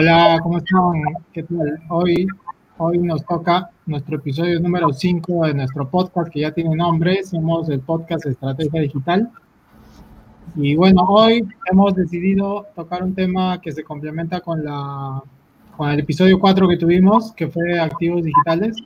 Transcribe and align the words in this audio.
Hola, 0.00 0.38
¿cómo 0.42 0.56
están? 0.56 1.02
¿Qué 1.30 1.42
tal? 1.42 1.78
Hoy, 1.90 2.26
hoy 2.78 2.96
nos 3.00 3.22
toca 3.26 3.68
nuestro 3.84 4.16
episodio 4.16 4.58
número 4.58 4.94
5 4.94 5.44
de 5.44 5.52
nuestro 5.52 5.90
podcast 5.90 6.32
que 6.32 6.40
ya 6.40 6.52
tiene 6.52 6.74
nombre, 6.74 7.22
somos 7.22 7.68
el 7.68 7.80
podcast 7.80 8.24
Estrategia 8.24 8.80
Digital. 8.80 9.30
Y 10.56 10.74
bueno, 10.74 11.02
hoy 11.06 11.46
hemos 11.70 11.94
decidido 11.94 12.66
tocar 12.74 13.02
un 13.02 13.14
tema 13.14 13.60
que 13.60 13.72
se 13.72 13.84
complementa 13.84 14.40
con, 14.40 14.64
la, 14.64 15.22
con 15.76 15.90
el 15.90 16.00
episodio 16.00 16.40
4 16.40 16.66
que 16.66 16.78
tuvimos, 16.78 17.32
que 17.32 17.48
fue 17.48 17.78
activos 17.78 18.24
digitales. 18.24 18.78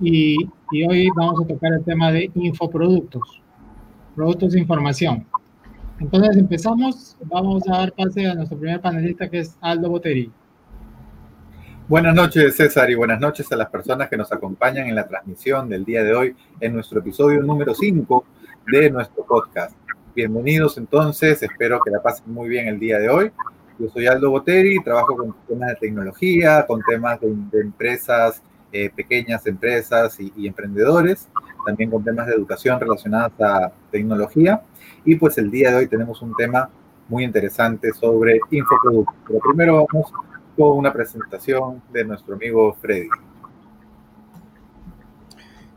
Y, 0.00 0.36
y 0.70 0.86
hoy 0.86 1.08
vamos 1.16 1.40
a 1.44 1.48
tocar 1.48 1.72
el 1.72 1.82
tema 1.82 2.12
de 2.12 2.30
infoproductos, 2.36 3.42
productos 4.14 4.52
de 4.52 4.60
información. 4.60 5.26
Entonces 6.02 6.36
empezamos, 6.36 7.16
vamos 7.26 7.62
a 7.68 7.78
dar 7.78 7.92
pase 7.92 8.26
a 8.26 8.34
nuestro 8.34 8.58
primer 8.58 8.80
panelista 8.80 9.30
que 9.30 9.38
es 9.38 9.56
Aldo 9.60 9.88
Boteri. 9.88 10.32
Buenas 11.86 12.12
noches 12.12 12.56
César 12.56 12.90
y 12.90 12.96
buenas 12.96 13.20
noches 13.20 13.50
a 13.52 13.56
las 13.56 13.70
personas 13.70 14.08
que 14.08 14.16
nos 14.16 14.32
acompañan 14.32 14.88
en 14.88 14.96
la 14.96 15.06
transmisión 15.06 15.68
del 15.68 15.84
día 15.84 16.02
de 16.02 16.12
hoy 16.12 16.36
en 16.58 16.74
nuestro 16.74 16.98
episodio 16.98 17.40
número 17.42 17.72
5 17.72 18.24
de 18.72 18.90
nuestro 18.90 19.24
podcast. 19.24 19.76
Bienvenidos 20.12 20.76
entonces, 20.76 21.40
espero 21.40 21.78
que 21.84 21.92
la 21.92 22.02
pasen 22.02 22.34
muy 22.34 22.48
bien 22.48 22.66
el 22.66 22.80
día 22.80 22.98
de 22.98 23.08
hoy. 23.08 23.30
Yo 23.78 23.88
soy 23.88 24.08
Aldo 24.08 24.30
Boteri, 24.30 24.82
trabajo 24.82 25.16
con 25.16 25.36
temas 25.46 25.68
de 25.68 25.76
tecnología, 25.76 26.66
con 26.66 26.82
temas 26.82 27.20
de, 27.20 27.60
empresas, 27.60 28.42
eh, 28.72 28.90
pequeñas 28.90 29.46
empresas 29.46 30.18
y, 30.18 30.32
y 30.36 30.48
emprendedores, 30.48 31.28
también 31.64 31.92
con 31.92 32.02
temas 32.02 32.26
de 32.26 32.34
educación 32.34 32.80
relacionados 32.80 33.40
a 33.40 33.70
tecnología 33.92 34.62
y 35.04 35.16
pues 35.16 35.38
el 35.38 35.50
día 35.50 35.70
de 35.70 35.76
hoy 35.76 35.86
tenemos 35.88 36.22
un 36.22 36.34
tema 36.34 36.70
muy 37.08 37.24
interesante 37.24 37.92
sobre 37.92 38.40
infoproductos. 38.50 39.16
Pero 39.26 39.40
primero 39.40 39.86
vamos 39.90 40.12
con 40.56 40.78
una 40.78 40.92
presentación 40.92 41.82
de 41.92 42.04
nuestro 42.04 42.34
amigo 42.34 42.74
Freddy. 42.80 43.08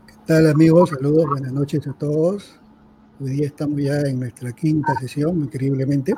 ¿Qué 0.06 0.14
tal 0.26 0.48
amigos? 0.48 0.90
Saludos, 0.90 1.26
buenas 1.28 1.52
noches 1.52 1.86
a 1.86 1.92
todos. 1.92 2.58
Hoy 3.20 3.30
día 3.30 3.46
estamos 3.46 3.80
ya 3.82 4.00
en 4.00 4.20
nuestra 4.20 4.52
quinta 4.52 4.94
sesión, 5.00 5.40
increíblemente. 5.40 6.14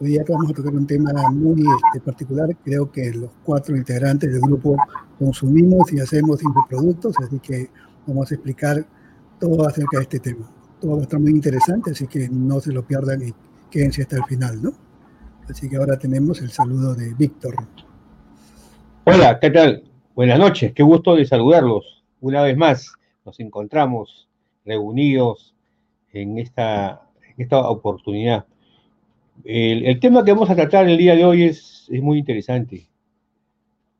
Hoy 0.00 0.08
día 0.08 0.24
vamos 0.28 0.50
a 0.50 0.54
tocar 0.54 0.74
un 0.74 0.86
tema 0.86 1.12
muy 1.30 1.62
este, 1.86 2.00
particular. 2.00 2.48
Creo 2.64 2.90
que 2.90 3.12
los 3.12 3.30
cuatro 3.44 3.76
integrantes 3.76 4.32
del 4.32 4.40
grupo 4.40 4.76
consumimos 5.18 5.92
y 5.92 6.00
hacemos 6.00 6.42
infoproductos, 6.42 7.14
así 7.18 7.38
que 7.38 7.70
vamos 8.06 8.30
a 8.30 8.34
explicar 8.34 8.84
todo 9.38 9.66
acerca 9.66 9.98
de 9.98 10.02
este 10.02 10.20
tema 10.20 10.61
todo 10.82 10.96
va 10.96 10.98
a 10.98 11.02
estar 11.02 11.20
muy 11.20 11.30
interesante, 11.30 11.92
así 11.92 12.08
que 12.08 12.28
no 12.28 12.60
se 12.60 12.72
lo 12.72 12.84
pierdan 12.84 13.22
y 13.22 13.32
quédense 13.70 14.02
hasta 14.02 14.16
el 14.16 14.24
final, 14.24 14.60
¿no? 14.60 14.72
Así 15.48 15.70
que 15.70 15.76
ahora 15.76 15.96
tenemos 15.96 16.40
el 16.42 16.50
saludo 16.50 16.94
de 16.94 17.14
Víctor. 17.14 17.54
Hola, 19.04 19.38
¿qué 19.40 19.50
tal? 19.50 19.84
Buenas 20.16 20.40
noches, 20.40 20.72
qué 20.72 20.82
gusto 20.82 21.14
de 21.14 21.24
saludarlos. 21.24 22.04
Una 22.20 22.42
vez 22.42 22.56
más 22.56 22.92
nos 23.24 23.38
encontramos 23.38 24.28
reunidos 24.64 25.54
en 26.12 26.38
esta, 26.38 27.02
esta 27.36 27.60
oportunidad. 27.68 28.44
El, 29.44 30.00
tema 30.00 30.24
que 30.24 30.32
vamos 30.32 30.50
a 30.50 30.56
tratar 30.56 30.88
el 30.88 30.98
día 30.98 31.14
de 31.14 31.24
hoy 31.24 31.44
es, 31.44 31.86
es 31.92 32.02
muy 32.02 32.18
interesante, 32.18 32.88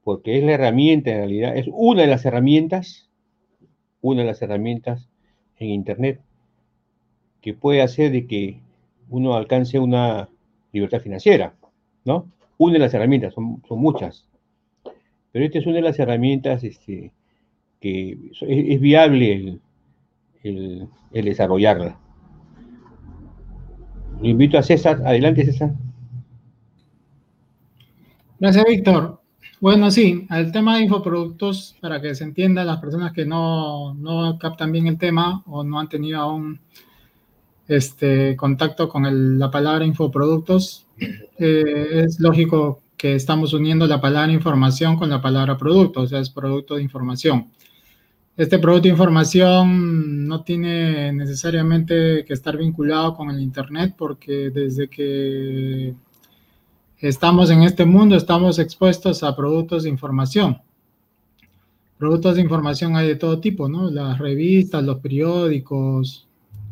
porque 0.02 0.36
es 0.36 0.44
la 0.44 0.54
herramienta, 0.54 1.12
en 1.12 1.18
realidad, 1.18 1.56
es 1.56 1.66
una 1.70 2.02
de 2.02 2.08
las 2.08 2.24
herramientas, 2.24 3.08
una 4.00 4.22
de 4.22 4.26
las 4.26 4.42
herramientas 4.42 5.08
en 5.58 5.68
Internet 5.68 6.20
que 7.42 7.52
puede 7.52 7.82
hacer 7.82 8.12
de 8.12 8.26
que 8.26 8.60
uno 9.10 9.34
alcance 9.34 9.78
una 9.78 10.28
libertad 10.72 11.00
financiera, 11.00 11.54
¿no? 12.04 12.28
Una 12.56 12.74
de 12.74 12.78
las 12.78 12.94
herramientas, 12.94 13.34
son, 13.34 13.60
muchas, 13.70 14.26
pero 15.32 15.44
esta 15.44 15.58
es 15.58 15.66
una 15.66 15.76
de 15.76 15.82
las 15.82 15.98
herramientas 15.98 16.62
este, 16.62 17.12
que 17.80 18.16
es, 18.40 18.80
viable 18.80 19.58
el, 20.44 20.88
desarrollarla. 21.10 21.98
Le 24.22 24.28
invito 24.28 24.56
a 24.56 24.62
César, 24.62 25.02
adelante 25.04 25.44
César. 25.44 25.72
Gracias, 28.38 28.64
Víctor. 28.68 29.20
Bueno, 29.60 29.90
sí, 29.90 30.26
el 30.30 30.52
tema 30.52 30.76
de 30.76 30.84
infoproductos, 30.84 31.76
para 31.80 32.00
que 32.00 32.14
se 32.14 32.24
entienda 32.24 32.64
las 32.64 32.78
personas 32.78 33.12
que 33.12 33.24
no, 33.24 33.94
no 33.94 34.38
captan 34.38 34.72
bien 34.72 34.86
el 34.86 34.98
tema 34.98 35.42
o 35.46 35.64
no 35.64 35.78
han 35.78 35.88
tenido 35.88 36.20
aún 36.20 36.60
este, 37.68 38.36
contacto 38.36 38.88
con 38.88 39.38
la 39.38 39.50
palabra 39.50 39.84
infoproductos, 39.84 40.86
eh, 41.38 42.04
es 42.06 42.20
lógico 42.20 42.80
que 42.96 43.14
estamos 43.14 43.52
uniendo 43.52 43.86
la 43.86 44.00
palabra 44.00 44.32
información 44.32 44.96
con 44.96 45.10
la 45.10 45.20
palabra 45.20 45.56
producto, 45.56 46.02
o 46.02 46.06
sea, 46.06 46.20
es 46.20 46.30
producto 46.30 46.76
de 46.76 46.82
información. 46.82 47.48
Este 48.36 48.58
producto 48.58 48.84
de 48.84 48.92
información 48.92 50.26
no 50.26 50.42
tiene 50.42 51.12
necesariamente 51.12 52.24
que 52.24 52.32
estar 52.32 52.56
vinculado 52.56 53.14
con 53.14 53.28
el 53.30 53.40
Internet 53.40 53.94
porque 53.98 54.50
desde 54.50 54.88
que 54.88 55.94
estamos 56.98 57.50
en 57.50 57.64
este 57.64 57.84
mundo 57.84 58.16
estamos 58.16 58.58
expuestos 58.58 59.22
a 59.22 59.36
productos 59.36 59.82
de 59.82 59.90
información. 59.90 60.58
Productos 61.98 62.36
de 62.36 62.42
información 62.42 62.96
hay 62.96 63.08
de 63.08 63.16
todo 63.16 63.38
tipo, 63.38 63.68
¿no? 63.68 63.90
Las 63.90 64.18
revistas, 64.18 64.82
los 64.82 64.98
periódicos, 64.98 66.26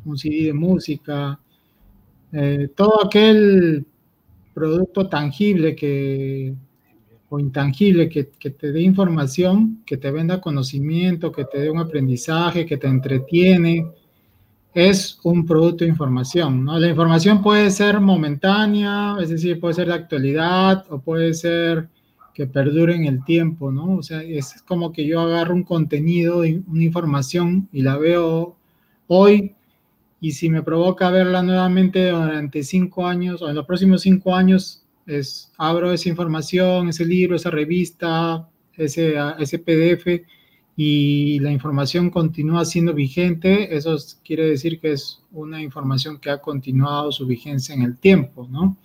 un 0.05 0.19
CD 0.19 0.47
de 0.47 0.53
música, 0.53 1.39
eh, 2.33 2.69
todo 2.75 3.05
aquel 3.05 3.85
producto 4.55 5.09
tangible 5.09 5.75
que, 5.75 6.55
o 7.29 7.39
intangible 7.39 8.09
que, 8.09 8.25
te 8.25 8.73
dé 8.73 8.83
información, 8.83 9.83
que 9.87 9.97
te 9.97 10.11
venda 10.11 10.41
conocimiento, 10.41 11.33
que 11.33 11.45
te 11.45 11.61
dé 11.61 11.71
un 11.71 11.79
aprendizaje, 11.79 12.67
que 12.67 12.77
te 12.77 12.89
entretiene, 12.89 13.87
es 14.75 15.19
un 15.25 15.47
producto 15.47 15.85
de 15.85 15.91
información. 15.91 16.65
¿no? 16.65 16.79
La 16.79 16.89
información 16.89 17.43
puede 17.43 17.71
ser 17.71 18.01
momentánea, 18.01 19.17
es 19.21 19.31
decir, 19.31 19.59
puede 19.61 19.75
ser 19.75 19.89
de 19.89 19.95
actualidad 19.95 20.85
o 20.91 21.01
puede 21.01 21.35
ser 21.35 21.89
que 22.35 22.47
perdure 22.47 22.95
en 22.95 23.05
el 23.05 23.25
tiempo, 23.25 23.73
¿no? 23.73 23.97
O 23.97 24.03
sea, 24.03 24.23
es 24.23 24.63
como 24.63 24.93
que 24.93 25.05
yo 25.05 25.21
agarro 25.21 25.55
un 25.55 25.65
contenido, 25.65 26.39
una 26.39 26.85
información 26.85 27.69
y 27.73 27.83
la 27.83 27.99
veo 27.99 28.57
hoy 29.09 29.57
y 30.21 30.33
si 30.33 30.51
me 30.51 30.63
provoca 30.63 31.11
verla 31.11 31.43
nuevamente 31.43 32.11
durante 32.11 32.63
cinco 32.63 33.07
años 33.07 33.41
o 33.41 33.49
en 33.49 33.55
los 33.55 33.67
próximos 33.67 34.03
cinco 34.03 34.35
años, 34.35 34.85
es, 35.07 35.51
abro 35.57 35.93
esa 35.93 36.09
información, 36.09 36.89
ese 36.89 37.05
libro, 37.07 37.37
esa 37.37 37.51
revista, 37.51 38.49
ese, 38.77 39.15
ese 39.39 39.59
PDF 39.59 40.25
y 40.77 41.39
la 41.41 41.51
información 41.51 42.11
continúa 42.11 42.65
siendo 42.65 42.95
vigente, 42.95 43.75
eso 43.75 43.97
quiere 44.25 44.47
decir 44.47 44.81
que 44.81 44.93
es 44.93 45.23
una 45.33 45.63
información 45.63 46.19
que 46.19 46.31
ha 46.31 46.41
continuado 46.41 47.13
su 47.13 47.27
vigencia 47.27 47.75
en 47.75 47.83
el 47.83 47.99
tiempo, 47.99 48.49
¿no? 48.51 48.77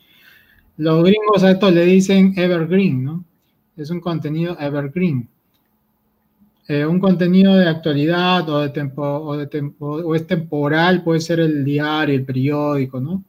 Los 0.77 1.03
gringos 1.03 1.43
a 1.43 1.51
esto 1.51 1.71
le 1.71 1.85
dicen 1.85 2.33
evergreen, 2.35 3.03
¿no? 3.03 3.23
Es 3.77 3.89
un 3.91 4.01
contenido 4.01 4.57
evergreen. 4.59 5.29
Eh, 6.67 6.85
un 6.85 6.99
contenido 6.99 7.55
de 7.55 7.67
actualidad 7.69 8.49
o, 8.49 8.61
de 8.61 8.69
tempo, 8.69 9.03
o, 9.03 9.37
de 9.37 9.47
tempo, 9.47 9.85
o 9.85 10.15
es 10.15 10.25
temporal, 10.25 11.03
puede 11.03 11.21
ser 11.21 11.39
el 11.39 11.63
diario, 11.63 12.15
el 12.15 12.25
periódico, 12.25 12.99
¿no? 12.99 13.23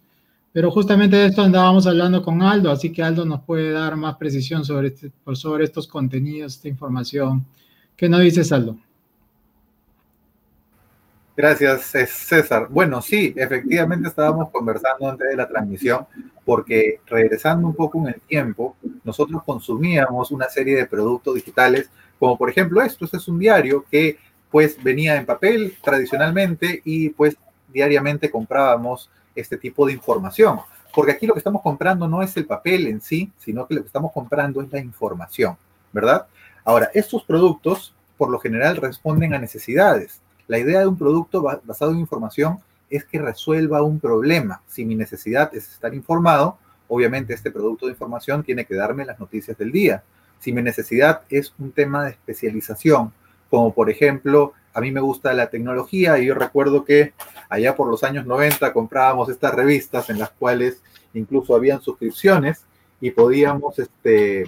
Pero 0.53 0.71
justamente 0.71 1.17
de 1.17 1.27
esto 1.27 1.43
andábamos 1.43 1.87
hablando 1.87 2.23
con 2.23 2.41
Aldo, 2.41 2.71
así 2.71 2.91
que 2.91 3.03
Aldo 3.03 3.27
nos 3.27 3.43
puede 3.43 3.73
dar 3.73 3.95
más 3.97 4.17
precisión 4.17 4.65
sobre, 4.65 4.89
este, 4.89 5.13
sobre 5.35 5.65
estos 5.65 5.87
contenidos, 5.87 6.55
esta 6.55 6.69
información. 6.69 7.45
¿Qué 7.95 8.09
nos 8.09 8.23
dices, 8.23 8.51
Aldo? 8.53 8.79
Gracias, 11.37 11.83
César. 12.09 12.69
Bueno, 12.71 13.03
sí, 13.03 13.35
efectivamente 13.37 14.09
estábamos 14.09 14.51
conversando 14.51 15.11
antes 15.11 15.29
de 15.29 15.37
la 15.37 15.47
transmisión, 15.47 16.07
porque 16.45 17.01
regresando 17.07 17.67
un 17.69 17.75
poco 17.75 17.99
en 17.99 18.09
el 18.15 18.21
tiempo, 18.23 18.77
nosotros 19.05 19.43
consumíamos 19.45 20.31
una 20.31 20.49
serie 20.49 20.77
de 20.77 20.87
productos 20.87 21.35
digitales 21.35 21.91
como 22.19 22.37
por 22.37 22.51
ejemplo 22.51 22.83
esto, 22.83 23.05
este 23.05 23.19
es 23.19 23.29
un 23.29 23.39
diario 23.39 23.85
que 23.91 24.19
pues 24.51 24.83
venía 24.83 25.17
en 25.17 25.27
papel 25.27 25.77
tradicionalmente 25.83 26.81
y 26.85 27.11
pues 27.11 27.37
diariamente 27.73 28.31
comprábamos 28.31 29.11
este 29.35 29.57
tipo 29.57 29.87
de 29.87 29.93
información. 29.93 30.61
Porque 30.95 31.13
aquí 31.13 31.27
lo 31.27 31.35
que 31.35 31.41
estamos 31.41 31.61
comprando 31.61 32.09
no 32.09 32.23
es 32.23 32.35
el 32.37 32.47
papel 32.47 32.87
en 32.87 33.03
sí, 33.03 33.31
sino 33.39 33.67
que 33.67 33.75
lo 33.75 33.83
que 33.83 33.89
estamos 33.89 34.13
comprando 34.13 34.63
es 34.63 34.73
la 34.73 34.79
información, 34.79 35.57
¿verdad? 35.93 36.27
Ahora, 36.65 36.91
estos 36.95 37.23
productos 37.25 37.95
por 38.17 38.31
lo 38.31 38.39
general 38.39 38.77
responden 38.77 39.35
a 39.35 39.39
necesidades. 39.39 40.23
La 40.49 40.59
idea 40.59 40.81
de 40.81 40.87
un 40.87 40.97
producto 40.97 41.43
basado 41.43 41.93
en 41.93 41.99
información 41.99 42.59
es 42.89 43.05
que 43.05 43.19
resuelva 43.19 43.83
un 43.83 43.99
problema. 43.99 44.63
Si 44.69 44.85
mi 44.85 44.95
necesidad 44.95 45.55
es 45.55 45.71
estar 45.73 45.95
informado, 45.95 46.59
obviamente 46.89 47.35
este 47.35 47.51
producto 47.51 47.87
de 47.87 47.93
información 47.93 48.45
tiene 48.45 48.65
que 48.65 48.77
darme 48.77 49.05
las 49.05 49.19
noticias 49.19 49.59
del 49.59 49.73
día 49.73 50.03
si 50.39 50.53
mi 50.53 50.63
necesidad 50.63 51.23
es 51.29 51.53
un 51.59 51.73
tema 51.73 52.05
de 52.05 52.11
especialización, 52.11 53.13
como 53.51 53.73
por 53.73 53.91
ejemplo, 53.91 54.53
a 54.75 54.81
mí 54.81 54.91
me 54.91 55.01
gusta 55.01 55.33
la 55.33 55.49
tecnología 55.49 56.19
y 56.19 56.27
yo 56.27 56.35
recuerdo 56.35 56.85
que 56.85 57.15
allá 57.49 57.75
por 57.77 57.89
los 57.89 58.05
años 58.05 58.27
90 58.27 58.73
comprábamos 58.73 59.29
estas 59.29 59.55
revistas 59.55 60.11
en 60.11 60.19
las 60.19 60.31
cuales 60.31 60.83
incluso 61.15 61.55
habían 61.55 61.81
suscripciones 61.81 62.65
y 63.01 63.11
podíamos, 63.11 63.79
este, 63.79 64.45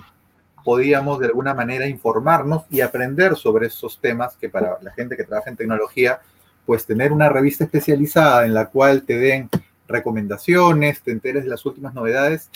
podíamos 0.69 1.19
de 1.19 1.29
alguna 1.29 1.55
manera 1.55 1.87
informarnos 1.87 2.65
y 2.69 2.83
aprender 2.83 3.37
sobre 3.37 3.69
esos 3.69 3.99
temas 4.03 4.37
que 4.37 4.51
para 4.51 4.77
la 4.83 4.93
gente 4.93 5.17
que 5.17 5.25
trabaja 5.25 5.49
en 5.49 5.57
tecnología, 5.57 6.21
pues 6.67 6.85
tener 6.85 7.11
una 7.11 7.31
revista 7.31 7.65
especializada 7.65 8.45
en 8.45 8.53
la 8.53 8.67
cual 8.67 9.05
te 9.05 9.17
den 9.17 9.49
recomendaciones, 9.87 11.01
te 11.01 11.13
enteres 11.13 11.45
de 11.45 11.49
las 11.49 11.65
últimas 11.65 11.95
novedades, 11.95 12.51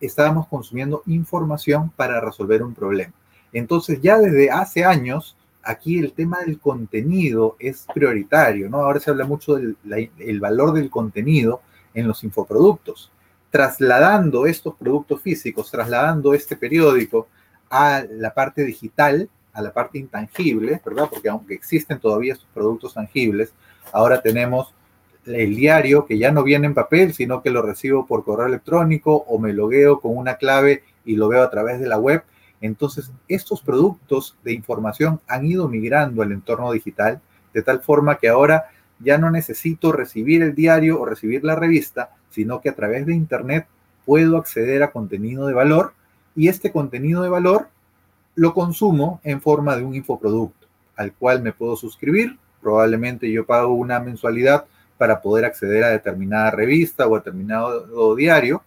estábamos 0.00 0.48
consumiendo 0.48 1.02
información 1.04 1.90
para 1.90 2.22
resolver 2.22 2.62
un 2.62 2.72
problema. 2.72 3.12
Entonces 3.52 4.00
ya 4.00 4.16
desde 4.16 4.50
hace 4.50 4.86
años, 4.86 5.36
aquí 5.62 5.98
el 5.98 6.14
tema 6.14 6.40
del 6.40 6.58
contenido 6.60 7.54
es 7.58 7.84
prioritario, 7.92 8.70
¿no? 8.70 8.78
Ahora 8.78 8.98
se 8.98 9.10
habla 9.10 9.26
mucho 9.26 9.56
del 9.56 9.76
el 10.18 10.40
valor 10.40 10.72
del 10.72 10.88
contenido 10.88 11.60
en 11.92 12.08
los 12.08 12.24
infoproductos. 12.24 13.12
Trasladando 13.50 14.46
estos 14.46 14.74
productos 14.74 15.20
físicos, 15.20 15.70
trasladando 15.70 16.32
este 16.32 16.56
periódico 16.56 17.28
a 17.70 18.04
la 18.10 18.34
parte 18.34 18.64
digital, 18.64 19.28
a 19.52 19.62
la 19.62 19.72
parte 19.72 19.98
intangible, 19.98 20.80
¿verdad? 20.84 21.08
Porque 21.10 21.28
aunque 21.28 21.54
existen 21.54 21.98
todavía 21.98 22.34
estos 22.34 22.48
productos 22.54 22.94
tangibles, 22.94 23.52
ahora 23.92 24.20
tenemos 24.20 24.74
el 25.26 25.56
diario 25.56 26.06
que 26.06 26.18
ya 26.18 26.30
no 26.32 26.42
viene 26.42 26.66
en 26.66 26.74
papel, 26.74 27.12
sino 27.12 27.42
que 27.42 27.50
lo 27.50 27.62
recibo 27.62 28.06
por 28.06 28.24
correo 28.24 28.46
electrónico 28.46 29.14
o 29.14 29.38
me 29.38 29.52
logueo 29.52 30.00
con 30.00 30.16
una 30.16 30.36
clave 30.36 30.82
y 31.04 31.16
lo 31.16 31.28
veo 31.28 31.42
a 31.42 31.50
través 31.50 31.80
de 31.80 31.88
la 31.88 31.98
web. 31.98 32.22
Entonces, 32.60 33.12
estos 33.28 33.62
productos 33.62 34.36
de 34.42 34.52
información 34.52 35.20
han 35.28 35.44
ido 35.46 35.68
migrando 35.68 36.22
al 36.22 36.32
entorno 36.32 36.72
digital 36.72 37.20
de 37.52 37.62
tal 37.62 37.80
forma 37.80 38.18
que 38.18 38.28
ahora 38.28 38.66
ya 38.98 39.18
no 39.18 39.30
necesito 39.30 39.92
recibir 39.92 40.42
el 40.42 40.54
diario 40.54 41.00
o 41.00 41.04
recibir 41.04 41.44
la 41.44 41.54
revista, 41.54 42.10
sino 42.30 42.60
que 42.60 42.68
a 42.68 42.74
través 42.74 43.06
de 43.06 43.14
Internet 43.14 43.66
puedo 44.04 44.36
acceder 44.36 44.82
a 44.82 44.90
contenido 44.90 45.46
de 45.46 45.54
valor 45.54 45.92
y 46.38 46.48
este 46.48 46.70
contenido 46.70 47.22
de 47.22 47.28
valor 47.28 47.68
lo 48.36 48.54
consumo 48.54 49.20
en 49.24 49.40
forma 49.40 49.76
de 49.76 49.82
un 49.82 49.96
infoproducto 49.96 50.68
al 50.94 51.12
cual 51.12 51.42
me 51.42 51.52
puedo 51.52 51.76
suscribir. 51.76 52.38
Probablemente 52.60 53.30
yo 53.30 53.44
pago 53.44 53.74
una 53.74 54.00
mensualidad 54.00 54.66
para 54.98 55.20
poder 55.20 55.44
acceder 55.44 55.84
a 55.84 55.88
determinada 55.88 56.50
revista 56.50 57.06
o 57.06 57.14
a 57.14 57.18
determinado 57.18 58.14
diario, 58.16 58.62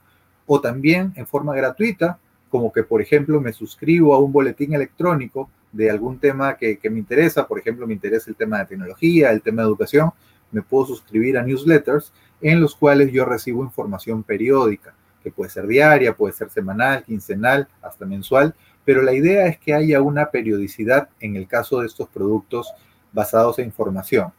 o 0.47 0.59
también 0.59 1.13
en 1.15 1.27
forma 1.27 1.55
gratuita, 1.55 2.19
como 2.49 2.71
que, 2.71 2.83
por 2.83 3.01
ejemplo, 3.01 3.39
me 3.39 3.53
suscribo 3.53 4.13
a 4.13 4.19
un 4.19 4.31
boletín 4.31 4.73
electrónico 4.73 5.49
de 5.71 5.89
algún 5.89 6.19
tema 6.19 6.55
que, 6.55 6.79
me 6.89 6.99
interesa, 6.99 7.47
por 7.47 7.59
ejemplo, 7.59 7.87
me 7.87 7.93
interesa 7.93 8.29
el 8.29 8.35
tema 8.35 8.59
de 8.59 8.65
tecnología, 8.65 9.31
el 9.31 9.41
tema 9.41 9.61
de 9.61 9.67
educación, 9.67 10.11
me 10.51 10.61
puedo 10.61 10.85
suscribir 10.85 11.37
a 11.37 11.43
newsletters 11.43 12.11
en 12.41 12.59
los 12.59 12.75
cuales 12.75 13.11
yo 13.11 13.23
recibo 13.23 13.63
información 13.63 14.23
periódica, 14.23 14.93
que 15.23 15.31
puede 15.31 15.49
ser 15.49 15.67
diaria, 15.67 16.15
puede 16.15 16.33
ser 16.33 16.49
semanal, 16.49 17.03
quincenal, 17.03 17.67
hasta 17.81 18.05
mensual, 18.05 18.55
pero 18.83 19.01
la 19.01 19.13
idea 19.13 19.47
es 19.47 19.59
que 19.59 19.73
haya 19.73 20.01
una 20.01 20.31
periodicidad 20.31 21.09
en 21.19 21.35
el 21.35 21.47
caso 21.47 21.81
de 21.81 21.87
estos 21.87 22.09
productos 22.09 22.73
basados 23.11 23.59
en 23.59 23.65
información. 23.65 24.31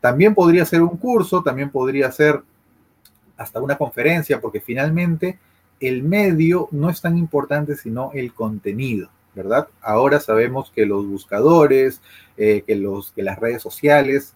También 0.00 0.34
podría 0.34 0.64
ser 0.64 0.82
un 0.82 0.96
curso, 0.96 1.42
también 1.42 1.70
podría 1.70 2.10
ser 2.12 2.42
hasta 3.36 3.60
una 3.60 3.76
conferencia, 3.76 4.40
porque 4.40 4.60
finalmente 4.60 5.38
el 5.80 6.02
medio 6.02 6.68
no 6.70 6.90
es 6.90 7.00
tan 7.00 7.18
importante 7.18 7.76
sino 7.76 8.10
el 8.14 8.32
contenido, 8.32 9.10
¿verdad? 9.34 9.68
Ahora 9.80 10.20
sabemos 10.20 10.70
que 10.70 10.86
los 10.86 11.06
buscadores, 11.06 12.00
eh, 12.36 12.62
que, 12.66 12.76
los, 12.76 13.12
que 13.12 13.22
las 13.22 13.38
redes 13.38 13.62
sociales 13.62 14.34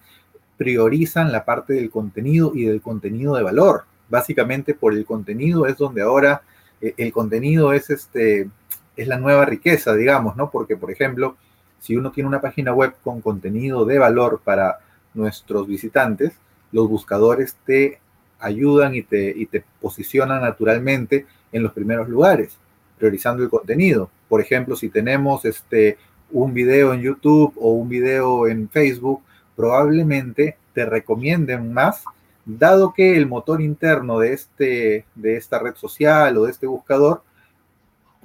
priorizan 0.57 1.33
la 1.33 1.45
parte 1.45 1.73
del 1.75 1.91
contenido 1.91 2.53
y 2.55 2.65
del 2.65 2.83
contenido 2.83 3.37
de 3.37 3.45
valor. 3.45 3.85
Básicamente 4.09 4.75
por 4.75 4.95
el 4.95 5.05
contenido 5.05 5.67
es 5.67 5.77
donde 5.77 6.03
ahora 6.03 6.43
eh, 6.81 6.95
el 6.97 7.13
contenido 7.13 7.73
es, 7.73 7.91
este, 7.91 8.49
es 8.97 9.09
la 9.09 9.19
nueva 9.19 9.45
riqueza, 9.45 9.95
digamos, 9.95 10.37
¿no? 10.37 10.51
Porque, 10.51 10.77
por 10.77 10.91
ejemplo, 10.91 11.37
si 11.81 11.97
uno 11.97 12.11
tiene 12.11 12.29
una 12.29 12.41
página 12.41 12.73
web 12.73 12.95
con 13.03 13.21
contenido 13.21 13.85
de 13.85 13.99
valor 13.99 14.41
para 14.43 14.79
nuestros 15.15 15.67
visitantes, 15.67 16.33
los 16.73 16.89
buscadores 16.89 17.57
te 17.65 18.01
ayudan 18.41 18.95
y 18.95 19.03
te, 19.03 19.33
y 19.37 19.47
te 19.47 19.65
posicionan 19.81 20.43
naturalmente 20.43 21.27
en 21.53 21.63
los 21.63 21.73
primeros 21.73 22.09
lugares, 22.09 22.57
priorizando 22.99 23.43
el 23.43 23.49
contenido. 23.49 24.11
Por 24.29 24.41
ejemplo, 24.41 24.77
si 24.77 24.89
tenemos 24.89 25.45
este, 25.45 25.99
un 26.31 26.53
video 26.53 26.93
en 26.93 27.01
YouTube 27.01 27.55
o 27.57 27.73
un 27.73 27.89
video 27.89 28.47
en 28.47 28.69
Facebook, 28.69 29.23
probablemente 29.57 30.57
te 30.75 30.85
recomienden 30.85 31.73
más, 31.73 32.05
dado 32.49 32.95
que 32.95 33.15
el 33.15 33.27
motor 33.27 33.61
interno 33.61 34.19
de, 34.21 34.33
este, 34.33 35.05
de 35.15 35.37
esta 35.37 35.59
red 35.59 35.75
social 35.75 36.35
o 36.39 36.45
de 36.45 36.51
este 36.51 36.67
buscador 36.67 37.23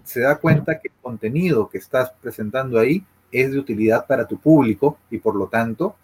se 0.05 0.21
da 0.21 0.37
cuenta 0.37 0.79
que 0.79 0.87
el 0.87 0.93
contenido 1.01 1.69
que 1.69 1.77
estás 1.77 2.13
presentando 2.21 2.79
ahí 2.79 3.03
es 3.33 3.51
de 3.51 3.59
utilidad 3.59 4.07
para 4.07 4.25
tu 4.25 4.37
público 4.37 4.97
y 5.11 5.17
por 5.17 5.35
lo 5.35 5.47
tanto 5.47 5.97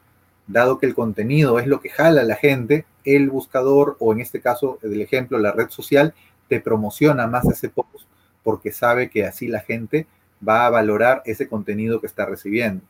dado 0.48 0.80
que 0.80 0.86
el 0.86 0.95
contenido 0.95 1.60
es 1.60 1.68
lo 1.68 1.80
que 1.80 1.89
jala 1.89 2.21
a 2.21 2.25
la 2.25 2.36
gente, 2.36 2.86
el 3.06 3.30
buscador 3.30 3.95
o 4.00 4.12
en 4.12 4.19
este 4.19 4.42
caso 4.42 4.80
del 4.81 5.01
ejemplo 5.01 5.38
la 5.38 5.54
red 5.54 5.69
social 5.69 6.13
te 6.50 6.60
promociona 6.60 7.25
más 7.25 7.45
ese 7.45 7.69
post 7.69 8.06
porque 8.44 8.74
sabe 8.74 9.10
que 9.10 9.25
así 9.25 9.48
la 9.48 9.62
gente 9.62 10.07
va 10.45 10.66
a 10.66 10.69
valorar 10.69 11.21
ese 11.25 11.48
contenido 11.48 12.01
que 12.01 12.07
está 12.07 12.25
recibiendo. 12.25 12.83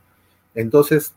Entonces, 0.55 1.13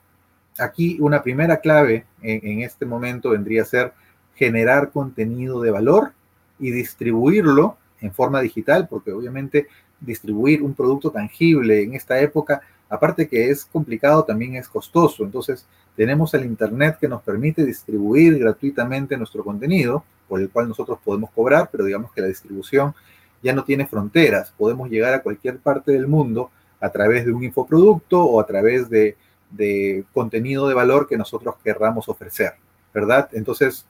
aquí 0.59 0.99
una 1.01 1.23
primera 1.23 1.61
clave 1.61 2.05
en, 2.23 2.61
este 2.61 2.87
momento 2.87 3.31
vendría 3.31 3.63
a 3.63 3.67
ser 3.67 3.93
generar 4.35 4.91
contenido 4.91 5.61
de 5.61 5.71
valor 5.71 6.13
y 6.59 6.71
distribuirlo 6.71 7.77
en 8.01 8.13
forma 8.13 8.41
digital, 8.41 8.89
porque 8.89 9.13
obviamente 9.13 9.67
distribuir 10.01 10.63
un 10.63 10.75
producto 10.75 11.11
tangible 11.11 11.83
en 11.83 11.95
esta 11.95 12.21
época, 12.21 12.61
aparte 12.89 13.29
que 13.29 13.51
es 13.51 13.65
complicado, 13.65 14.25
también 14.25 14.57
es 14.57 14.69
costoso. 14.69 15.25
Entonces, 15.25 15.67
tenemos 15.97 16.35
el 16.35 16.45
Internet 16.45 16.99
que 17.01 17.09
nos 17.09 17.23
permite 17.23 17.65
distribuir 17.65 18.39
gratuitamente 18.39 19.17
nuestro 19.17 19.45
contenido, 19.45 20.05
por 20.29 20.41
el 20.41 20.51
cual 20.51 20.69
nosotros 20.69 20.99
podemos 21.05 21.31
cobrar, 21.31 21.69
pero 21.71 21.85
digamos 21.85 22.13
que 22.13 22.23
la 22.23 22.27
distribución 22.27 22.95
ya 23.43 23.53
no 23.53 23.65
tiene 23.65 23.87
fronteras. 23.87 24.53
Podemos 24.57 24.89
llegar 24.89 25.15
a 25.15 25.23
cualquier 25.23 25.59
parte 25.59 25.93
del 25.93 26.09
mundo 26.09 26.51
a 26.81 26.91
través 26.91 27.25
de 27.25 27.33
un 27.33 27.45
infoproducto 27.45 28.23
o 28.25 28.41
a 28.41 28.47
través 28.47 28.89
de, 28.89 29.17
de 29.53 30.05
contenido 30.13 30.69
de 30.69 30.75
valor 30.75 31.09
que 31.09 31.17
nosotros 31.17 31.57
querramos 31.63 32.09
ofrecer, 32.09 32.55
¿verdad? 32.93 33.29
Entonces, 33.33 33.87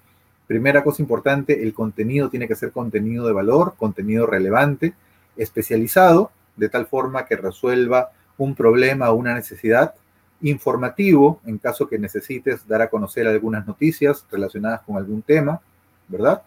primera 0.47 0.85
cosa 0.85 1.03
importante, 1.03 1.63
el 1.63 1.73
contenido 1.73 2.29
tiene 2.29 2.49
que 2.49 2.57
ser 2.57 2.73
contenido 2.73 3.27
de 3.27 3.33
valor, 3.33 3.75
contenido 3.77 4.27
relevante, 4.27 4.95
especializado, 5.37 6.31
de 6.57 6.69
tal 6.69 6.87
forma 6.87 7.27
que 7.27 7.37
resuelva 7.37 8.11
un 8.37 8.55
problema 8.55 9.11
o 9.11 9.15
una 9.15 9.35
necesidad 9.35 9.95
informativo 10.43 11.41
en 11.47 11.59
caso 11.59 11.89
que 11.89 11.99
necesites 11.99 12.67
dar 12.67 12.83
a 12.83 12.91
conocer 12.91 13.27
algunas 13.27 13.67
noticias 13.67 14.27
relacionadas 14.31 14.83
con 14.83 14.97
algún 14.97 15.23
tema, 15.23 15.61
¿verdad? 16.09 16.43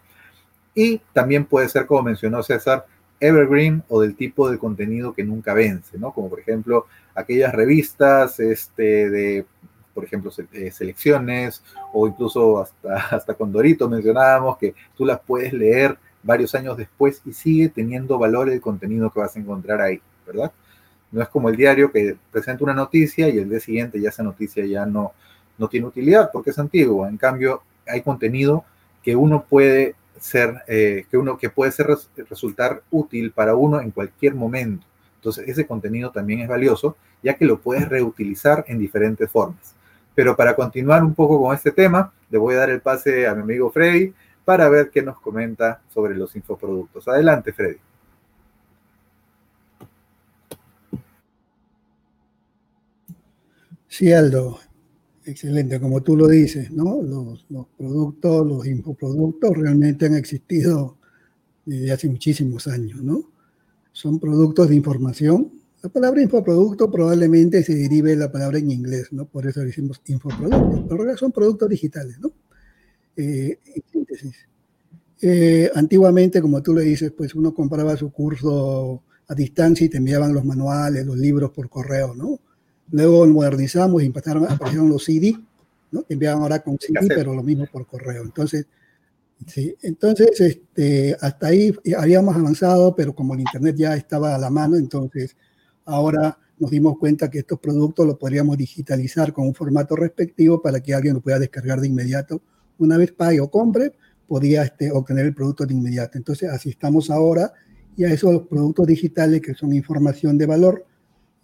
Y 0.74 0.98
también 1.14 1.46
puede 1.46 1.68
ser, 1.68 1.86
como 1.86 2.02
mencionó 2.02 2.42
César, 2.42 2.86
evergreen 3.20 3.82
o 3.88 4.02
del 4.02 4.14
tipo 4.16 4.50
de 4.50 4.58
contenido 4.58 5.14
que 5.14 5.24
nunca 5.24 5.54
vence, 5.54 5.98
¿no? 5.98 6.12
Como 6.12 6.28
por 6.28 6.40
ejemplo 6.40 6.86
aquellas 7.14 7.54
revistas 7.54 8.38
este, 8.40 9.10
de, 9.10 9.46
por 9.94 10.04
ejemplo, 10.04 10.30
eh, 10.52 10.70
selecciones 10.70 11.62
o 11.92 12.06
incluso 12.06 12.60
hasta, 12.60 12.96
hasta 13.16 13.34
con 13.34 13.52
Dorito 13.52 13.88
mencionábamos 13.88 14.58
que 14.58 14.74
tú 14.96 15.04
las 15.04 15.20
puedes 15.20 15.52
leer 15.52 15.96
varios 16.22 16.54
años 16.54 16.76
después 16.76 17.22
y 17.24 17.32
sigue 17.32 17.68
teniendo 17.68 18.18
valor 18.18 18.50
el 18.50 18.60
contenido 18.60 19.10
que 19.10 19.20
vas 19.20 19.36
a 19.36 19.38
encontrar 19.38 19.80
ahí, 19.80 20.00
¿verdad? 20.26 20.52
No 21.12 21.22
es 21.22 21.28
como 21.28 21.48
el 21.48 21.56
diario 21.56 21.90
que 21.92 22.16
presenta 22.30 22.64
una 22.64 22.74
noticia 22.74 23.28
y 23.28 23.38
el 23.38 23.48
día 23.48 23.60
siguiente 23.60 24.00
ya 24.00 24.08
esa 24.08 24.22
noticia 24.22 24.66
ya 24.66 24.84
no, 24.84 25.12
no 25.56 25.68
tiene 25.68 25.86
utilidad 25.86 26.30
porque 26.32 26.50
es 26.50 26.58
antiguo. 26.58 27.06
En 27.06 27.16
cambio, 27.16 27.62
hay 27.86 28.02
contenido 28.02 28.64
que 29.02 29.14
uno 29.14 29.44
puede 29.48 29.94
ser, 30.20 30.62
eh, 30.66 31.06
que 31.10 31.16
uno 31.16 31.38
que 31.38 31.50
puede 31.50 31.72
ser 31.72 31.88
resultar 32.28 32.82
útil 32.90 33.32
para 33.32 33.54
uno 33.54 33.80
en 33.80 33.90
cualquier 33.90 34.34
momento. 34.34 34.86
Entonces, 35.16 35.48
ese 35.48 35.66
contenido 35.66 36.10
también 36.10 36.40
es 36.40 36.48
valioso, 36.48 36.96
ya 37.22 37.34
que 37.34 37.44
lo 37.44 37.60
puedes 37.60 37.88
reutilizar 37.88 38.64
en 38.68 38.78
diferentes 38.78 39.30
formas. 39.30 39.74
Pero 40.14 40.36
para 40.36 40.54
continuar 40.54 41.02
un 41.04 41.14
poco 41.14 41.40
con 41.40 41.54
este 41.54 41.72
tema, 41.72 42.12
le 42.30 42.38
voy 42.38 42.54
a 42.54 42.58
dar 42.58 42.70
el 42.70 42.80
pase 42.80 43.26
a 43.26 43.34
mi 43.34 43.42
amigo 43.42 43.70
Freddy 43.70 44.14
para 44.44 44.68
ver 44.68 44.90
qué 44.90 45.02
nos 45.02 45.20
comenta 45.20 45.80
sobre 45.92 46.14
los 46.14 46.34
infoproductos. 46.36 47.08
Adelante, 47.08 47.52
Freddy. 47.52 47.78
Sí, 53.88 54.12
Aldo, 54.12 54.60
excelente, 55.26 55.80
como 55.80 56.02
tú 56.02 56.16
lo 56.16 56.28
dices, 56.28 56.70
¿no? 56.70 57.02
Los, 57.02 57.44
productos, 57.76 58.46
los 58.46 58.66
infoproductos 58.66 59.56
realmente 59.56 60.06
han 60.06 60.14
existido 60.14 60.96
desde 61.64 61.92
hace 61.92 62.08
muchísimos 62.08 62.68
años, 62.68 63.02
¿no? 63.02 63.30
Son 63.92 64.18
productos 64.18 64.68
de 64.68 64.76
información. 64.76 65.52
La 65.82 65.88
palabra 65.88 66.22
infoproducto 66.22 66.90
probablemente 66.90 67.62
se 67.62 67.74
derive 67.74 68.10
de 68.10 68.16
la 68.16 68.32
palabra 68.32 68.58
en 68.58 68.70
inglés, 68.70 69.12
¿no? 69.12 69.26
Por 69.26 69.46
eso 69.46 69.60
decimos 69.60 70.00
infoproductos, 70.06 70.84
pero 70.88 71.16
son 71.16 71.32
productos 71.32 71.68
digitales, 71.68 72.18
¿no? 72.20 72.30
Eh, 73.16 73.58
en 73.74 73.82
síntesis. 73.90 74.36
Eh, 75.20 75.70
antiguamente, 75.74 76.40
como 76.40 76.62
tú 76.62 76.74
le 76.74 76.82
dices, 76.82 77.10
pues 77.10 77.34
uno 77.34 77.52
compraba 77.54 77.96
su 77.96 78.12
curso 78.12 79.02
a 79.28 79.34
distancia 79.34 79.86
y 79.86 79.88
te 79.88 79.96
enviaban 79.96 80.32
los 80.32 80.44
manuales, 80.44 81.04
los 81.04 81.16
libros 81.16 81.50
por 81.50 81.68
correo, 81.68 82.14
¿no? 82.14 82.40
Luego 82.90 83.26
modernizamos 83.26 84.02
y 84.02 84.06
aparecieron 84.06 84.88
los 84.88 85.04
CD, 85.04 85.36
¿no? 85.90 86.02
Te 86.02 86.14
enviaban 86.14 86.42
ahora 86.42 86.60
con 86.60 86.78
CD, 86.78 87.06
pero 87.08 87.34
lo 87.34 87.42
mismo 87.42 87.66
por 87.70 87.86
correo. 87.86 88.22
Entonces, 88.22 88.66
sí, 89.46 89.74
entonces 89.82 90.40
este, 90.40 91.16
hasta 91.20 91.48
ahí 91.48 91.74
habíamos 91.96 92.36
avanzado, 92.36 92.94
pero 92.94 93.14
como 93.14 93.34
el 93.34 93.40
Internet 93.40 93.76
ya 93.76 93.96
estaba 93.96 94.34
a 94.34 94.38
la 94.38 94.50
mano, 94.50 94.76
entonces 94.76 95.36
ahora 95.84 96.38
nos 96.58 96.70
dimos 96.70 96.98
cuenta 96.98 97.30
que 97.30 97.40
estos 97.40 97.58
productos 97.58 98.06
los 98.06 98.16
podríamos 98.16 98.56
digitalizar 98.56 99.32
con 99.32 99.46
un 99.46 99.54
formato 99.54 99.94
respectivo 99.94 100.62
para 100.62 100.80
que 100.80 100.94
alguien 100.94 101.14
lo 101.14 101.20
pueda 101.20 101.38
descargar 101.38 101.80
de 101.80 101.88
inmediato. 101.88 102.40
Una 102.78 102.96
vez 102.96 103.12
pague 103.12 103.40
o 103.40 103.50
compre, 103.50 103.92
podía 104.26 104.62
este, 104.62 104.90
obtener 104.90 105.26
el 105.26 105.34
producto 105.34 105.66
de 105.66 105.74
inmediato. 105.74 106.16
Entonces, 106.18 106.50
así 106.50 106.70
estamos 106.70 107.10
ahora 107.10 107.52
y 107.96 108.04
a 108.04 108.12
esos 108.12 108.46
productos 108.46 108.86
digitales 108.86 109.40
que 109.40 109.54
son 109.54 109.72
información 109.72 110.36
de 110.38 110.46
valor 110.46 110.84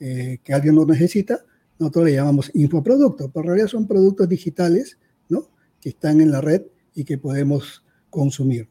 eh, 0.04 0.40
que 0.42 0.52
alguien 0.52 0.74
no 0.74 0.84
necesita, 0.84 1.44
nosotros 1.78 2.06
le 2.06 2.14
llamamos 2.14 2.50
infoproductos, 2.54 3.30
pero 3.32 3.44
en 3.44 3.46
realidad 3.46 3.68
son 3.68 3.86
productos 3.86 4.28
digitales 4.28 4.98
¿no? 5.28 5.48
que 5.80 5.90
están 5.90 6.20
en 6.20 6.32
la 6.32 6.40
red 6.40 6.62
y 6.92 7.04
que 7.04 7.18
podemos 7.18 7.84
consumir. 8.10 8.68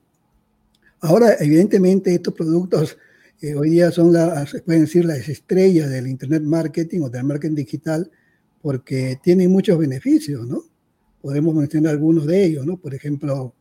Ahora, 0.99 1.37
evidentemente, 1.39 2.13
estos 2.13 2.33
productos 2.33 2.97
eh, 3.39 3.55
hoy 3.55 3.69
día 3.69 3.91
son 3.91 4.11
las, 4.11 4.51
pueden 4.65 4.81
decir, 4.81 5.05
las 5.05 5.29
estrellas 5.29 5.89
del 5.89 6.07
Internet 6.07 6.43
Marketing 6.43 6.99
o 6.99 7.09
del 7.09 7.23
marketing 7.23 7.55
digital 7.55 8.11
porque 8.61 9.17
tienen 9.23 9.49
muchos 9.51 9.77
beneficios, 9.77 10.45
¿no? 10.45 10.65
Podemos 11.21 11.55
mencionar 11.55 11.93
algunos 11.93 12.27
de 12.27 12.43
ellos, 12.43 12.65
¿no? 12.65 12.75
Por 12.75 12.93
ejemplo, 12.93 13.53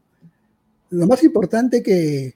lo 0.91 1.07
más 1.07 1.23
importante 1.23 1.85
que, 1.85 2.35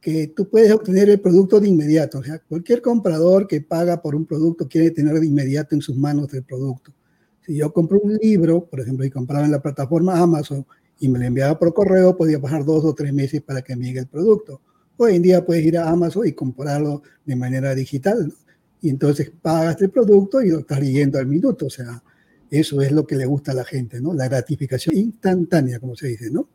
que 0.00 0.28
tú 0.28 0.48
puedes 0.48 0.70
obtener 0.72 1.10
el 1.10 1.20
producto 1.20 1.60
de 1.60 1.68
inmediato. 1.68 2.18
O 2.18 2.22
sea, 2.22 2.38
cualquier 2.38 2.80
comprador 2.80 3.46
que 3.46 3.60
paga 3.60 4.00
por 4.00 4.14
un 4.14 4.24
producto 4.26 4.68
quiere 4.68 4.90
tener 4.90 5.18
de 5.18 5.26
inmediato 5.26 5.74
en 5.74 5.80
sus 5.80 5.96
manos 5.96 6.32
el 6.34 6.44
producto. 6.44 6.92
Si 7.44 7.56
yo 7.56 7.72
compro 7.72 8.00
un 8.00 8.14
libro, 8.16 8.64
por 8.66 8.80
ejemplo, 8.80 9.04
y 9.04 9.10
compraba 9.10 9.44
en 9.44 9.52
la 9.52 9.60
plataforma 9.60 10.18
Amazon 10.18 10.64
y 11.00 11.08
me 11.08 11.18
lo 11.18 11.24
enviaba 11.24 11.58
por 11.58 11.72
correo, 11.72 12.16
podía 12.16 12.40
pasar 12.40 12.64
dos 12.64 12.84
o 12.84 12.94
tres 12.94 13.12
meses 13.12 13.42
para 13.42 13.62
que 13.62 13.74
me 13.74 13.86
llegue 13.86 14.00
el 14.00 14.06
producto. 14.06 14.60
Hoy 14.96 15.16
en 15.16 15.22
día 15.22 15.44
puedes 15.44 15.64
ir 15.64 15.78
a 15.78 15.88
Amazon 15.88 16.26
y 16.26 16.32
comprarlo 16.32 17.02
de 17.24 17.36
manera 17.36 17.74
digital. 17.74 18.32
Y 18.80 18.90
entonces 18.90 19.32
pagas 19.42 19.80
el 19.80 19.90
producto 19.90 20.42
y 20.42 20.50
lo 20.50 20.60
estás 20.60 20.80
leyendo 20.80 21.18
al 21.18 21.26
minuto. 21.26 21.66
O 21.66 21.70
sea, 21.70 22.02
eso 22.50 22.80
es 22.80 22.92
lo 22.92 23.06
que 23.06 23.16
le 23.16 23.26
gusta 23.26 23.52
a 23.52 23.54
la 23.54 23.64
gente, 23.64 24.00
¿no? 24.00 24.14
La 24.14 24.28
gratificación 24.28 24.96
instantánea, 24.96 25.80
como 25.80 25.96
se 25.96 26.08
dice, 26.08 26.30
¿no? 26.30 26.48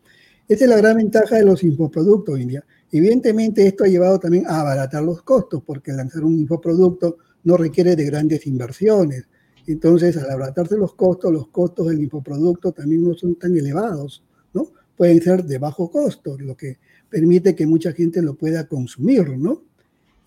Esa 0.47 0.65
es 0.65 0.69
la 0.69 0.77
gran 0.77 0.97
ventaja 0.97 1.37
de 1.37 1.45
los 1.45 1.63
infoproductos 1.63 2.35
hoy 2.35 2.41
en 2.41 2.47
día. 2.49 2.65
Evidentemente, 2.95 3.65
esto 3.65 3.83
ha 3.83 3.87
llevado 3.87 4.19
también 4.19 4.45
a 4.45 4.61
abaratar 4.61 5.01
los 5.01 5.23
costos, 5.23 5.63
porque 5.65 5.91
lanzar 5.91 6.23
un 6.23 6.37
infoproducto 6.37 7.17
no 7.43 7.57
requiere 7.57 7.95
de 7.95 8.05
grandes 8.05 8.45
inversiones. 8.45 9.27
Entonces, 9.65 10.15
al 10.17 10.29
abaratarse 10.29 10.77
los 10.77 10.93
costos, 10.93 11.33
los 11.33 11.47
costos 11.47 11.87
del 11.87 12.01
infoproducto 12.01 12.71
también 12.71 13.03
no 13.03 13.15
son 13.15 13.33
tan 13.33 13.57
elevados, 13.57 14.23
¿no? 14.53 14.67
Pueden 14.95 15.19
ser 15.23 15.43
de 15.43 15.57
bajo 15.57 15.89
costo, 15.89 16.37
lo 16.37 16.55
que 16.55 16.77
permite 17.09 17.55
que 17.55 17.65
mucha 17.65 17.93
gente 17.93 18.21
lo 18.21 18.35
pueda 18.35 18.67
consumir, 18.67 19.39
¿no? 19.39 19.63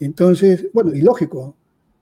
Entonces, 0.01 0.67
bueno, 0.73 0.93
y 0.93 1.03
lógico, 1.03 1.57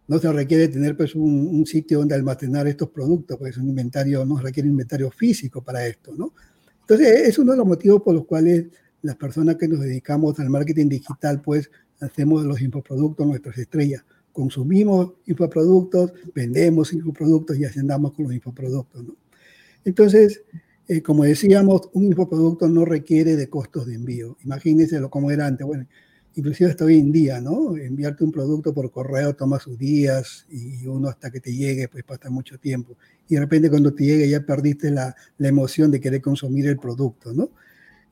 no 0.09 0.18
se 0.18 0.33
requiere 0.33 0.68
tener 0.68 0.97
pues 0.97 1.14
un, 1.14 1.49
un 1.49 1.66
sitio 1.66 1.99
donde 1.99 2.14
almacenar 2.14 2.66
estos 2.68 2.88
productos, 2.88 3.37
pues 3.37 3.59
un 3.59 3.68
inventario, 3.68 4.25
no 4.25 4.38
requiere 4.38 4.71
inventario 4.71 5.11
físico 5.11 5.62
para 5.62 5.87
esto, 5.87 6.14
¿no? 6.16 6.33
Entonces, 6.80 7.28
es 7.28 7.38
uno 7.38 7.52
de 7.52 7.59
los 7.59 7.66
motivos 7.66 8.00
por 8.00 8.14
los 8.14 8.25
cuales 8.25 8.64
las 9.05 9.17
personas 9.17 9.57
que 9.57 9.69
nos 9.69 9.81
dedicamos 9.81 10.41
al 10.41 10.49
marketing 10.49 10.89
digital, 10.89 11.43
pues 11.43 11.71
hacemos 12.01 12.43
los 12.45 12.63
infoproductos 12.63 13.27
nuestras 13.27 13.59
estrellas. 13.59 14.03
Consumimos 14.33 15.13
infoproductos, 15.27 16.13
vendemos 16.35 16.91
infoproductos 16.95 17.59
y 17.59 17.67
así 17.67 17.81
andamos 17.81 18.15
con 18.15 18.25
los 18.25 18.35
infoproductos. 18.35 19.05
Entonces, 19.85 20.43
eh, 20.89 21.03
como 21.03 21.25
decíamos, 21.25 21.91
un 21.93 22.05
infoproducto 22.05 22.67
no 22.67 22.87
requiere 22.87 23.37
de 23.37 23.47
costos 23.51 23.87
de 23.87 23.95
envío. 23.95 24.39
Imagínense 24.43 24.99
lo 24.99 25.11
como 25.11 25.31
era 25.31 25.47
antes. 25.47 25.67
Bueno, 25.67 25.87
inclusive 26.35 26.71
hasta 26.71 26.87
hoy 26.87 26.99
en 26.99 27.13
día, 27.13 27.43
¿no? 27.43 27.77
Enviarte 27.77 28.25
un 28.25 28.33
producto 28.33 28.73
por 28.73 28.91
correo 28.91 29.37
toma 29.37 29.61
sus 29.61 29.79
días 29.79 30.47
y 30.49 30.87
uno 30.87 31.09
hasta 31.09 31.31
que 31.31 31.41
te 31.41 31.55
llegue, 31.55 31.89
pues 31.89 32.05
pasa 32.05 32.31
mucho 32.31 32.59
tiempo. 32.59 32.97
Y 33.29 33.35
de 33.35 33.41
repente 33.41 33.69
cuando 33.69 33.93
te 33.93 34.05
llegue 34.05 34.31
ya 34.31 34.41
perdiste 34.41 34.91
la, 34.91 35.15
la 35.37 35.49
emoción 35.49 35.91
de 35.91 36.01
querer 36.01 36.23
consumir 36.23 36.67
el 36.69 36.79
producto, 36.79 37.35
¿no? 37.35 37.51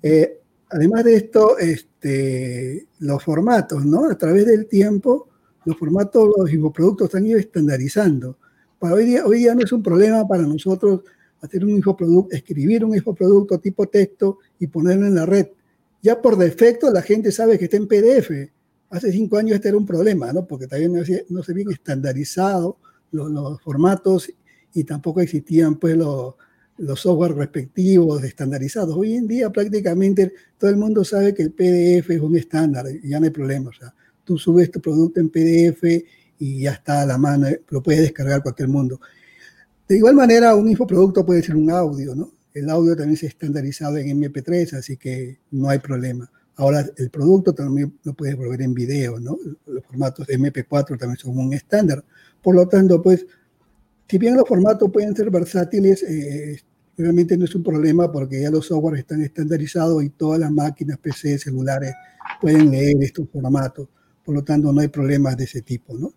Eh, 0.03 0.42
Además 0.73 1.05
de 1.05 1.17
esto, 1.17 1.59
este, 1.59 2.87
los 3.01 3.23
formatos, 3.23 3.85
¿no? 3.85 4.09
A 4.09 4.17
través 4.17 4.47
del 4.47 4.67
tiempo, 4.67 5.29
los 5.67 5.77
formatos, 5.77 6.33
los 6.35 6.51
infoproductos 6.51 7.15
han 7.15 7.27
ido 7.27 7.39
estandarizando. 7.39 8.39
Para 8.79 8.95
hoy 8.95 9.05
día, 9.05 9.27
hoy 9.27 9.41
día 9.41 9.55
no 9.55 9.63
es 9.63 9.71
un 9.71 9.83
problema 9.83 10.27
para 10.27 10.45
nosotros 10.45 11.03
hacer 11.43 11.63
un 11.63 11.71
infoproducto, 11.71 12.35
escribir 12.35 12.87
un 12.87 12.95
infoproducto 12.95 13.59
tipo 13.59 13.87
texto 13.87 14.39
y 14.59 14.67
ponerlo 14.67 15.07
en 15.07 15.15
la 15.15 15.27
red. 15.27 15.49
Ya 16.01 16.23
por 16.23 16.39
defecto 16.39 16.91
la 16.91 17.03
gente 17.03 17.31
sabe 17.33 17.59
que 17.59 17.67
está 17.67 17.77
en 17.77 17.87
PDF. 17.87 18.51
Hace 18.89 19.13
cinco 19.13 19.37
años 19.37 19.57
este 19.57 19.69
era 19.69 19.77
un 19.77 19.87
problema, 19.87 20.33
¿no? 20.33 20.47
Porque 20.47 20.67
todavía 20.67 20.89
no 20.89 21.05
se, 21.05 21.27
no 21.29 21.43
se 21.43 21.53
habían 21.53 21.71
estandarizado 21.71 22.79
los 23.11 23.61
formatos 23.61 24.33
y 24.73 24.85
tampoco 24.85 25.21
existían 25.21 25.77
pues 25.77 25.97
los 25.99 26.35
los 26.83 27.01
software 27.01 27.35
respectivos 27.35 28.25
estandarizados. 28.25 28.97
Hoy 28.97 29.15
en 29.15 29.29
día 29.29 29.51
prácticamente 29.51 30.33
todo 30.59 30.69
el 30.69 30.77
mundo 30.77 31.05
sabe 31.05 31.33
que 31.33 31.43
el 31.43 31.53
PDF 31.53 32.11
es 32.11 32.21
un 32.21 32.37
estándar, 32.37 32.87
ya 33.05 33.21
no 33.21 33.27
hay 33.27 33.31
problema. 33.31 33.71
O 33.71 33.73
sea, 33.73 33.95
tú 34.25 34.37
subes 34.37 34.71
tu 34.71 34.81
producto 34.81 35.21
en 35.21 35.29
PDF 35.29 35.85
y 36.41 36.63
ya 36.63 36.73
está 36.73 37.03
a 37.03 37.07
la 37.07 37.19
mano, 37.19 37.47
lo 37.69 37.83
puede 37.83 38.01
descargar 38.01 38.43
cualquier 38.43 38.69
mundo. 38.69 39.01
De 39.87 39.97
igual 39.97 40.17
manera, 40.17 40.57
un 40.57 40.69
infoproducto 40.69 41.25
puede 41.25 41.43
ser 41.43 41.55
un 41.55 41.71
audio, 41.71 42.17
¿no? 42.17 42.33
El 42.53 42.69
audio 42.69 42.97
también 42.97 43.17
se 43.17 43.27
estandarizado 43.29 43.97
en 43.99 44.21
MP3, 44.21 44.75
así 44.75 44.97
que 44.97 45.39
no 45.53 45.71
hay 45.71 45.79
problema. 45.79 46.29
Ahora, 46.57 46.85
el 46.97 47.11
producto 47.11 47.55
también 47.55 47.97
lo 48.03 48.13
puedes 48.15 48.37
volver 48.37 48.61
en 48.61 48.75
video, 48.75 49.21
¿no? 49.21 49.39
Los 49.67 49.85
formatos 49.85 50.27
de 50.27 50.37
MP4 50.37 50.99
también 50.99 51.17
son 51.17 51.39
un 51.39 51.53
estándar. 51.53 52.05
Por 52.43 52.57
lo 52.57 52.67
tanto, 52.67 53.01
pues, 53.01 53.25
si 54.09 54.19
bien 54.19 54.37
los 54.37 54.49
formatos 54.49 54.91
pueden 54.93 55.15
ser 55.15 55.31
versátiles, 55.31 56.03
eh, 56.03 56.61
realmente 56.97 57.37
no 57.37 57.45
es 57.45 57.55
un 57.55 57.63
problema 57.63 58.11
porque 58.11 58.43
ya 58.43 58.51
los 58.51 58.67
software 58.67 58.99
están 58.99 59.23
estandarizados 59.23 60.03
y 60.03 60.11
todas 60.11 60.41
las 60.41 60.51
máquinas, 60.51 60.99
PC, 60.99 61.39
celulares 61.39 61.95
pueden 62.41 62.71
leer 62.71 62.97
estos 63.01 63.29
formatos. 63.31 63.89
Por 64.25 64.35
lo 64.35 64.45
tanto, 64.45 64.73
no 64.73 64.81
hay 64.81 64.89
problemas 64.89 65.37
de 65.37 65.45
ese 65.45 65.63
tipo, 65.63 65.97
¿no? 65.97 66.13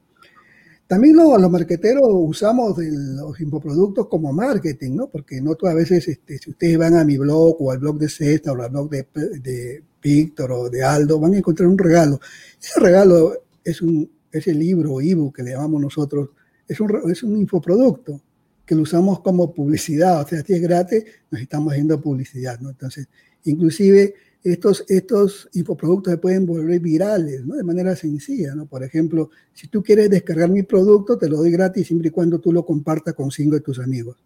También 0.88 1.16
los, 1.16 1.42
los 1.42 1.50
marqueteros 1.50 2.04
usamos 2.12 2.78
los 2.78 3.40
infoproductos 3.40 4.08
como 4.08 4.32
marketing, 4.32 4.92
¿no? 4.96 5.08
Porque 5.08 5.42
no 5.42 5.56
todas 5.56 5.74
veces, 5.74 6.08
este, 6.08 6.38
si 6.38 6.52
ustedes 6.52 6.78
van 6.78 6.94
a 6.94 7.04
mi 7.04 7.18
blog 7.18 7.56
o 7.60 7.72
al 7.72 7.80
blog 7.80 7.98
de 7.98 8.08
Cesta 8.08 8.52
o 8.52 8.62
al 8.62 8.70
blog 8.70 8.90
de, 8.92 9.08
de 9.42 9.84
Víctor 10.02 10.52
o 10.52 10.70
de 10.70 10.84
Aldo, 10.84 11.20
van 11.20 11.34
a 11.34 11.38
encontrar 11.38 11.68
un 11.68 11.78
regalo. 11.78 12.20
Ese 12.62 12.80
regalo 12.80 13.34
es 13.64 13.82
un, 13.82 14.08
ese 14.32 14.54
libro 14.54 14.94
o 14.94 15.02
ebook 15.02 15.38
que 15.38 15.44
le 15.44 15.52
llamamos 15.52 15.82
nosotros, 15.82 16.30
es 16.68 16.80
un, 16.80 17.12
es 17.12 17.24
un 17.24 17.38
infoproducto 17.38 18.22
que 18.66 18.76
lo 18.76 18.82
usamos 18.82 19.20
como 19.22 19.54
publicidad, 19.54 20.22
o 20.22 20.28
sea, 20.28 20.44
si 20.44 20.54
es 20.54 20.62
gratis, 20.62 21.04
nos 21.30 21.42
estamos 21.42 21.74
haciendo 21.74 22.02
publicidad, 22.02 22.60
¿no? 22.60 22.70
Entonces, 22.70 23.08
inclusive 23.44 24.16
estos, 24.44 24.86
estos 24.88 25.50
infoproductos 25.54 26.12
se 26.12 26.18
pueden 26.18 26.46
volver 26.46 26.80
virales, 26.80 27.46
¿no? 27.46 27.56
De 27.56 27.64
manera 27.64 27.96
sencilla, 27.96 28.54
¿no? 28.56 28.66
Por 28.66 28.84
ejemplo, 28.84 29.30
si 29.54 29.68
tú 29.68 29.84
quieres 29.84 30.10
descargar 30.10 30.50
mi 30.50 30.64
producto, 30.64 31.18
te 31.18 31.28
lo 31.28 31.38
doy 31.38 31.52
gratis 31.52 31.88
siempre 31.88 32.10
y 32.10 32.12
cuando 32.12 32.40
tú 32.40 32.52
lo 32.52 32.66
compartas 32.66 33.14
con 33.14 33.32
cinco 33.32 33.56
de 33.56 33.62
tus 33.62 33.80
amigos. 33.80 34.18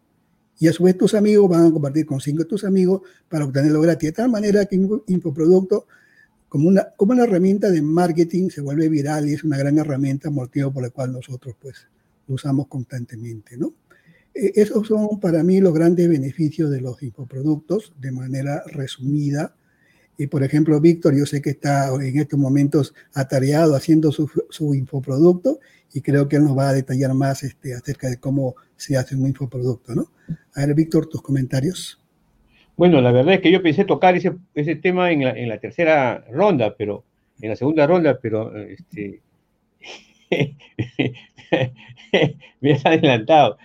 Y 0.59 0.67
a 0.67 0.73
su 0.73 0.83
vez 0.83 0.97
tus 0.97 1.13
amigos 1.13 1.49
van 1.49 1.67
a 1.67 1.71
compartir 1.71 2.05
con 2.05 2.19
cinco 2.19 2.43
de 2.43 2.49
tus 2.49 2.65
amigos 2.65 3.01
para 3.29 3.45
obtenerlo 3.45 3.79
gratis. 3.79 4.09
De 4.09 4.13
tal 4.13 4.29
manera 4.29 4.65
que 4.65 4.77
un 4.77 5.03
infoproducto, 5.07 5.87
como 6.49 6.67
una, 6.67 6.89
como 6.97 7.13
una 7.13 7.23
herramienta 7.23 7.71
de 7.71 7.81
marketing, 7.81 8.49
se 8.49 8.59
vuelve 8.59 8.89
viral 8.89 9.29
y 9.29 9.33
es 9.35 9.43
una 9.45 9.57
gran 9.57 9.77
herramienta, 9.77 10.29
motivo 10.29 10.71
por 10.71 10.83
el 10.83 10.91
cual 10.91 11.13
nosotros, 11.13 11.55
pues, 11.61 11.87
lo 12.27 12.35
usamos 12.35 12.67
constantemente, 12.67 13.55
¿no? 13.55 13.73
Eh, 14.39 14.53
esos 14.55 14.87
son 14.87 15.19
para 15.19 15.43
mí 15.43 15.59
los 15.59 15.73
grandes 15.73 16.07
beneficios 16.07 16.71
de 16.71 16.81
los 16.81 17.01
infoproductos, 17.03 17.93
de 17.99 18.11
manera 18.11 18.63
resumida. 18.67 19.55
Y 20.17 20.27
por 20.27 20.43
ejemplo, 20.43 20.79
Víctor, 20.79 21.17
yo 21.17 21.25
sé 21.25 21.41
que 21.41 21.51
está 21.51 21.89
en 21.93 22.19
estos 22.19 22.39
momentos 22.39 22.93
atareado 23.13 23.75
haciendo 23.75 24.11
su, 24.11 24.29
su, 24.49 24.75
infoproducto 24.75 25.59
y 25.93 26.01
creo 26.01 26.27
que 26.27 26.35
él 26.35 26.43
nos 26.43 26.57
va 26.57 26.69
a 26.69 26.73
detallar 26.73 27.13
más 27.13 27.43
este, 27.43 27.73
acerca 27.73 28.09
de 28.09 28.17
cómo 28.17 28.55
se 28.75 28.97
hace 28.97 29.15
un 29.15 29.27
infoproducto, 29.27 29.95
¿no? 29.95 30.11
A 30.55 30.65
ver, 30.65 30.75
Víctor, 30.75 31.07
tus 31.07 31.21
comentarios. 31.21 32.01
Bueno, 32.75 33.01
la 33.01 33.11
verdad 33.11 33.35
es 33.35 33.41
que 33.41 33.51
yo 33.51 33.61
pensé 33.61 33.85
tocar 33.85 34.15
ese, 34.15 34.33
ese 34.55 34.75
tema 34.75 35.11
en 35.11 35.23
la, 35.23 35.31
en 35.31 35.49
la 35.49 35.59
tercera 35.59 36.25
ronda, 36.31 36.75
pero 36.77 37.05
en 37.41 37.49
la 37.49 37.55
segunda 37.55 37.87
ronda, 37.87 38.19
pero 38.21 38.55
este, 38.57 39.21
me 42.61 42.73
has 42.73 42.85
adelantado. 42.85 43.57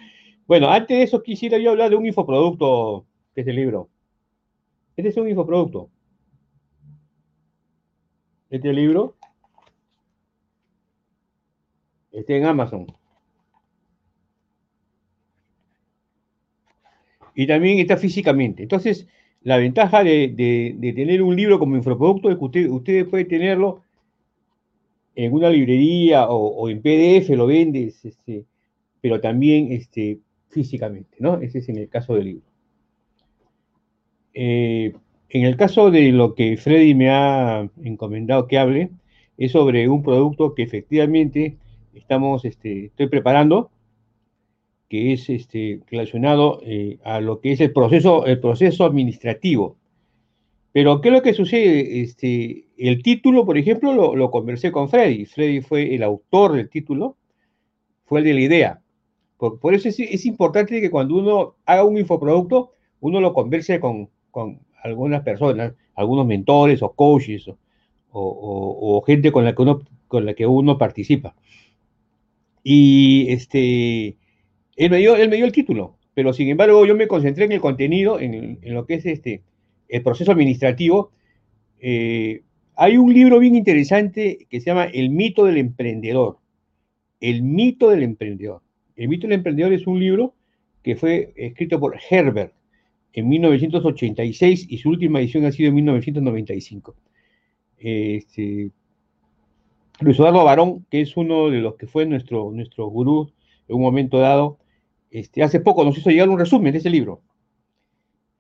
Bueno, 0.47 0.69
antes 0.69 0.97
de 0.99 1.03
eso 1.05 1.23
quisiera 1.23 1.59
yo 1.59 1.71
hablar 1.71 1.91
de 1.91 1.97
un 1.97 2.07
infoproducto, 2.07 3.07
que 3.35 3.41
es 3.41 3.47
el 3.47 3.57
libro. 3.57 3.89
Este 4.97 5.09
es 5.09 5.17
un 5.17 5.29
infoproducto. 5.29 5.91
Este 8.51 8.73
libro 8.73 9.17
está 12.13 12.35
en 12.35 12.45
Amazon. 12.45 12.87
Y 17.35 17.47
también 17.47 17.79
está 17.79 17.97
físicamente. 17.97 18.63
Entonces, 18.63 19.09
la 19.43 19.57
ventaja 19.57 20.05
de, 20.05 20.93
tener 20.95 21.23
un 21.23 21.35
libro 21.35 21.59
como 21.59 21.77
infoproducto 21.77 22.31
es 22.31 22.39
que 22.39 22.45
usted, 22.45 22.71
ustedes 22.71 23.05
pueden 23.07 23.29
tenerlo 23.29 23.83
en 25.17 25.33
una 25.33 25.51
librería 25.51 26.29
o, 26.29 26.69
en 26.69 26.81
PDF, 26.81 27.31
lo 27.31 27.47
vendes, 27.47 28.03
pero 29.01 29.21
también 29.21 29.73
este, 29.73 30.21
físicamente, 30.55 31.17
¿no? 31.19 31.41
Ese 31.41 31.59
es 31.59 31.69
en 31.69 31.79
el 31.79 31.89
caso 31.89 32.15
del 32.15 32.25
libro. 32.25 32.47
Eh, 34.33 34.95
en 35.29 35.45
el 35.45 35.57
caso 35.57 35.91
de 35.91 36.13
lo 36.13 36.35
que 36.35 36.57
Freddy 36.57 36.95
me 36.95 37.11
ha 37.11 37.69
encomendado 37.83 38.47
que 38.47 38.59
hable, 38.59 38.91
es 39.37 39.53
sobre 39.53 39.89
un 39.89 40.03
producto 40.03 40.55
que 40.55 40.63
efectivamente 40.63 41.57
estamos, 41.93 42.45
este, 42.45 42.87
estoy 42.87 43.09
preparando, 43.09 43.71
que 44.89 45.13
es 45.13 45.29
este, 45.29 45.81
relacionado 45.91 46.61
eh, 46.65 46.99
a 47.05 47.21
lo 47.21 47.41
que 47.41 47.53
es 47.53 47.61
el 47.61 47.73
proceso, 47.73 48.27
el 48.27 48.39
proceso 48.39 48.85
administrativo. 48.85 49.77
Pero, 50.73 51.01
¿qué 51.01 51.09
es 51.09 51.15
lo 51.15 51.23
que 51.23 51.35
sucede? 51.35 52.01
Este, 52.01 52.67
el 52.77 53.03
título, 53.03 53.45
por 53.45 53.59
ejemplo, 53.59 54.15
lo, 54.15 54.31
conversé 54.31 54.73
con 54.73 54.89
Freddy. 54.89 55.25
Freddy 55.25 55.61
fue 55.61 55.95
el 55.95 56.03
autor 56.03 56.53
del 56.53 56.69
título, 56.69 57.17
fue 58.05 58.21
el 58.21 58.27
de 58.27 58.35
la 58.35 58.41
idea. 58.41 58.81
Por, 59.61 59.75
eso 59.75 59.89
es, 59.89 60.27
importante 60.27 60.81
que 60.81 60.91
cuando 60.91 61.17
uno 61.17 61.55
haga 61.67 61.85
un 61.85 61.99
infoproducto, 61.99 62.73
uno 63.01 63.21
lo 63.21 63.35
converse 63.35 63.81
con, 63.81 64.09
con 64.31 64.61
algunas 64.83 65.23
personas, 65.23 65.75
algunos 65.95 66.27
mentores 66.27 66.83
o 66.83 66.93
coaches 66.93 67.51
o, 68.11 69.03
gente 69.07 69.33
con 69.33 69.45
la, 69.45 69.55
que 69.55 69.63
uno, 69.63 69.83
con 70.09 70.25
la 70.25 70.35
que 70.35 70.47
uno 70.47 70.79
participa. 70.79 71.35
Y 72.63 73.27
este, 73.31 74.17
él 74.77 74.91
me, 74.91 74.99
dio, 74.99 75.17
él 75.17 75.29
me 75.29 75.37
dio 75.37 75.45
el 75.45 75.53
título, 75.53 75.97
pero 76.15 76.33
sin 76.33 76.49
embargo 76.49 76.87
yo 76.87 76.95
me 76.95 77.09
concentré 77.09 77.45
en 77.45 77.53
el 77.53 77.61
contenido, 77.61 78.21
en, 78.21 78.59
lo 78.63 78.87
que 78.87 78.95
es 78.95 79.07
este, 79.07 79.43
el 79.89 80.03
proceso 80.03 80.33
administrativo. 80.33 81.11
Eh, 81.81 82.43
hay 82.77 82.97
un 82.97 83.13
libro 83.13 83.39
bien 83.39 83.55
interesante 83.55 84.47
que 84.49 84.61
se 84.61 84.67
llama 84.67 84.85
El 84.85 85.11
mito 85.11 85.45
del 85.45 85.59
emprendedor. 85.59 86.39
El 87.21 87.43
mito 87.43 87.91
del 87.91 88.03
emprendedor. 88.03 88.64
El 88.97 89.09
mito 89.09 89.27
del 89.27 89.35
emprendedor 89.35 89.73
es 89.73 89.87
un 89.87 89.99
libro 89.99 90.35
que 90.83 90.97
fue 90.97 91.33
escrito 91.37 91.81
por 91.81 91.97
Herbert 92.11 92.53
en 93.13 93.29
1986 93.29 94.67
y 94.69 94.79
su 94.79 94.91
última 94.91 95.21
edición 95.21 95.45
ha 95.45 95.53
sido 95.53 95.69
en 95.69 95.77
1995. 95.77 96.95
Este, 97.79 98.71
Luis 100.01 100.19
Eduardo 100.19 100.45
Barón, 100.45 100.87
que 100.91 101.01
es 101.01 101.17
uno 101.17 101.51
de 101.51 101.61
los 101.61 101.77
que 101.77 101.87
fue 101.87 102.07
nuestro, 102.07 102.51
nuestro 102.53 102.87
gurú 102.87 103.33
en 103.69 103.77
un 103.77 103.83
momento 103.83 104.19
dado, 104.19 104.59
este, 105.11 105.43
hace 105.43 105.61
poco 105.61 105.85
nos 105.85 105.97
hizo 105.97 106.11
llegar 106.11 106.29
un 106.29 106.39
resumen 106.39 106.73
de 106.73 106.79
ese 106.79 106.91
libro. 106.91 107.23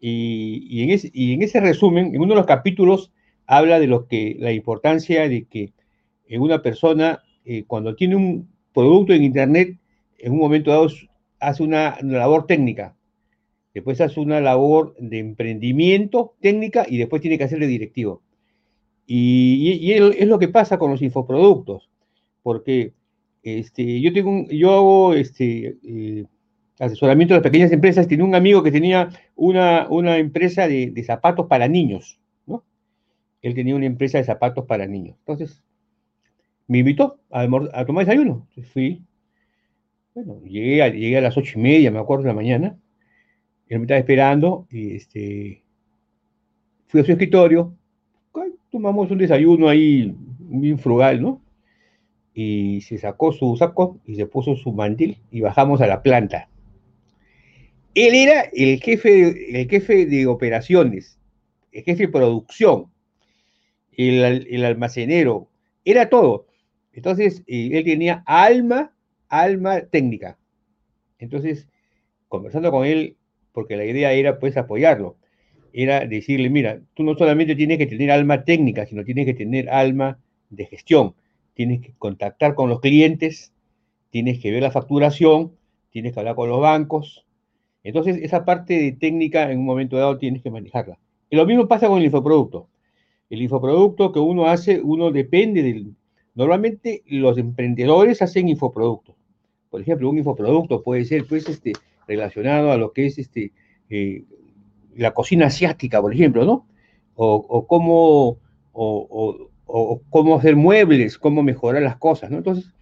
Y, 0.00 0.82
en, 0.82 1.42
ese, 1.42 1.60
resumen, 1.60 2.14
en 2.14 2.20
uno 2.20 2.34
de 2.34 2.40
los 2.40 2.46
capítulos, 2.46 3.10
habla 3.46 3.80
de 3.80 3.86
lo 3.86 4.06
que, 4.06 4.36
la 4.38 4.52
importancia 4.52 5.26
de 5.28 5.46
que 5.46 5.72
en 6.26 6.42
una 6.42 6.60
persona, 6.60 7.22
eh, 7.46 7.64
cuando 7.66 7.94
tiene 7.94 8.16
un 8.16 8.50
producto 8.74 9.14
en 9.14 9.24
Internet, 9.24 9.78
en 10.24 10.32
un 10.32 10.38
momento 10.38 10.70
dado 10.70 10.88
hace 11.38 11.62
una 11.62 11.98
labor 12.00 12.46
técnica, 12.46 12.96
después 13.74 14.00
hace 14.00 14.18
una 14.20 14.40
labor 14.40 14.96
de 14.98 15.18
emprendimiento 15.18 16.34
técnica 16.40 16.86
y 16.88 16.96
después 16.96 17.20
tiene 17.20 17.36
que 17.36 17.44
hacer 17.44 17.58
de 17.58 17.66
directivo. 17.66 18.22
Y, 19.06 19.92
es 19.92 20.26
lo 20.26 20.38
que 20.38 20.48
pasa 20.48 20.78
con 20.78 20.90
los 20.90 21.02
infoproductos, 21.02 21.90
porque 22.42 22.94
este, 23.42 24.00
yo, 24.00 24.14
tengo 24.14 24.46
yo 24.48 24.72
hago 24.72 25.12
este, 25.12 25.76
eh, 25.84 26.24
asesoramiento 26.78 27.34
de 27.34 27.40
las 27.40 27.44
pequeñas 27.44 27.70
empresas. 27.70 28.08
Tiene 28.08 28.24
un 28.24 28.34
amigo 28.34 28.62
que 28.62 28.72
tenía 28.72 29.10
una, 29.36 29.86
una 29.90 30.16
empresa 30.16 30.66
de, 30.66 31.04
zapatos 31.06 31.48
para 31.48 31.68
niños, 31.68 32.18
¿no? 32.46 32.64
Él 33.42 33.54
tenía 33.54 33.76
una 33.76 33.84
empresa 33.84 34.16
de 34.16 34.24
zapatos 34.24 34.64
para 34.64 34.86
niños. 34.86 35.16
Entonces, 35.18 35.62
me 36.66 36.78
invitó 36.78 37.18
a, 37.30 37.42
a 37.42 37.84
tomar 37.84 38.06
desayuno. 38.06 38.48
fui, 38.72 39.02
bueno, 40.14 40.40
llegué 40.44 40.82
a, 40.82 40.88
llegué 40.88 41.18
a 41.18 41.20
las 41.20 41.36
ocho 41.36 41.58
y 41.58 41.62
media, 41.62 41.90
me 41.90 41.98
acuerdo, 41.98 42.24
de 42.24 42.28
la 42.28 42.34
mañana 42.34 42.78
él 43.68 43.78
me 43.78 43.84
estaba 43.84 43.98
esperando 43.98 44.66
y 44.70 44.96
este, 44.96 45.62
fui 46.86 47.00
a 47.00 47.04
su 47.04 47.12
escritorio, 47.12 47.74
tomamos 48.70 49.10
un 49.10 49.18
desayuno 49.18 49.68
ahí 49.68 50.14
bien 50.38 50.78
frugal, 50.78 51.22
¿no? 51.22 51.40
Y 52.34 52.80
se 52.80 52.98
sacó 52.98 53.32
su 53.32 53.56
saco 53.56 54.00
y 54.04 54.16
se 54.16 54.26
puso 54.26 54.56
su 54.56 54.72
mantil 54.72 55.18
y 55.30 55.40
bajamos 55.40 55.80
a 55.80 55.86
la 55.86 56.02
planta. 56.02 56.48
Él 57.94 58.14
era 58.14 58.42
el 58.52 58.80
jefe 58.80 59.60
el 59.60 59.68
jefe 59.68 60.06
de 60.06 60.26
operaciones, 60.26 61.18
el 61.70 61.84
jefe 61.84 62.06
de 62.06 62.12
producción, 62.12 62.86
el, 63.96 64.46
el 64.50 64.64
almacenero, 64.64 65.48
era 65.84 66.08
todo. 66.08 66.46
Entonces, 66.92 67.44
eh, 67.46 67.70
él 67.72 67.84
tenía 67.84 68.24
alma, 68.26 68.92
alma 69.40 69.82
técnica. 69.82 70.38
Entonces, 71.18 71.68
conversando 72.28 72.70
con 72.70 72.86
él, 72.86 73.16
porque 73.52 73.76
la 73.76 73.84
idea 73.84 74.12
era 74.12 74.38
pues 74.38 74.56
apoyarlo, 74.56 75.16
era 75.72 76.06
decirle, 76.06 76.50
mira, 76.50 76.80
tú 76.94 77.02
no 77.02 77.16
solamente 77.16 77.56
tienes 77.56 77.78
que 77.78 77.86
tener 77.86 78.10
alma 78.10 78.44
técnica, 78.44 78.86
sino 78.86 79.04
tienes 79.04 79.26
que 79.26 79.34
tener 79.34 79.68
alma 79.70 80.18
de 80.50 80.66
gestión, 80.66 81.14
tienes 81.54 81.80
que 81.80 81.92
contactar 81.98 82.54
con 82.54 82.68
los 82.68 82.80
clientes, 82.80 83.52
tienes 84.10 84.38
que 84.38 84.52
ver 84.52 84.62
la 84.62 84.70
facturación, 84.70 85.52
tienes 85.90 86.12
que 86.12 86.20
hablar 86.20 86.36
con 86.36 86.48
los 86.48 86.60
bancos. 86.60 87.26
Entonces, 87.82 88.18
esa 88.22 88.44
parte 88.44 88.78
de 88.78 88.92
técnica 88.92 89.50
en 89.50 89.58
un 89.58 89.64
momento 89.64 89.96
dado 89.96 90.18
tienes 90.18 90.42
que 90.42 90.50
manejarla. 90.50 90.98
Y 91.28 91.36
lo 91.36 91.46
mismo 91.46 91.66
pasa 91.66 91.88
con 91.88 91.98
el 91.98 92.04
infoproducto. 92.04 92.68
El 93.30 93.42
infoproducto 93.42 94.12
que 94.12 94.20
uno 94.20 94.46
hace, 94.46 94.80
uno 94.80 95.10
depende 95.10 95.62
del... 95.62 95.94
Normalmente 96.34 97.02
los 97.06 97.38
emprendedores 97.38 98.22
hacen 98.22 98.48
infoproductos. 98.48 99.16
Por 99.74 99.80
ejemplo, 99.80 100.08
un 100.08 100.18
infoproducto 100.18 100.84
puede 100.84 101.04
ser, 101.04 101.26
pues, 101.26 101.48
este, 101.48 101.72
relacionado 102.06 102.70
a 102.70 102.76
lo 102.76 102.92
que 102.92 103.06
es 103.06 103.18
este, 103.18 103.50
eh, 103.90 104.22
la 104.94 105.12
cocina 105.12 105.46
asiática, 105.46 106.00
por 106.00 106.14
ejemplo, 106.14 106.44
¿no? 106.44 106.64
O, 107.16 107.66
cómo, 107.66 108.38
o, 108.72 110.00
cómo 110.10 110.36
hacer 110.36 110.54
muebles, 110.54 111.18
cómo 111.18 111.42
mejorar 111.42 111.82
las 111.82 111.96
cosas, 111.96 112.30
¿no? 112.30 112.36
Entonces, 112.36 112.72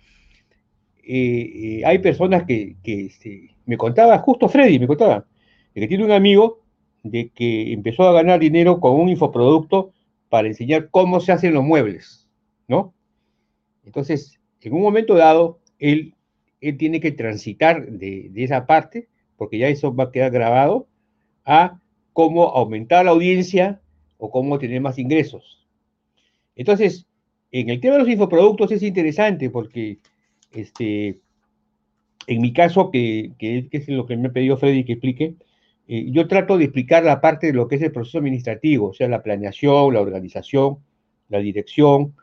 eh, 1.02 1.78
eh, 1.78 1.82
hay 1.86 1.98
personas 2.00 2.44
que, 2.44 2.76
este, 2.84 3.56
me 3.64 3.78
contaba, 3.78 4.18
justo 4.18 4.50
Freddy 4.50 4.78
me 4.78 4.86
contaba, 4.86 5.24
que 5.74 5.88
tiene 5.88 6.04
un 6.04 6.12
amigo 6.12 6.60
de 7.04 7.30
que 7.30 7.72
empezó 7.72 8.02
a 8.02 8.12
ganar 8.12 8.38
dinero 8.38 8.80
con 8.80 9.00
un 9.00 9.08
infoproducto 9.08 9.94
para 10.28 10.46
enseñar 10.46 10.90
cómo 10.90 11.20
se 11.20 11.32
hacen 11.32 11.54
los 11.54 11.64
muebles, 11.64 12.28
¿no? 12.68 12.92
Entonces, 13.82 14.38
en 14.60 14.74
un 14.74 14.82
momento 14.82 15.14
dado, 15.14 15.58
él, 15.78 16.14
él 16.62 16.78
tiene 16.78 17.00
que 17.00 17.12
transitar 17.12 17.86
de, 17.86 18.30
esa 18.36 18.66
parte 18.66 19.08
porque 19.36 19.58
ya 19.58 19.68
eso 19.68 19.94
va 19.94 20.04
a 20.04 20.12
quedar 20.12 20.30
grabado, 20.30 20.86
a 21.44 21.80
cómo 22.12 22.44
aumentar 22.50 23.04
la 23.04 23.10
audiencia 23.10 23.80
o 24.18 24.30
cómo 24.30 24.60
tener 24.60 24.80
más 24.80 24.98
ingresos. 24.98 25.66
Entonces, 26.54 27.06
en 27.50 27.68
el 27.68 27.80
tema 27.80 27.94
de 27.94 28.00
los 28.00 28.08
infoproductos 28.08 28.70
es 28.70 28.84
interesante 28.84 29.50
porque, 29.50 29.98
este, 30.52 31.18
en 32.28 32.40
mi 32.40 32.52
caso, 32.52 32.92
que, 32.92 33.32
es 33.40 33.88
lo 33.88 34.06
que 34.06 34.16
me 34.16 34.28
ha 34.28 34.32
pedido 34.32 34.56
Freddy 34.56 34.84
que 34.84 34.92
explique, 34.92 35.34
eh, 35.88 36.06
yo 36.12 36.28
trato 36.28 36.56
de 36.56 36.64
explicar 36.64 37.02
la 37.02 37.20
parte 37.20 37.48
de 37.48 37.54
lo 37.54 37.66
que 37.66 37.74
es 37.74 37.82
el 37.82 37.90
proceso 37.90 38.18
administrativo, 38.18 38.90
o 38.90 38.94
sea, 38.94 39.08
la 39.08 39.24
planeación, 39.24 39.92
la 39.92 40.00
organización, 40.00 40.78
la 41.28 41.38
dirección 41.38 42.14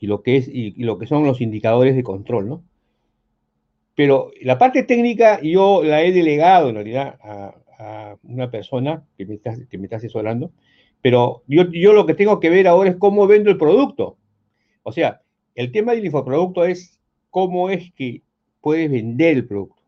y 0.00 0.08
lo 0.08 0.22
que, 0.22 0.38
es, 0.38 0.48
y 0.48 0.72
lo 0.82 0.98
que 0.98 1.06
son 1.06 1.24
los 1.24 1.40
indicadores 1.40 1.94
de 1.94 2.02
control, 2.02 2.48
¿no? 2.48 2.64
Pero 3.94 4.32
la 4.42 4.58
parte 4.58 4.82
técnica 4.82 5.40
yo 5.40 5.82
la 5.84 6.02
he 6.02 6.12
delegado 6.12 6.68
en 6.68 6.74
realidad 6.74 7.18
a, 7.22 7.54
una 8.22 8.50
persona 8.50 9.04
que 9.18 9.26
me, 9.26 9.34
está, 9.34 9.54
que 9.68 9.76
me 9.76 9.84
está 9.84 9.96
asesorando, 9.96 10.52
pero 11.02 11.42
yo, 11.46 11.70
yo 11.70 11.92
lo 11.92 12.06
que 12.06 12.14
tengo 12.14 12.40
que 12.40 12.48
ver 12.48 12.66
ahora 12.66 12.90
es 12.90 12.96
cómo 12.96 13.26
vendo 13.26 13.50
el 13.50 13.58
producto. 13.58 14.16
O 14.82 14.92
sea, 14.92 15.20
el 15.54 15.70
tema 15.70 15.92
del 15.92 16.06
infoproducto 16.06 16.64
es 16.64 16.98
cómo 17.30 17.68
es 17.68 17.92
que 17.92 18.22
puedes 18.60 18.90
vender 18.90 19.36
el 19.36 19.46
producto. 19.46 19.82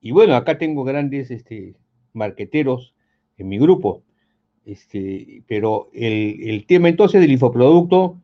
Y 0.00 0.12
bueno, 0.12 0.34
acá 0.34 0.56
tengo 0.56 0.84
grandes 0.84 1.30
este, 1.30 1.74
marqueteros 2.12 2.94
en 3.36 3.48
mi 3.48 3.58
grupo, 3.58 4.02
este, 4.64 5.42
pero 5.46 5.90
el, 5.92 6.64
tema 6.66 6.88
entonces 6.88 7.20
del 7.20 7.32
infoproducto 7.32 8.18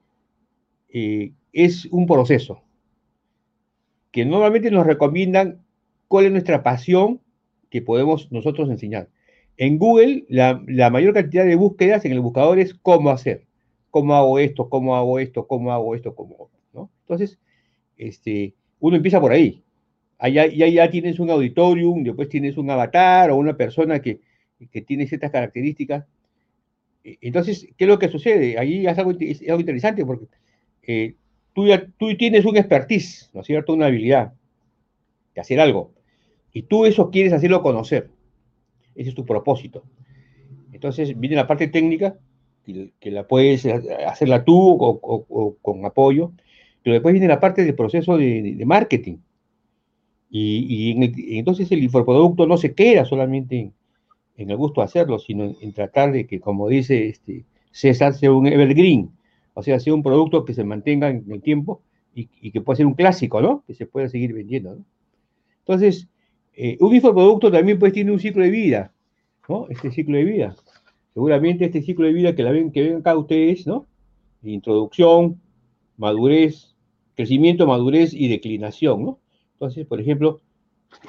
eh, 0.89 1.33
es 1.53 1.87
un 1.87 2.07
proceso 2.07 2.63
que 4.11 4.25
normalmente 4.25 4.71
nos 4.71 4.87
recomiendan 4.87 5.63
cuál 6.09 6.27
es 6.27 6.33
nuestra 6.33 6.63
pasión 6.63 7.21
que 7.71 7.83
podemos 7.83 8.31
nosotros 8.33 8.69
enseñar. 8.69 9.09
En 9.57 9.79
Google, 9.79 10.25
la, 10.29 10.91
mayor 10.91 11.15
cantidad 11.15 11.45
de 11.45 11.55
búsquedas 11.55 12.05
en 12.05 12.13
el 12.13 12.21
buscador 12.21 12.59
es 12.59 12.75
cómo 12.75 13.11
hacer, 13.11 13.45
cómo 13.91 14.15
hago 14.17 14.39
esto, 14.39 14.69
cómo 14.69 14.97
hago 14.97 15.19
esto, 15.19 15.47
cómo 15.47 15.73
hago 15.73 15.95
esto, 15.95 16.15
cómo, 16.15 16.51
¿no? 16.73 16.91
Entonces, 17.03 17.39
este, 17.97 18.55
uno 18.81 18.97
empieza 18.97 19.21
por 19.21 19.33
ahí. 19.33 19.63
Allá, 20.19 20.47
ya, 20.47 20.67
ya 20.67 20.91
tienes 20.91 21.21
un 21.21 21.31
auditorium, 21.31 22.03
después 22.03 22.29
tienes 22.29 22.57
un 22.57 22.71
avatar 22.71 23.31
o 23.31 23.37
una 23.37 23.57
persona 23.57 24.01
que, 24.01 24.21
que 24.71 24.83
tiene 24.83 25.07
ciertas 25.07 25.31
características. 25.31 26.07
E, 27.05 27.19
entonces, 27.21 27.69
¿qué 27.77 27.85
es 27.85 27.89
lo 27.89 27.99
que 27.99 28.09
sucede? 28.09 28.59
Ahí 28.59 28.87
es 28.87 28.99
algo, 28.99 29.13
es 29.19 29.43
algo 29.49 29.61
interesante 29.61 30.05
porque 30.05 30.27
eh, 30.83 31.15
tú, 31.99 32.17
tienes 32.17 32.45
un 32.45 32.57
expertise, 32.57 33.31
¿no 33.33 33.41
es 33.41 33.47
cierto? 33.47 33.73
Una 33.73 33.87
habilidad 33.87 34.33
de 35.35 35.41
hacer 35.41 35.61
algo. 35.61 35.93
Y 36.53 36.63
tú 36.63 36.87
eso 36.87 37.11
quieres 37.11 37.33
hacerlo 37.33 37.63
conocer. 37.63 38.11
Ese 38.95 39.11
es 39.11 39.15
tu 39.15 39.25
propósito. 39.25 39.85
Entonces 40.73 41.19
viene 41.19 41.37
la 41.37 41.47
parte 41.47 41.69
técnica, 41.69 42.17
que, 42.65 43.11
la 43.11 43.27
puedes 43.27 43.67
hacerla 43.67 44.45
tú 44.45 44.77
o, 44.81 45.57
con 45.61 45.85
apoyo, 45.85 46.33
pero 46.83 46.95
después 46.95 47.13
viene 47.13 47.29
la 47.29 47.41
parte 47.41 47.65
del 47.65 47.75
proceso 47.75 48.17
de, 48.17 48.63
marketing. 48.65 49.17
Y, 50.31 51.37
entonces 51.39 51.71
el 51.73 51.83
infoproducto 51.83 52.47
no 52.47 52.57
se 52.57 52.75
queda 52.75 53.05
solamente 53.05 53.73
en, 54.37 54.51
el 54.51 54.57
gusto 54.57 54.81
de 54.81 54.87
hacerlo, 54.87 55.19
sino 55.19 55.55
en, 55.61 55.73
tratar 55.73 56.13
de 56.13 56.27
que, 56.27 56.41
como 56.41 56.69
dice 56.69 57.09
este, 57.09 57.45
César, 57.73 58.15
sea 58.15 58.33
un 58.33 58.47
evergreen, 58.47 59.11
o 59.61 59.63
sea, 59.63 59.79
sea 59.79 59.93
un 59.93 60.03
producto 60.03 60.47
que 60.47 60.55
se 60.55 60.65
mantenga 60.65 61.11
en 61.11 61.31
el 61.31 61.43
tiempo 61.43 61.83
y, 62.15 62.51
que 62.51 62.63
pueda 62.63 62.79
ser 62.79 62.87
un 62.87 62.95
clásico, 62.95 63.43
¿no? 63.43 63.63
Que 63.67 63.75
se 63.75 63.85
pueda 63.85 64.09
seguir 64.09 64.33
vendiendo, 64.33 64.75
¿no? 64.75 64.85
Entonces, 65.59 66.09
eh, 66.55 66.79
un 66.81 66.95
infoproducto 66.95 67.53
también 67.53 67.79
pues 67.79 67.93
tiene 67.93 68.11
un 68.11 68.19
ciclo 68.19 68.43
de 68.43 68.51
vida, 68.51 68.93
¿no? 69.51 69.67
Este 69.69 69.91
ciclo 69.91 70.17
de 70.17 70.25
vida. 70.25 70.57
Seguramente 71.13 71.67
este 71.67 71.83
ciclo 71.83 72.07
de 72.07 72.15
vida 72.15 72.35
que, 72.35 72.43
ven, 72.43 72.97
acá 72.97 73.17
ustedes, 73.19 73.67
¿no? 73.67 73.87
Introducción, 74.43 75.39
madurez, 75.99 76.75
crecimiento, 77.15 77.67
madurez 77.67 78.15
y 78.15 78.29
declinación, 78.29 79.05
¿no? 79.05 79.19
Entonces, 79.53 79.87
por 79.87 80.01
ejemplo, 80.01 80.41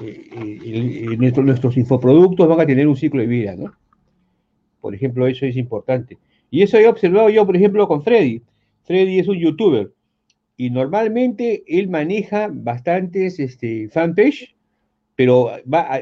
eh, 0.01 0.27
eh, 0.33 1.17
nuestros 1.17 1.77
infoproductos 1.77 2.49
van 2.49 2.59
a 2.59 2.65
tener 2.65 2.85
un 2.85 2.97
ciclo 2.97 3.21
de 3.21 3.27
vida, 3.27 3.55
¿no? 3.55 3.71
Por 4.81 4.93
ejemplo, 4.93 5.25
eso 5.25 5.45
es 5.45 5.55
importante. 5.55 6.17
Y 6.51 6.61
eso 6.61 6.77
he 6.77 6.87
observado 6.87 7.29
yo, 7.29 7.45
por 7.47 7.55
ejemplo, 7.55 7.87
con 7.87 8.03
Freddy. 8.03 8.43
Freddy 8.83 9.17
es 9.17 9.27
un 9.27 9.39
youtuber 9.39 9.91
y 10.57 10.69
normalmente 10.69 11.63
él 11.65 11.89
maneja 11.89 12.49
bastantes 12.51 13.39
este, 13.39 13.89
fanpage 13.89 14.53
pero 15.21 15.51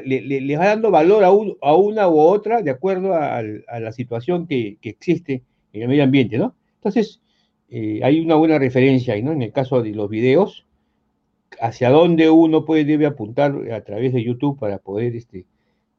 le, 0.04 0.56
va 0.56 0.66
dando 0.66 0.90
valor 0.90 1.24
a, 1.24 1.30
una 1.74 2.08
u 2.08 2.18
otra 2.18 2.62
de 2.62 2.70
acuerdo 2.70 3.14
a, 3.14 3.42
la 3.42 3.92
situación 3.92 4.46
que, 4.46 4.78
existe 4.80 5.42
en 5.74 5.82
el 5.82 5.88
medio 5.88 6.04
ambiente, 6.04 6.38
¿no? 6.38 6.54
Entonces, 6.76 7.20
eh, 7.68 8.00
hay 8.02 8.20
una 8.20 8.36
buena 8.36 8.58
referencia 8.58 9.12
ahí, 9.12 9.22
¿no? 9.22 9.32
En 9.32 9.42
el 9.42 9.52
caso 9.52 9.82
de 9.82 9.90
los 9.90 10.08
videos, 10.08 10.64
hacia 11.60 11.90
dónde 11.90 12.30
uno 12.30 12.64
puede, 12.64 12.84
debe 12.84 13.04
apuntar 13.04 13.54
a 13.72 13.82
través 13.82 14.12
de 14.14 14.24
YouTube 14.24 14.58
para 14.58 14.78
poder 14.78 15.14
este, 15.14 15.44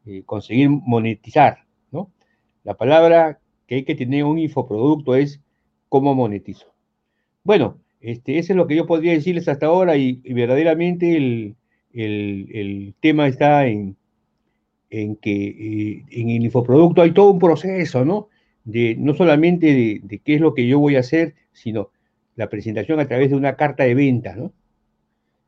eh, 0.07 0.23
conseguir 0.25 0.69
monetizar, 0.69 1.59
¿no? 1.91 2.09
La 2.63 2.75
palabra 2.75 3.39
que 3.71 3.75
hay 3.75 3.83
que 3.85 3.95
tener 3.95 4.25
un 4.25 4.37
infoproducto 4.37 5.15
es 5.15 5.39
cómo 5.87 6.13
monetizo. 6.13 6.67
Bueno, 7.45 7.79
este, 8.01 8.37
eso 8.37 8.51
es 8.51 8.57
lo 8.57 8.67
que 8.67 8.75
yo 8.75 8.85
podría 8.85 9.13
decirles 9.13 9.47
hasta 9.47 9.67
ahora 9.67 9.95
y 9.95 10.15
verdaderamente 10.33 11.15
el, 11.15 11.55
el, 11.93 12.93
tema 12.99 13.29
está 13.29 13.65
en, 13.67 13.95
en 14.89 15.15
que 15.15 15.31
eh, 15.31 16.03
en 16.09 16.29
el 16.31 16.43
infoproducto 16.43 17.01
hay 17.01 17.13
todo 17.13 17.31
un 17.31 17.39
proceso, 17.39 18.03
¿no? 18.03 18.27
De, 18.65 18.97
no 18.99 19.13
solamente 19.13 20.01
de, 20.03 20.19
qué 20.19 20.35
es 20.35 20.41
lo 20.41 20.53
que 20.53 20.67
yo 20.67 20.77
voy 20.77 20.97
a 20.97 20.99
hacer, 20.99 21.35
sino 21.53 21.91
la 22.35 22.49
presentación 22.49 22.99
a 22.99 23.07
través 23.07 23.29
de 23.29 23.37
una 23.37 23.55
carta 23.55 23.85
de 23.85 23.95
venta, 23.95 24.35
¿no? 24.35 24.51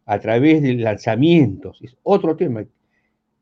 A 0.06 0.20
través 0.20 0.62
de 0.62 0.76
lanzamientos. 0.76 1.82
Es 1.82 1.98
otro 2.04 2.38
tema 2.38 2.62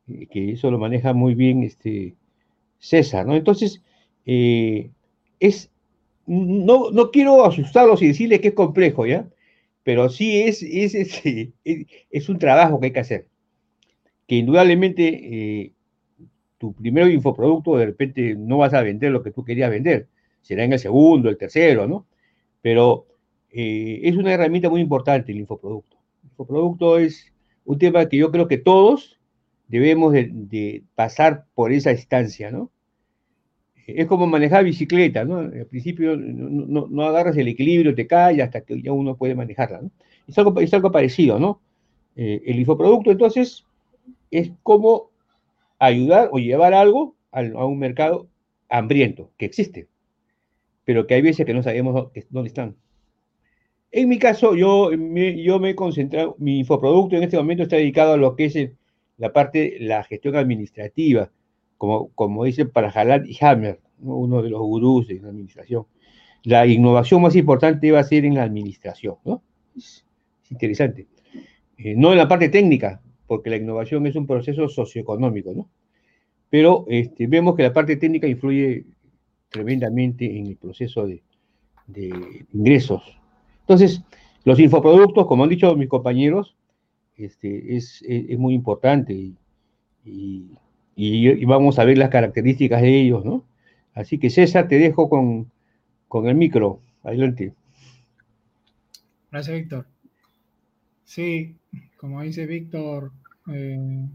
eh, 0.07 0.25
que 0.25 0.53
eso 0.53 0.71
lo 0.71 0.79
maneja 0.79 1.13
muy 1.13 1.35
bien 1.35 1.61
este 1.61 2.15
César, 2.79 3.27
¿no? 3.27 3.35
Entonces, 3.35 3.83
eh, 4.25 4.91
es, 5.39 5.71
no, 6.25 6.91
no 6.91 7.11
quiero 7.11 7.45
asustarlos 7.45 8.01
y 8.01 8.07
decirles 8.07 8.41
que 8.41 8.49
es 8.49 8.53
complejo, 8.53 9.05
¿ya? 9.05 9.27
pero 9.83 10.09
sí 10.09 10.41
es, 11.63 12.29
un 12.29 12.39
trabajo 12.39 12.79
que 12.79 12.87
hay 12.87 12.93
que 12.93 12.99
hacer. 12.99 13.27
Que 14.27 14.35
indudablemente 14.35 15.07
eh, 15.63 15.73
tu 16.57 16.73
primer 16.73 17.09
infoproducto 17.09 17.77
de 17.77 17.87
repente 17.87 18.35
no 18.35 18.57
vas 18.59 18.73
a 18.73 18.81
vender 18.81 19.11
lo 19.11 19.23
que 19.23 19.31
tú 19.31 19.43
querías 19.43 19.69
vender, 19.69 20.07
será 20.41 20.63
en 20.63 20.73
el 20.73 20.79
segundo, 20.79 21.29
el 21.29 21.37
tercero, 21.37 21.87
¿no? 21.87 22.05
Pero 22.61 23.07
eh, 23.51 24.01
es 24.03 24.15
una 24.15 24.33
herramienta 24.33 24.69
muy 24.69 24.81
importante 24.81 25.31
el 25.31 25.39
infoproducto. 25.39 25.97
El 26.23 26.29
infoproducto 26.29 26.97
es 26.99 27.33
un 27.65 27.77
tema 27.77 28.07
que 28.07 28.17
yo 28.17 28.31
creo 28.31 28.47
que 28.47 28.57
todos 28.57 29.19
debemos 29.67 30.13
de 30.13 30.83
pasar 30.95 31.45
por 31.55 31.71
esa 31.71 31.91
instancia, 31.91 32.51
¿no? 32.51 32.71
Es 33.87 34.05
como 34.07 34.27
manejar 34.27 34.63
bicicleta, 34.63 35.25
¿no? 35.25 35.39
Al 35.39 35.65
principio 35.65 36.15
no, 36.17 37.03
agarras 37.03 37.37
el 37.37 37.47
equilibrio, 37.47 37.95
te 37.95 38.07
caes 38.07 38.41
hasta 38.41 38.61
que 38.61 38.81
ya 38.81 38.91
uno 38.91 39.15
puede 39.15 39.35
manejarla, 39.35 39.81
¿no? 39.81 39.91
Es 40.27 40.37
algo, 40.73 40.91
parecido, 40.91 41.39
¿no? 41.39 41.61
Eh, 42.15 42.41
el 42.45 42.59
infoproducto, 42.59 43.11
entonces, 43.11 43.65
es 44.29 44.51
como 44.63 45.09
ayudar 45.79 46.29
o 46.31 46.39
llevar 46.39 46.73
algo 46.73 47.15
a, 47.31 47.41
un 47.41 47.79
mercado 47.79 48.27
hambriento, 48.69 49.31
que 49.37 49.45
existe, 49.45 49.87
pero 50.85 51.07
que 51.07 51.15
hay 51.15 51.21
veces 51.21 51.45
que 51.45 51.53
no 51.53 51.63
sabemos 51.63 52.11
dónde 52.29 52.47
están. 52.47 52.75
En 53.91 54.07
mi 54.07 54.19
caso, 54.19 54.55
yo 54.55 54.91
me, 54.97 55.41
yo 55.41 55.59
me 55.59 55.71
he 55.71 55.75
concentrado, 55.75 56.35
mi 56.39 56.59
infoproducto 56.59 57.17
en 57.17 57.23
este 57.23 57.37
momento 57.37 57.63
está 57.63 57.75
dedicado 57.75 58.13
a 58.13 58.17
lo 58.17 58.35
que 58.35 58.45
es 58.45 58.57
la 59.17 59.33
parte, 59.33 59.77
la 59.81 60.03
gestión 60.03 60.35
administrativa, 60.35 61.29
como, 61.81 62.09
como 62.09 62.43
dicen 62.43 62.69
para 62.69 62.91
Jalat 62.91 63.25
y 63.25 63.35
Hammer, 63.43 63.79
uno 64.01 64.43
de 64.43 64.51
los 64.51 64.61
gurús 64.61 65.07
de 65.07 65.19
la 65.19 65.29
administración. 65.29 65.87
La 66.43 66.67
innovación 66.67 67.23
más 67.23 67.35
importante 67.35 67.91
va 67.91 68.01
a 68.01 68.03
ser 68.03 68.23
en 68.23 68.35
la 68.35 68.43
administración, 68.43 69.15
¿no? 69.25 69.41
Es, 69.75 70.05
interesante. 70.51 71.07
Eh, 71.79 71.95
no 71.97 72.11
en 72.11 72.19
la 72.19 72.27
parte 72.27 72.49
técnica, 72.49 73.01
porque 73.25 73.49
la 73.49 73.55
innovación 73.55 74.05
es 74.05 74.15
un 74.15 74.27
proceso 74.27 74.69
socioeconómico, 74.69 75.55
¿no? 75.55 75.71
Pero 76.51 76.85
este, 76.87 77.25
vemos 77.25 77.55
que 77.55 77.63
la 77.63 77.73
parte 77.73 77.95
técnica 77.95 78.27
influye 78.27 78.85
tremendamente 79.49 80.37
en 80.37 80.45
el 80.45 80.57
proceso 80.57 81.07
de, 81.07 81.23
ingresos. 82.53 83.01
Entonces, 83.61 84.03
los 84.43 84.59
infoproductos, 84.59 85.25
como 85.25 85.45
han 85.45 85.49
dicho 85.49 85.75
mis 85.75 85.89
compañeros, 85.89 86.55
este, 87.17 87.75
es, 87.75 88.03
es, 88.07 88.37
muy 88.37 88.53
importante 88.53 89.33
y, 90.05 90.51
vamos 91.45 91.79
a 91.79 91.85
ver 91.85 91.97
las 91.97 92.09
características 92.09 92.81
de 92.81 93.01
ellos, 93.01 93.25
¿no? 93.25 93.43
Así 93.93 94.17
que 94.17 94.29
César, 94.29 94.67
te 94.67 94.77
dejo 94.77 95.09
con, 95.09 95.51
el 96.27 96.35
micro. 96.35 96.79
Adelante. 97.03 97.53
Gracias, 99.31 99.57
Víctor. 99.57 99.87
Sí, 101.03 101.55
como 101.97 102.21
dice 102.21 102.45
Víctor, 102.45 103.11
eh, 103.51 104.07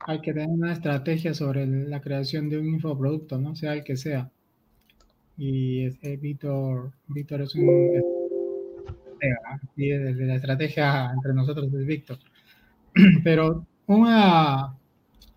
hay 0.00 0.20
que 0.20 0.32
tener 0.32 0.48
una 0.48 0.72
estrategia 0.72 1.34
sobre 1.34 1.66
la 1.66 2.00
creación 2.00 2.48
de 2.48 2.58
un 2.58 2.66
infoproducto, 2.66 3.38
¿no? 3.38 3.54
Sea 3.54 3.74
el 3.74 3.84
que 3.84 3.96
sea. 3.96 4.30
Y 5.36 5.88
Víctor, 6.16 6.92
Víctor 7.08 7.42
es 7.42 7.54
un... 7.54 8.02
Y 9.76 9.90
la 9.90 10.34
estrategia 10.34 11.10
entre 11.12 11.34
nosotros 11.34 11.72
es 11.74 11.86
Víctor. 11.86 12.18
Pero 13.24 13.66
una, 13.86 14.76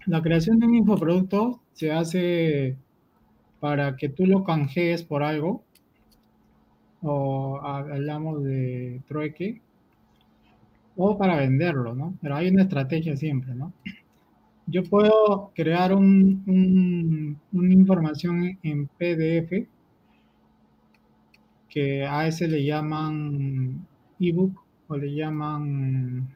la 0.06 0.22
creación 0.22 0.60
de 0.60 0.68
un 0.68 0.76
infoproducto 0.76 1.62
se 1.74 1.92
hace 1.92 2.78
para 3.60 3.96
que 3.98 4.10
tú 4.10 4.26
lo 4.26 4.44
canjees 4.44 5.04
por 5.04 5.24
algo, 5.24 5.64
o 7.02 7.60
hablamos 7.62 8.44
de 8.44 9.02
trueque, 9.08 9.62
o 10.96 11.18
para 11.18 11.38
venderlo, 11.38 11.94
¿no? 11.96 12.18
Pero 12.22 12.36
hay 12.36 12.50
una 12.50 12.64
estrategia 12.64 13.16
siempre, 13.16 13.56
¿no? 13.56 13.74
Yo 14.68 14.84
puedo 14.84 15.52
crear 15.56 15.94
un, 15.94 17.40
una 17.52 17.74
información 17.74 18.60
en 18.64 18.88
PDF 18.88 19.68
que 21.70 22.06
a 22.06 22.28
ese 22.28 22.48
le 22.48 22.64
llaman 22.64 23.86
ebook 24.20 24.62
o 24.88 24.98
le 24.98 25.14
llaman 25.14 26.36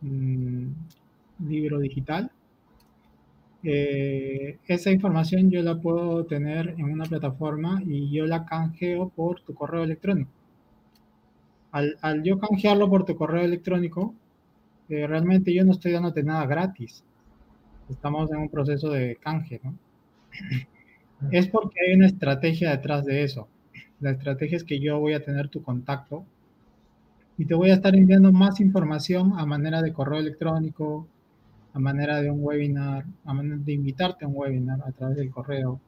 mm, 0.00 0.66
libro 1.46 1.78
digital 1.80 2.30
eh, 3.64 4.58
esa 4.66 4.90
información 4.90 5.50
yo 5.50 5.62
la 5.62 5.80
puedo 5.80 6.24
tener 6.26 6.74
en 6.78 6.84
una 6.84 7.04
plataforma 7.04 7.82
y 7.84 8.10
yo 8.10 8.26
la 8.26 8.44
canjeo 8.44 9.08
por 9.08 9.40
tu 9.40 9.54
correo 9.54 9.82
electrónico. 9.82 10.30
Al, 11.72 12.22
yo 12.22 12.38
canjearlo 12.38 12.88
por 12.88 13.04
tu 13.04 13.16
correo 13.16 13.44
electrónico, 13.44 14.14
eh, 14.88 15.06
realmente 15.06 15.52
yo 15.52 15.64
no 15.64 15.72
estoy 15.72 15.92
dándote 15.92 16.22
nada 16.22 16.46
gratis. 16.46 17.04
Estamos 17.90 18.30
en 18.30 18.38
un 18.38 18.48
proceso 18.48 18.90
de 18.90 19.16
canje, 19.16 19.60
¿no? 19.62 19.74
Es 21.30 21.48
porque 21.48 21.80
hay 21.80 21.94
una 21.96 22.06
estrategia 22.06 22.70
detrás 22.70 23.04
de 23.04 23.24
eso. 23.24 23.48
La 24.00 24.12
estrategia 24.12 24.56
es 24.56 24.64
que 24.64 24.78
yo 24.78 25.00
voy 25.00 25.14
a 25.14 25.24
tener 25.24 25.48
tu 25.48 25.62
contacto 25.62 26.24
y 27.36 27.44
te 27.44 27.54
voy 27.54 27.70
a 27.70 27.74
estar 27.74 27.94
enviando 27.94 28.32
más 28.32 28.60
información 28.60 29.32
a 29.36 29.46
manera 29.46 29.82
de 29.82 29.92
correo 29.92 30.20
electrónico, 30.20 31.06
a 31.72 31.78
manera 31.78 32.20
de 32.20 32.30
un 32.30 32.42
webinar, 32.42 33.04
a 33.24 33.34
manera 33.34 33.56
de 33.58 33.72
invitarte 33.72 34.24
a 34.24 34.28
un 34.28 34.34
webinar 34.36 34.80
a 34.86 34.92
través 34.92 35.16
del 35.16 35.30
correo. 35.30 35.80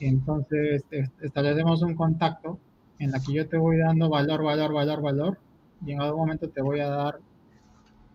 Entonces 0.00 0.84
establecemos 1.20 1.82
un 1.82 1.94
contacto 1.94 2.58
en 2.98 3.10
la 3.10 3.20
que 3.20 3.32
yo 3.32 3.48
te 3.48 3.56
voy 3.56 3.78
dando 3.78 4.08
valor, 4.08 4.42
valor, 4.42 4.72
valor, 4.72 5.02
valor, 5.02 5.38
y 5.84 5.92
en 5.92 6.00
algún 6.00 6.20
momento 6.20 6.48
te 6.48 6.62
voy 6.62 6.80
a 6.80 6.88
dar 6.88 7.18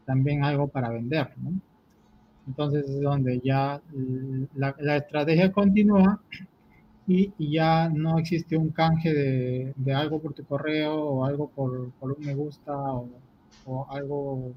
también 0.06 0.44
algo 0.44 0.68
para 0.68 0.90
vender. 0.90 1.34
Entonces 2.48 2.90
es 2.90 3.02
donde 3.02 3.40
ya 3.44 3.82
la, 4.56 4.98
estrategia 4.98 5.52
continúa 5.52 6.22
y, 7.06 7.34
ya 7.52 7.90
no 7.90 8.18
existe 8.18 8.58
un 8.58 8.70
canje 8.70 9.14
de, 9.14 9.94
algo 9.94 10.20
por 10.22 10.34
tu 10.34 10.46
correo 10.46 10.96
o 10.96 11.26
algo 11.26 11.50
por, 11.50 11.92
por 12.00 12.14
un 12.14 12.26
me 12.26 12.34
gusta 12.34 12.74
o, 12.74 13.10
o, 13.66 13.86
algo 13.90 14.54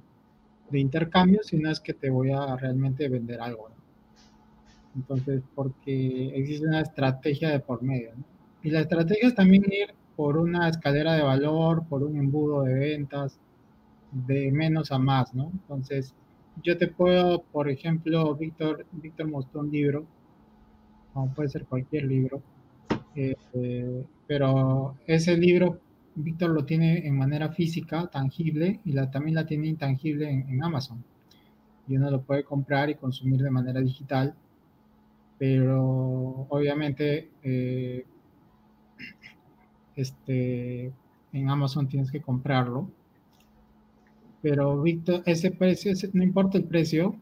de 0.71 0.81
intercambio, 0.81 1.41
sino 1.43 1.71
es 1.71 1.81
que 1.81 1.95
te 1.95 2.11
voy 2.11 2.31
a 2.31 2.57
realmente 2.57 3.09
vender 3.09 3.41
algo. 3.41 3.69
¿no? 3.69 3.75
Entonces, 4.97 5.43
porque 5.55 6.33
existe 6.35 6.67
una 6.67 6.81
estrategia 6.81 7.51
de 7.51 7.61
por 7.61 7.83
medio. 7.83 8.11
¿no? 8.17 8.25
Y 8.63 8.71
la 8.71 8.81
estrategia 8.81 9.29
es 9.29 9.35
también 9.35 9.65
ir 9.67 9.95
por 10.17 10.37
una 10.37 10.69
escalera 10.69 11.15
de 11.15 11.23
valor, 11.23 11.85
por 11.89 12.03
un 12.03 12.17
embudo 12.17 12.63
de 12.65 12.75
ventas, 12.75 13.39
de 14.13 14.51
menos 14.53 14.93
a 14.93 14.99
más, 14.99 15.35
¿no? 15.35 15.51
Entonces, 15.53 16.15
yo 16.63 16.77
te 16.77 16.89
puedo, 16.89 17.43
por 17.43 17.71
ejemplo, 17.71 18.35
Víctor, 18.35 18.85
Víctor 18.93 19.29
mostró 19.29 19.61
un 19.61 19.71
libro, 19.71 20.05
como 21.15 21.33
puede 21.33 21.49
ser 21.49 21.65
cualquier 21.65 22.05
libro, 22.05 22.43
eh, 23.15 24.05
pero 24.27 24.95
ese 25.07 25.37
libro 25.37 25.81
Víctor 26.23 26.51
lo 26.51 26.65
tiene 26.65 27.07
en 27.07 27.17
manera 27.17 27.51
física, 27.51 28.07
tangible, 28.09 28.81
y 28.85 28.93
la, 28.93 29.11
también 29.11 29.35
la 29.35 29.47
tiene 29.47 29.69
intangible 29.69 30.31
en, 30.31 30.63
Amazon. 30.63 31.03
Y 31.89 31.97
uno 31.97 32.11
lo 32.11 32.23
puede 32.23 32.45
comprar 32.45 32.91
y 32.91 32.95
consumir 32.95 33.43
de 33.43 33.51
manera 33.51 33.81
digital, 33.81 34.35
pero 35.39 36.47
obviamente 36.49 37.31
eh, 37.43 38.05
este, 39.97 40.93
en 41.33 41.51
Amazon 41.51 41.89
tienes 41.89 42.11
que 42.11 42.21
comprarlo. 42.21 42.91
Pero 44.43 44.81
Víctor, 44.83 45.23
ese 45.27 45.51
precio, 45.51 45.93
no 46.13 46.23
importa 46.23 46.59
el 46.59 46.65
precio, 46.65 47.17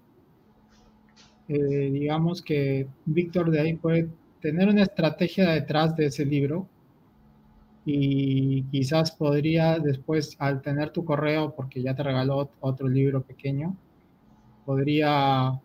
eh, 1.48 1.90
digamos 1.90 2.42
que 2.42 2.86
Víctor 3.06 3.50
de 3.50 3.60
ahí 3.60 3.74
puede 3.74 4.08
tener 4.40 4.68
una 4.68 4.82
estrategia 4.82 5.50
detrás 5.50 5.96
de 5.96 6.06
ese 6.06 6.24
libro 6.24 6.68
y 7.90 8.64
quizás 8.64 9.12
podría 9.12 9.78
después, 9.78 10.36
al 10.38 10.60
tener 10.60 10.90
tu 10.90 11.06
correo, 11.06 11.54
porque 11.56 11.80
ya 11.80 11.94
te 11.94 12.02
regaló 12.02 12.50
otro 12.60 12.86
libro 12.86 13.22
pequeño, 13.22 13.74
podría, 14.66 15.58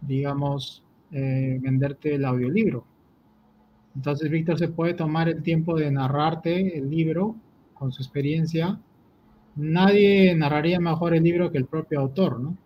digamos, 0.00 0.82
eh, 1.12 1.56
venderte 1.62 2.16
el 2.16 2.24
audiolibro. 2.24 2.84
Entonces 3.94 4.28
Víctor 4.30 4.58
se 4.58 4.66
puede 4.66 4.94
tomar 4.94 5.28
el 5.28 5.44
tiempo 5.44 5.76
de 5.76 5.92
narrarte 5.92 6.76
el 6.76 6.90
libro 6.90 7.36
con 7.74 7.92
su 7.92 8.02
experiencia. 8.02 8.80
Nadie 9.54 10.34
narraría 10.34 10.80
mejor 10.80 11.14
el 11.14 11.22
libro 11.22 11.52
que 11.52 11.58
el 11.58 11.66
propio 11.66 12.00
autor, 12.00 12.40
¿no? 12.40 12.56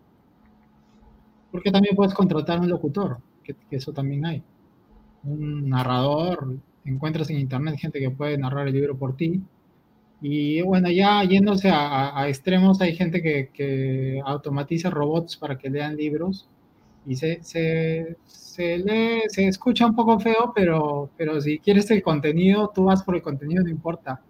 Porque 1.51 1.69
también 1.69 1.95
puedes 1.95 2.15
contratar 2.15 2.59
un 2.59 2.69
locutor, 2.69 3.19
que, 3.43 3.55
eso 3.69 3.93
también 3.93 4.25
hay. 4.25 4.41
Un 5.23 5.69
narrador, 5.69 6.57
encuentras 6.89 7.29
en 7.29 7.39
internet 7.39 7.77
gente 7.77 7.99
que 7.99 8.11
puede 8.11 8.37
narrar 8.37 8.67
el 8.67 8.73
libro 8.73 8.97
por 8.97 9.15
ti. 9.15 9.41
Y 10.21 10.61
bueno, 10.61 10.89
ya 10.91 11.23
yéndose 11.23 11.69
a, 11.71 12.25
extremos, 12.27 12.81
hay 12.81 12.95
gente 12.95 13.21
que, 13.21 13.49
que 13.53 14.21
automatiza 14.25 14.89
robots 14.89 15.37
para 15.37 15.57
que 15.57 15.69
lean 15.69 15.95
libros 15.95 16.47
y 17.05 17.15
se, 17.15 17.41
se, 17.43 18.17
se, 18.25 18.77
lee, 18.79 19.21
se 19.29 19.47
escucha 19.47 19.85
un 19.85 19.95
poco 19.95 20.19
feo, 20.19 20.51
pero, 20.55 21.09
pero 21.17 21.39
si 21.41 21.59
quieres 21.59 21.89
el 21.91 22.03
contenido, 22.03 22.71
tú 22.73 22.85
vas 22.85 23.03
por 23.03 23.15
el 23.15 23.21
contenido, 23.21 23.63
no 23.63 23.69
importa. 23.69 24.21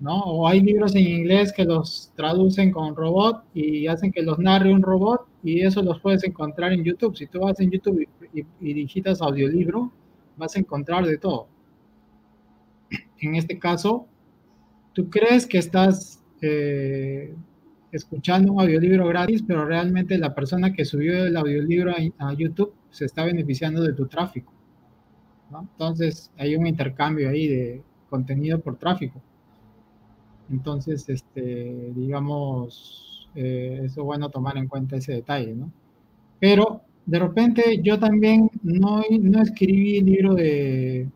¿no? 0.00 0.18
O 0.18 0.48
hay 0.48 0.60
libros 0.60 0.94
en 0.96 1.06
inglés 1.06 1.52
que 1.52 1.64
los 1.64 2.12
traducen 2.16 2.72
con 2.72 2.96
robot 2.96 3.44
y 3.54 3.86
hacen 3.86 4.12
que 4.12 4.22
los 4.22 4.38
narre 4.38 4.72
un 4.72 4.82
robot 4.82 5.26
y 5.42 5.60
eso 5.60 5.82
los 5.82 6.00
puedes 6.00 6.24
encontrar 6.24 6.72
en 6.72 6.84
YouTube. 6.84 7.16
Si 7.16 7.26
tú 7.26 7.40
vas 7.40 7.60
en 7.60 7.70
YouTube 7.70 8.06
y, 8.32 8.44
y 8.60 8.74
digitas 8.74 9.20
audiolibro, 9.22 9.92
vas 10.36 10.56
a 10.56 10.58
encontrar 10.58 11.06
de 11.06 11.18
todo. 11.18 11.46
En 13.20 13.34
este 13.34 13.58
caso, 13.58 14.06
tú 14.92 15.10
crees 15.10 15.46
que 15.46 15.58
estás 15.58 16.22
eh, 16.40 17.34
escuchando 17.92 18.52
un 18.52 18.60
audiolibro 18.60 19.06
gratis, 19.08 19.42
pero 19.46 19.64
realmente 19.64 20.18
la 20.18 20.34
persona 20.34 20.72
que 20.72 20.84
subió 20.84 21.24
el 21.24 21.36
audiolibro 21.36 21.92
a, 22.18 22.32
YouTube 22.34 22.72
se 22.90 23.04
está 23.04 23.24
beneficiando 23.24 23.82
de 23.82 23.92
tu 23.92 24.06
tráfico. 24.06 24.52
Entonces 25.52 26.30
hay 26.38 26.56
un 26.56 26.66
intercambio 26.66 27.28
ahí 27.28 27.48
de 27.48 27.82
contenido 28.08 28.60
por 28.60 28.76
tráfico. 28.76 29.20
Entonces, 30.50 31.08
este, 31.08 31.92
digamos, 31.94 33.28
eh, 33.34 33.82
es 33.84 33.96
bueno 33.96 34.30
tomar 34.30 34.56
en 34.56 34.66
cuenta 34.66 34.96
ese 34.96 35.12
detalle, 35.12 35.54
¿no? 35.54 35.72
Pero 36.40 36.82
de 37.06 37.18
repente 37.18 37.80
yo 37.82 37.98
también 37.98 38.50
no, 38.62 39.02
no 39.20 39.42
escribí 39.42 39.98
el 39.98 40.06
libro 40.06 40.34
de, 40.34 41.08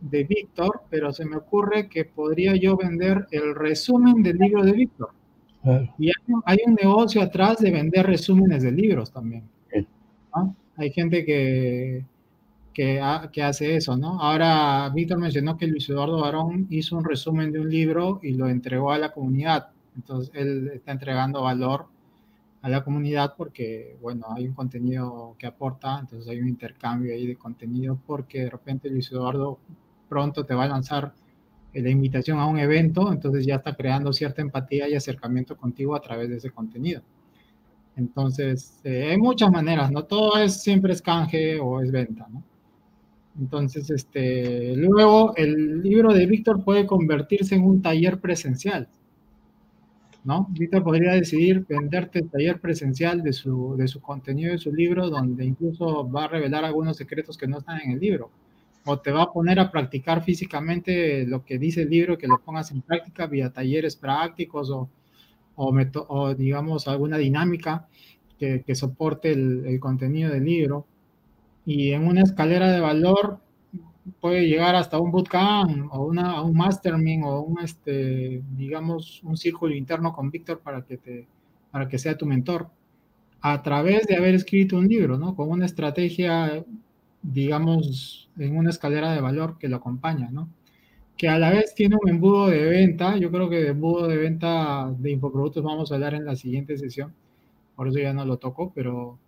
de 0.00 0.24
Víctor, 0.24 0.79
pero 0.90 1.12
se 1.12 1.24
me 1.24 1.36
ocurre 1.36 1.88
que 1.88 2.04
podría 2.04 2.56
yo 2.56 2.76
vender 2.76 3.26
el 3.30 3.54
resumen 3.54 4.22
del 4.22 4.36
libro 4.36 4.64
de 4.64 4.72
Víctor. 4.72 5.10
Y 5.98 6.10
hay, 6.44 6.58
un 6.66 6.74
negocio 6.74 7.22
atrás 7.22 7.58
de 7.58 7.70
vender 7.70 8.06
resúmenes 8.06 8.62
de 8.62 8.72
libros 8.72 9.12
también. 9.12 9.44
Hay 10.76 10.90
gente 10.90 11.24
que, 11.24 12.04
que, 12.72 13.00
hace 13.00 13.76
eso, 13.76 13.96
¿no? 13.96 14.20
Ahora, 14.20 14.90
Víctor 14.94 15.18
mencionó 15.18 15.58
que 15.58 15.66
Luis 15.66 15.88
Eduardo 15.88 16.20
Barón 16.20 16.66
hizo 16.70 16.96
un 16.96 17.04
resumen 17.04 17.52
de 17.52 17.60
un 17.60 17.68
libro 17.68 18.20
y 18.22 18.32
lo 18.32 18.48
entregó 18.48 18.92
a 18.92 18.98
la 18.98 19.12
comunidad. 19.12 19.68
Entonces, 19.96 20.30
él 20.34 20.70
está 20.74 20.92
entregando 20.92 21.42
valor 21.42 21.86
a 22.62 22.68
la 22.68 22.82
comunidad 22.82 23.34
porque, 23.36 23.96
bueno, 24.00 24.26
hay 24.34 24.46
un 24.46 24.54
contenido 24.54 25.34
que 25.38 25.46
aporta, 25.46 25.98
entonces 26.00 26.28
hay 26.28 26.40
un 26.40 26.48
intercambio 26.48 27.12
ahí 27.12 27.26
de 27.26 27.36
contenido 27.36 27.98
porque 28.06 28.44
de 28.44 28.50
repente 28.50 28.88
Luis 28.90 29.10
Eduardo 29.12 29.58
pronto 30.10 30.44
te 30.44 30.54
va 30.54 30.64
a 30.64 30.68
lanzar 30.68 31.14
la 31.72 31.88
invitación 31.88 32.38
a 32.38 32.46
un 32.46 32.58
evento, 32.58 33.12
entonces 33.12 33.46
ya 33.46 33.56
está 33.56 33.74
creando 33.74 34.12
cierta 34.12 34.42
empatía 34.42 34.88
y 34.88 34.94
acercamiento 34.94 35.56
contigo 35.56 35.94
a 35.94 36.00
través 36.00 36.28
de 36.28 36.36
ese 36.36 36.50
contenido. 36.50 37.00
Entonces, 37.96 38.80
eh, 38.84 39.10
hay 39.10 39.18
muchas 39.18 39.50
maneras, 39.50 39.90
no 39.92 40.04
todo 40.04 40.36
es 40.38 40.62
siempre 40.62 40.92
es 40.92 41.00
canje 41.00 41.60
o 41.60 41.80
es 41.80 41.92
venta, 41.92 42.26
¿no? 42.30 42.42
Entonces, 43.38 43.88
este, 43.90 44.74
luego 44.76 45.34
el 45.36 45.80
libro 45.82 46.12
de 46.12 46.26
Víctor 46.26 46.64
puede 46.64 46.86
convertirse 46.86 47.54
en 47.54 47.64
un 47.64 47.80
taller 47.80 48.20
presencial, 48.20 48.88
¿no? 50.24 50.48
Víctor 50.50 50.82
podría 50.82 51.12
decidir 51.12 51.64
venderte 51.68 52.18
el 52.18 52.30
taller 52.30 52.60
presencial 52.60 53.22
de 53.22 53.32
su, 53.32 53.76
de 53.76 53.86
su 53.86 54.00
contenido 54.00 54.52
de 54.52 54.58
su 54.58 54.72
libro, 54.72 55.08
donde 55.08 55.44
incluso 55.44 56.10
va 56.10 56.24
a 56.24 56.28
revelar 56.28 56.64
algunos 56.64 56.96
secretos 56.96 57.38
que 57.38 57.46
no 57.46 57.58
están 57.58 57.80
en 57.80 57.92
el 57.92 58.00
libro 58.00 58.30
o 58.84 58.98
te 58.98 59.12
va 59.12 59.24
a 59.24 59.32
poner 59.32 59.60
a 59.60 59.70
practicar 59.70 60.22
físicamente 60.22 61.26
lo 61.26 61.44
que 61.44 61.58
dice 61.58 61.82
el 61.82 61.90
libro, 61.90 62.18
que 62.18 62.26
lo 62.26 62.38
pongas 62.38 62.70
en 62.70 62.82
práctica 62.82 63.26
vía 63.26 63.52
talleres 63.52 63.96
prácticos 63.96 64.70
o, 64.70 64.88
o, 65.56 66.34
digamos 66.34 66.88
alguna 66.88 67.18
dinámica 67.18 67.86
que, 68.38 68.74
soporte 68.74 69.32
el, 69.32 69.78
contenido 69.80 70.30
del 70.30 70.44
libro. 70.44 70.86
Y 71.66 71.92
en 71.92 72.06
una 72.06 72.22
escalera 72.22 72.72
de 72.72 72.80
valor 72.80 73.38
puede 74.20 74.48
llegar 74.48 74.74
hasta 74.74 74.98
un 74.98 75.10
bootcamp 75.10 75.92
o 75.92 76.06
una, 76.06 76.42
un 76.42 76.56
mastermind 76.56 77.24
o 77.24 77.42
un, 77.42 77.60
este, 77.60 78.42
digamos, 78.56 79.22
un 79.22 79.36
círculo 79.36 79.74
interno 79.74 80.14
con 80.14 80.30
Víctor 80.30 80.60
para 80.60 80.82
que, 80.82 80.96
te, 80.96 81.28
para 81.70 81.86
que 81.86 81.98
sea 81.98 82.16
tu 82.16 82.24
mentor 82.24 82.70
a 83.42 83.62
través 83.62 84.06
de 84.06 84.16
haber 84.16 84.34
escrito 84.34 84.78
un 84.78 84.88
libro, 84.88 85.18
¿no? 85.18 85.34
Con 85.36 85.50
una 85.50 85.66
estrategia 85.66 86.64
digamos, 87.22 88.30
en 88.38 88.56
una 88.56 88.70
escalera 88.70 89.12
de 89.12 89.20
valor 89.20 89.58
que 89.58 89.68
lo 89.68 89.76
acompaña, 89.76 90.30
¿no? 90.30 90.48
Que 91.16 91.28
a 91.28 91.38
la 91.38 91.50
vez 91.50 91.74
tiene 91.74 91.96
un 92.02 92.08
embudo 92.08 92.48
de 92.48 92.64
venta. 92.64 93.16
Yo 93.18 93.30
creo 93.30 93.50
que 93.50 93.56
de 93.62 93.68
embudo 93.70 94.08
de 94.08 94.16
venta 94.16 94.92
de 94.98 95.12
infoproductos 95.12 95.62
vamos 95.64 95.92
a 95.92 95.96
hablar 95.96 96.14
en 96.14 96.24
la 96.24 96.36
siguiente 96.36 96.78
sesión. 96.78 97.14
Por 97.76 97.88
eso 97.88 97.98
ya 97.98 98.12
no 98.12 98.24
lo 98.24 98.38
toco, 98.38 98.72
pero, 98.74 99.18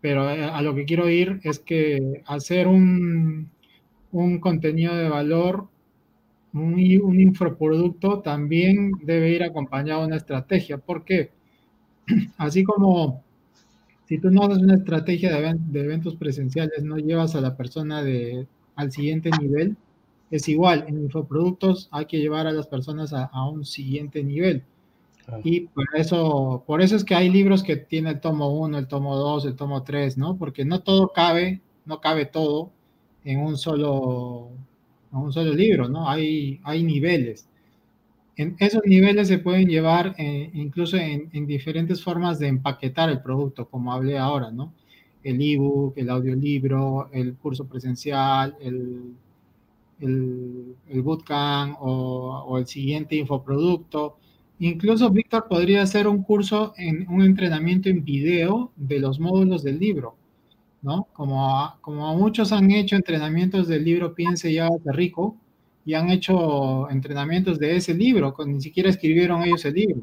pero 0.00 0.30
eh, 0.30 0.44
a 0.44 0.62
lo 0.62 0.74
que 0.74 0.84
quiero 0.86 1.08
ir 1.08 1.40
es 1.44 1.58
que 1.60 2.22
hacer 2.26 2.68
un, 2.68 3.50
un 4.12 4.40
contenido 4.40 4.96
de 4.96 5.08
valor, 5.08 5.68
un, 6.52 6.74
un 7.02 7.20
infoproducto, 7.20 8.20
también 8.20 8.92
debe 9.02 9.30
ir 9.30 9.42
acompañado 9.42 10.02
de 10.02 10.08
una 10.08 10.16
estrategia. 10.16 10.78
¿Por 10.78 11.04
qué? 11.04 11.30
Así 12.38 12.64
como 12.64 13.24
si 14.08 14.18
tú 14.18 14.30
no 14.30 14.44
haces 14.44 14.62
una 14.62 14.76
estrategia 14.76 15.38
de, 15.38 15.80
eventos 15.80 16.16
presenciales, 16.16 16.82
no 16.82 16.96
llevas 16.96 17.34
a 17.34 17.42
la 17.42 17.56
persona 17.58 18.02
de 18.02 18.46
al 18.74 18.90
siguiente 18.90 19.30
nivel, 19.38 19.76
es 20.30 20.48
igual, 20.48 20.86
en 20.88 21.02
infoproductos 21.02 21.88
hay 21.90 22.06
que 22.06 22.18
llevar 22.18 22.46
a 22.46 22.52
las 22.52 22.66
personas 22.68 23.12
a, 23.12 23.24
a 23.24 23.46
un 23.48 23.66
siguiente 23.66 24.24
nivel. 24.24 24.64
Y 25.44 25.60
por 25.60 25.84
eso, 25.94 26.64
por 26.66 26.80
eso 26.80 26.96
es 26.96 27.04
que 27.04 27.14
hay 27.14 27.28
libros 27.28 27.62
que 27.62 27.76
tiene 27.76 28.10
el 28.10 28.20
tomo 28.20 28.48
1, 28.58 28.78
el 28.78 28.88
tomo 28.88 29.14
2, 29.14 29.44
el 29.44 29.56
tomo 29.56 29.82
3, 29.82 30.16
¿no? 30.16 30.38
Porque 30.38 30.64
no 30.64 30.80
todo 30.80 31.08
cabe, 31.08 31.60
no 31.84 32.00
cabe 32.00 32.24
todo 32.24 32.70
en 33.24 33.40
un 33.40 33.58
solo, 33.58 34.48
en 35.12 35.18
un 35.18 35.32
solo 35.34 35.52
libro, 35.52 35.86
¿no? 35.86 36.08
Hay, 36.08 36.60
hay 36.64 36.82
niveles. 36.82 37.46
En 38.38 38.54
esos 38.60 38.82
niveles 38.86 39.26
se 39.26 39.38
pueden 39.38 39.68
llevar 39.68 40.14
eh, 40.16 40.50
incluso 40.54 40.96
en, 40.96 41.28
en, 41.32 41.44
diferentes 41.44 42.02
formas 42.02 42.38
de 42.38 42.46
empaquetar 42.46 43.10
el 43.10 43.20
producto, 43.20 43.68
como 43.68 43.92
hablé 43.92 44.16
ahora, 44.16 44.52
¿no? 44.52 44.72
El 45.24 45.42
ebook, 45.42 45.98
el 45.98 46.08
audiolibro, 46.08 47.10
el 47.12 47.34
curso 47.34 47.66
presencial, 47.66 48.56
el, 48.60 49.12
el, 50.00 50.76
el 50.88 51.02
bootcamp 51.02 51.78
o, 51.80 52.56
el 52.58 52.66
siguiente 52.66 53.16
infoproducto 53.16 54.18
Incluso 54.60 55.10
Víctor 55.10 55.46
podría 55.48 55.82
hacer 55.82 56.08
un 56.08 56.22
curso 56.22 56.74
en 56.76 57.08
un 57.08 57.22
entrenamiento 57.22 57.88
en 57.88 58.04
video 58.04 58.72
de 58.76 58.98
los 58.98 59.20
módulos 59.20 59.62
del 59.62 59.78
libro, 59.78 60.16
¿no? 60.82 61.06
Como, 61.12 61.74
como 61.80 62.16
muchos 62.16 62.52
han 62.52 62.70
hecho 62.72 62.96
entrenamientos 62.96 63.68
del 63.68 63.84
libro 63.84 64.14
Piense 64.14 64.52
ya 64.52 64.68
de 64.68 64.92
rico 64.92 65.36
y 65.88 65.94
han 65.94 66.10
hecho 66.10 66.90
entrenamientos 66.90 67.58
de 67.58 67.74
ese 67.74 67.94
libro, 67.94 68.36
ni 68.46 68.60
siquiera 68.60 68.90
escribieron 68.90 69.42
ellos 69.42 69.64
el 69.64 69.72
libro, 69.72 70.02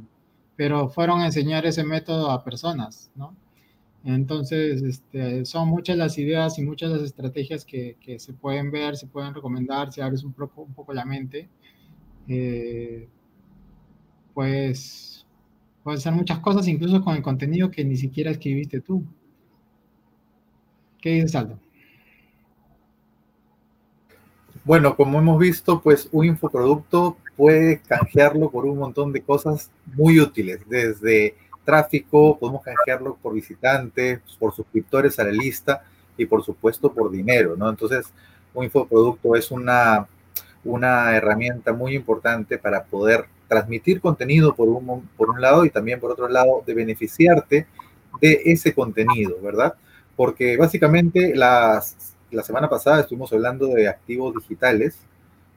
pero 0.56 0.90
fueron 0.90 1.22
a 1.22 1.28
enseñar 1.28 1.64
ese 1.68 1.84
método 1.84 2.32
a 2.32 2.44
personas, 2.44 3.12
¿no? 3.14 3.36
Entonces, 4.04 4.82
este, 4.82 5.46
son 5.46 5.68
muchas 5.68 5.96
las 5.96 6.18
ideas 6.18 6.58
y 6.58 6.64
muchas 6.64 6.90
las 6.90 7.04
estrategias 7.04 7.64
que, 7.64 7.98
que, 8.02 8.18
se 8.18 8.34
pueden 8.34 8.72
ver, 8.72 8.98
se 8.98 9.06
pueden 9.06 9.36
recomendar, 9.36 9.94
si 9.94 10.02
abres 10.02 10.24
un 10.24 10.34
poco, 10.34 10.64
un 10.64 10.74
poco 10.74 10.92
la 10.92 11.06
mente. 11.06 11.50
Eh, 12.28 13.08
pues 14.34 15.24
puedes 15.84 16.00
hacer 16.00 16.14
muchas 16.14 16.40
cosas, 16.40 16.68
incluso 16.68 17.04
con 17.04 17.16
el 17.16 17.22
contenido 17.22 17.70
que 17.70 17.86
ni 17.86 17.96
siquiera 17.96 18.32
escribiste 18.32 18.82
tú. 18.82 19.06
¿Qué 21.00 21.12
dices, 21.12 21.36
Aldo? 21.36 21.60
Bueno, 24.66 24.96
como 24.96 25.20
hemos 25.20 25.38
visto, 25.38 25.80
pues 25.80 26.10
un 26.12 26.26
infoproducto 26.26 27.18
puede 27.38 27.82
canjearlo 27.82 28.50
por 28.50 28.66
un 28.66 28.80
montón 28.80 29.14
de 29.14 29.22
cosas 29.22 29.70
muy 29.94 30.20
útiles, 30.20 30.62
desde 30.68 31.36
tráfico, 31.64 32.40
podemos 32.40 32.64
canjearlo 32.64 33.16
por 33.22 33.36
visitantes, 33.36 34.22
por 34.40 34.56
suscriptores 34.56 35.20
a 35.20 35.24
la 35.24 35.32
lista 35.32 35.84
y 36.18 36.26
por 36.26 36.44
supuesto 36.44 36.92
por 36.92 37.12
dinero, 37.12 37.56
¿no? 37.56 37.70
Entonces, 37.70 38.08
un 38.56 38.64
infoproducto 38.64 39.36
es 39.36 39.52
una, 39.52 40.08
una 40.64 41.16
herramienta 41.16 41.72
muy 41.72 41.94
importante 41.94 42.58
para 42.58 42.86
poder 42.86 43.26
transmitir 43.48 44.02
contenido 44.02 44.56
por 44.56 44.68
un, 44.68 45.08
por 45.16 45.30
un 45.30 45.42
lado 45.42 45.64
y 45.66 45.70
también 45.70 46.00
por 46.00 46.10
otro 46.10 46.28
lado 46.28 46.64
de 46.66 46.74
beneficiarte 46.74 47.68
de 48.20 48.42
ese 48.46 48.74
contenido, 48.74 49.36
¿verdad? 49.44 49.76
Porque 50.16 50.58
básicamente 50.58 51.36
las, 51.36 52.15
la 52.32 52.44
semana 52.44 52.70
pasada 52.70 53.02
estuvimos 53.02 53.32
hablando 53.34 53.68
de 53.68 53.88
activos 53.88 54.34
digitales 54.36 54.98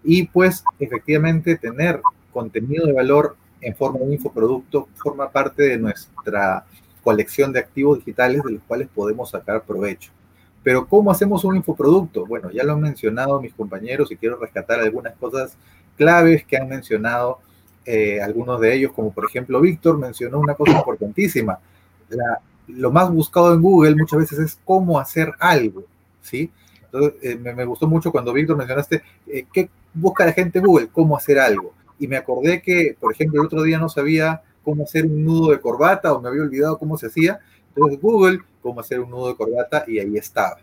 y 0.04 0.26
pues 0.26 0.64
efectivamente 0.78 1.56
tener 1.56 2.00
contenido 2.32 2.86
de 2.86 2.92
valor 2.92 3.36
en 3.60 3.74
forma 3.74 3.98
de 3.98 4.04
un 4.04 4.12
infoproducto 4.12 4.88
forma 4.96 5.30
parte 5.30 5.64
de 5.64 5.78
nuestra 5.78 6.64
colección 7.02 7.52
de 7.52 7.60
activos 7.60 7.98
digitales 7.98 8.42
de 8.44 8.52
los 8.52 8.62
cuales 8.62 8.88
podemos 8.94 9.30
sacar 9.30 9.62
provecho. 9.62 10.12
Pero 10.62 10.86
¿cómo 10.86 11.10
hacemos 11.10 11.44
un 11.44 11.56
infoproducto? 11.56 12.26
Bueno, 12.26 12.50
ya 12.50 12.64
lo 12.64 12.74
han 12.74 12.80
mencionado 12.80 13.40
mis 13.40 13.54
compañeros 13.54 14.12
y 14.12 14.16
quiero 14.16 14.36
rescatar 14.36 14.80
algunas 14.80 15.16
cosas 15.16 15.56
claves 15.96 16.44
que 16.44 16.56
han 16.56 16.68
mencionado 16.68 17.38
eh, 17.84 18.20
algunos 18.20 18.60
de 18.60 18.74
ellos, 18.74 18.92
como 18.92 19.12
por 19.12 19.24
ejemplo 19.24 19.60
Víctor, 19.60 19.98
mencionó 19.98 20.38
una 20.38 20.54
cosa 20.54 20.72
importantísima. 20.72 21.58
Lo 22.66 22.92
más 22.92 23.10
buscado 23.10 23.54
en 23.54 23.62
Google 23.62 23.96
muchas 23.96 24.18
veces 24.18 24.38
es 24.40 24.60
cómo 24.64 24.98
hacer 24.98 25.32
algo, 25.38 25.84
¿sí? 26.22 26.50
Entonces, 26.84 27.14
eh, 27.22 27.36
me, 27.36 27.54
me, 27.54 27.64
gustó 27.64 27.86
mucho 27.86 28.10
cuando 28.10 28.32
Víctor 28.32 28.56
mencionaste, 28.56 29.02
eh, 29.26 29.46
¿qué 29.52 29.68
busca 29.92 30.24
la 30.24 30.32
gente 30.32 30.58
en 30.58 30.64
Google? 30.64 30.88
¿Cómo 30.88 31.16
hacer 31.16 31.38
algo? 31.38 31.74
Y 31.98 32.06
me 32.06 32.16
acordé 32.16 32.62
que, 32.62 32.96
por 32.98 33.12
ejemplo, 33.12 33.40
el 33.40 33.46
otro 33.46 33.62
día 33.62 33.78
no 33.78 33.88
sabía 33.88 34.42
cómo 34.64 34.84
hacer 34.84 35.04
un 35.04 35.24
nudo 35.24 35.50
de 35.50 35.60
corbata 35.60 36.12
o 36.12 36.20
me 36.20 36.28
había 36.28 36.42
olvidado 36.42 36.78
cómo 36.78 36.96
se 36.96 37.06
hacía. 37.06 37.40
Entonces, 37.74 38.00
Google, 38.00 38.40
cómo 38.62 38.80
hacer 38.80 39.00
un 39.00 39.10
nudo 39.10 39.28
de 39.28 39.36
corbata 39.36 39.84
y 39.86 39.98
ahí 39.98 40.16
estaba. 40.16 40.58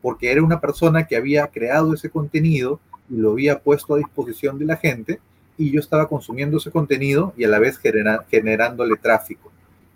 Porque 0.00 0.30
era 0.30 0.42
una 0.42 0.60
persona 0.60 1.06
que 1.06 1.16
había 1.16 1.46
creado 1.48 1.94
ese 1.94 2.10
contenido 2.10 2.80
y 3.10 3.16
lo 3.16 3.32
había 3.32 3.58
puesto 3.60 3.94
a 3.94 3.98
disposición 3.98 4.58
de 4.58 4.64
la 4.64 4.76
gente 4.76 5.20
y 5.56 5.72
yo 5.72 5.80
estaba 5.80 6.08
consumiendo 6.08 6.58
ese 6.58 6.70
contenido 6.70 7.34
y 7.36 7.44
a 7.44 7.48
la 7.48 7.58
vez 7.58 7.78
genera, 7.78 8.24
generándole 8.30 8.96
tráfico. 8.96 9.50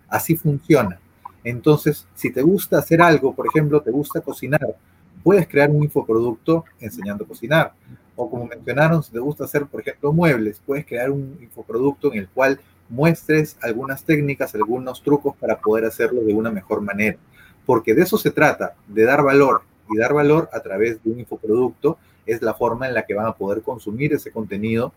Así 0.08 0.36
funciona. 0.36 0.98
Entonces, 1.44 2.06
si 2.14 2.32
te 2.32 2.42
gusta 2.42 2.78
hacer 2.78 3.00
algo, 3.00 3.34
por 3.34 3.46
ejemplo, 3.46 3.80
te 3.80 3.90
gusta 3.90 4.20
cocinar, 4.20 4.76
puedes 5.22 5.46
crear 5.48 5.70
un 5.70 5.82
infoproducto 5.82 6.64
enseñando 6.80 7.24
a 7.24 7.28
cocinar. 7.28 7.72
O 8.16 8.30
como 8.30 8.46
mencionaron, 8.46 9.02
si 9.02 9.12
te 9.12 9.18
gusta 9.18 9.44
hacer, 9.44 9.66
por 9.66 9.80
ejemplo, 9.80 10.12
muebles, 10.12 10.60
puedes 10.64 10.84
crear 10.84 11.10
un 11.10 11.38
infoproducto 11.40 12.12
en 12.12 12.18
el 12.18 12.28
cual 12.28 12.60
muestres 12.88 13.56
algunas 13.62 14.04
técnicas, 14.04 14.54
algunos 14.54 15.02
trucos 15.02 15.34
para 15.36 15.58
poder 15.58 15.86
hacerlo 15.86 16.22
de 16.22 16.34
una 16.34 16.50
mejor 16.50 16.82
manera. 16.82 17.16
Porque 17.64 17.94
de 17.94 18.02
eso 18.02 18.18
se 18.18 18.30
trata, 18.30 18.74
de 18.86 19.04
dar 19.04 19.22
valor. 19.22 19.62
Y 19.90 19.98
dar 19.98 20.14
valor 20.14 20.48
a 20.52 20.60
través 20.60 21.02
de 21.02 21.10
un 21.10 21.20
infoproducto 21.20 21.98
es 22.26 22.40
la 22.42 22.54
forma 22.54 22.86
en 22.86 22.94
la 22.94 23.04
que 23.04 23.14
van 23.14 23.26
a 23.26 23.34
poder 23.34 23.62
consumir 23.62 24.12
ese 24.12 24.30
contenido 24.30 24.92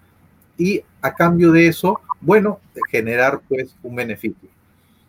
y 0.57 0.83
a 1.01 1.13
cambio 1.13 1.51
de 1.51 1.67
eso, 1.67 1.99
bueno, 2.21 2.59
generar 2.89 3.41
pues 3.47 3.75
un 3.83 3.95
beneficio. 3.95 4.49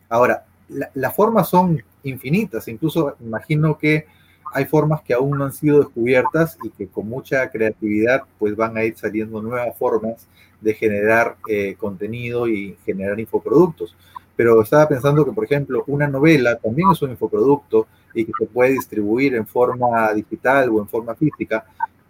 Ahora, 0.08 0.44
las 0.68 0.90
la 0.94 1.10
formas 1.10 1.48
son 1.48 1.82
infinitas, 2.02 2.66
incluso 2.68 3.16
imagino 3.20 3.78
que 3.78 4.06
hay 4.52 4.64
formas 4.64 5.02
que 5.02 5.14
aún 5.14 5.38
no 5.38 5.44
han 5.44 5.52
sido 5.52 5.80
descubiertas 5.80 6.58
y 6.62 6.70
que 6.70 6.86
con 6.86 7.08
mucha 7.08 7.50
creatividad 7.50 8.22
pues 8.38 8.56
van 8.56 8.76
a 8.76 8.84
ir 8.84 8.96
saliendo 8.96 9.42
nuevas 9.42 9.76
formas 9.76 10.26
de 10.60 10.74
generar 10.74 11.36
eh, 11.48 11.74
contenido 11.78 12.48
y 12.48 12.76
generar 12.84 13.18
infoproductos. 13.20 13.96
Pero 14.34 14.60
estaba 14.60 14.88
pensando 14.88 15.24
que, 15.24 15.32
por 15.32 15.44
ejemplo, 15.44 15.84
una 15.86 16.06
novela 16.06 16.56
también 16.56 16.90
es 16.90 17.00
un 17.02 17.10
infoproducto 17.10 17.86
y 18.14 18.24
que 18.24 18.32
se 18.38 18.46
puede 18.46 18.72
distribuir 18.72 19.34
en 19.34 19.46
forma 19.46 20.12
digital 20.12 20.70
o 20.70 20.80
en 20.80 20.88
forma 20.88 21.14
física 21.14 21.64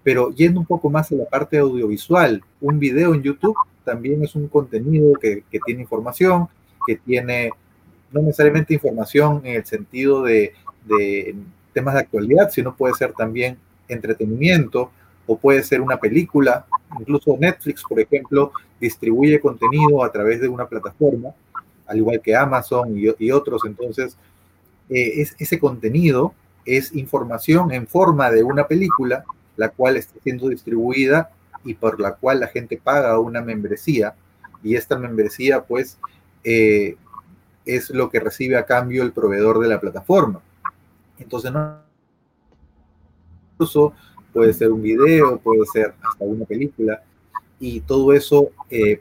pero 0.06 0.30
yendo 0.30 0.60
un 0.60 0.66
poco 0.66 0.88
más 0.88 1.10
a 1.10 1.16
la 1.16 1.24
parte 1.24 1.58
audiovisual, 1.58 2.40
un 2.60 2.78
video 2.78 3.12
en 3.12 3.24
YouTube 3.24 3.56
también 3.84 4.22
es 4.22 4.36
un 4.36 4.46
contenido 4.46 5.14
que, 5.20 5.42
que 5.50 5.58
tiene 5.66 5.82
información, 5.82 6.46
que 6.86 6.94
tiene 6.94 7.50
no 8.12 8.22
necesariamente 8.22 8.72
información 8.72 9.40
en 9.42 9.56
el 9.56 9.66
sentido 9.66 10.22
de, 10.22 10.52
de, 10.84 11.34
temas 11.76 11.92
de 11.92 12.00
actualidad, 12.00 12.48
sino 12.50 12.74
puede 12.74 12.94
ser 12.94 13.12
también 13.12 13.58
entretenimiento 13.86 14.90
o 15.26 15.36
puede 15.36 15.62
ser 15.62 15.82
una 15.82 15.98
película. 15.98 16.64
Incluso 16.98 17.36
Netflix, 17.38 17.82
por 17.86 18.00
ejemplo, 18.00 18.52
distribuye 18.80 19.38
contenido 19.40 20.02
a 20.02 20.10
través 20.10 20.40
de 20.40 20.48
una 20.48 20.66
plataforma, 20.66 21.34
al 21.86 21.98
igual 21.98 22.22
que 22.22 22.34
Amazon 22.34 22.96
y, 22.96 23.30
otros. 23.30 23.62
Entonces, 23.66 24.16
eh, 24.88 25.20
es, 25.20 25.36
ese 25.38 25.58
contenido 25.58 26.32
es 26.64 26.94
información 26.94 27.70
en 27.72 27.86
forma 27.86 28.30
de 28.30 28.42
una 28.42 28.66
película 28.66 29.26
la 29.56 29.68
cual 29.68 29.98
está 29.98 30.18
siendo 30.22 30.48
distribuida 30.48 31.30
y 31.62 31.74
por 31.74 32.00
la 32.00 32.12
cual 32.12 32.40
la 32.40 32.48
gente 32.48 32.80
paga 32.82 33.18
una 33.18 33.42
membresía 33.42 34.14
y 34.62 34.76
esta 34.76 34.98
membresía 34.98 35.62
pues 35.62 35.98
eh, 36.42 36.96
es 37.66 37.90
lo 37.90 38.08
que 38.08 38.20
recibe 38.20 38.56
a 38.56 38.64
cambio 38.64 39.02
el 39.02 39.12
proveedor 39.12 39.58
de 39.58 39.68
la 39.68 39.80
plataforma. 39.80 40.40
Entonces 41.18 41.52
no 41.52 41.80
incluso 43.52 43.94
puede 44.32 44.52
ser 44.52 44.70
un 44.70 44.82
video, 44.82 45.38
puede 45.38 45.64
ser 45.72 45.94
hasta 46.02 46.24
una 46.24 46.44
película 46.44 47.02
y 47.58 47.80
todo 47.80 48.12
eso 48.12 48.50
eh, 48.68 49.00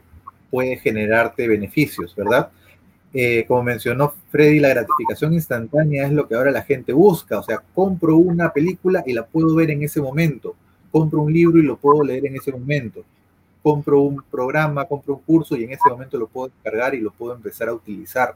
puede 0.49 0.78
generarte 0.78 1.47
beneficios, 1.47 2.16
¿verdad? 2.16 2.49
Eh, 3.18 3.45
como 3.47 3.63
mencionó 3.63 4.13
Freddy, 4.30 4.59
la 4.59 4.68
gratificación 4.68 5.34
instantánea 5.34 6.05
es 6.05 6.11
lo 6.11 6.28
que 6.28 6.36
ahora 6.36 6.51
la 6.51 6.63
gente 6.63 6.91
busca. 6.91 7.39
O 7.39 7.43
sea, 7.43 7.61
compro 7.74 8.18
una 8.18 8.51
película 8.51 9.03
y 9.05 9.13
la 9.13 9.26
puedo 9.26 9.55
ver 9.55 9.72
en 9.72 9.84
ese 9.84 10.01
momento. 10.01 10.53
Compro 10.91 11.22
un 11.22 11.32
libro 11.32 11.57
y 11.57 11.63
lo 11.63 11.78
puedo 11.78 12.03
leer 12.03 12.26
en 12.26 12.36
ese 12.36 12.51
momento. 12.51 13.05
Compro 13.63 14.01
un 14.01 14.22
programa, 14.30 14.84
compro 14.84 15.16
un 15.16 15.22
curso 15.22 15.55
y 15.55 15.63
en 15.63 15.72
ese 15.72 15.89
momento 15.89 16.18
lo 16.18 16.28
puedo 16.28 16.49
descargar 16.49 16.93
y 16.93 16.99
lo 16.99 17.11
puedo 17.11 17.34
empezar 17.34 17.70
a 17.70 17.74
utilizar. 17.74 18.36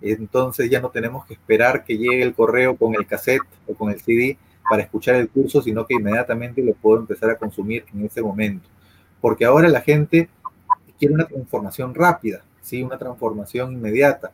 Entonces 0.00 0.70
ya 0.70 0.80
no 0.80 0.90
tenemos 0.90 1.24
que 1.26 1.34
esperar 1.34 1.84
que 1.84 1.96
llegue 1.96 2.22
el 2.22 2.34
correo 2.34 2.76
con 2.76 2.94
el 2.94 3.06
cassette 3.06 3.42
o 3.66 3.74
con 3.74 3.90
el 3.90 4.00
CD 4.00 4.38
para 4.68 4.82
escuchar 4.82 5.16
el 5.16 5.28
curso, 5.28 5.62
sino 5.62 5.86
que 5.86 5.94
inmediatamente 5.94 6.62
lo 6.62 6.74
puedo 6.74 7.00
empezar 7.00 7.30
a 7.30 7.36
consumir 7.36 7.84
en 7.94 8.04
ese 8.04 8.22
momento. 8.22 8.68
Porque 9.20 9.44
ahora 9.44 9.68
la 9.68 9.80
gente 9.80 10.28
quiere 10.98 11.14
una 11.14 11.26
transformación 11.26 11.94
rápida 11.94 12.44
¿sí? 12.64 12.82
una 12.82 12.98
transformación 12.98 13.72
inmediata. 13.72 14.32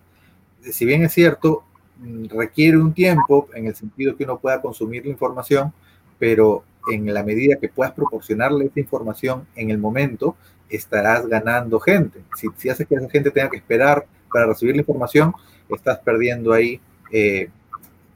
Si 0.62 0.86
bien 0.86 1.02
es 1.02 1.12
cierto, 1.12 1.64
mm, 1.98 2.26
requiere 2.28 2.78
un 2.78 2.94
tiempo 2.94 3.48
en 3.54 3.66
el 3.66 3.74
sentido 3.74 4.16
que 4.16 4.24
uno 4.24 4.38
pueda 4.38 4.62
consumir 4.62 5.04
la 5.04 5.11
información, 5.11 5.72
pero 6.18 6.64
en 6.90 7.12
la 7.12 7.22
medida 7.22 7.56
que 7.56 7.68
puedas 7.68 7.92
proporcionarle 7.92 8.66
esta 8.66 8.80
información 8.80 9.46
en 9.56 9.70
el 9.70 9.78
momento, 9.78 10.36
estarás 10.70 11.26
ganando 11.26 11.80
gente. 11.80 12.22
Si, 12.36 12.48
si 12.56 12.70
haces 12.70 12.86
que 12.86 12.94
esa 12.94 13.11
gente 13.11 13.30
tenga 13.30 13.50
que 13.50 13.56
esperar 13.56 14.06
para 14.32 14.46
recibir 14.46 14.74
la 14.74 14.82
información, 14.82 15.32
estás 15.68 15.98
perdiendo 15.98 16.52
ahí, 16.52 16.80
eh, 17.12 17.48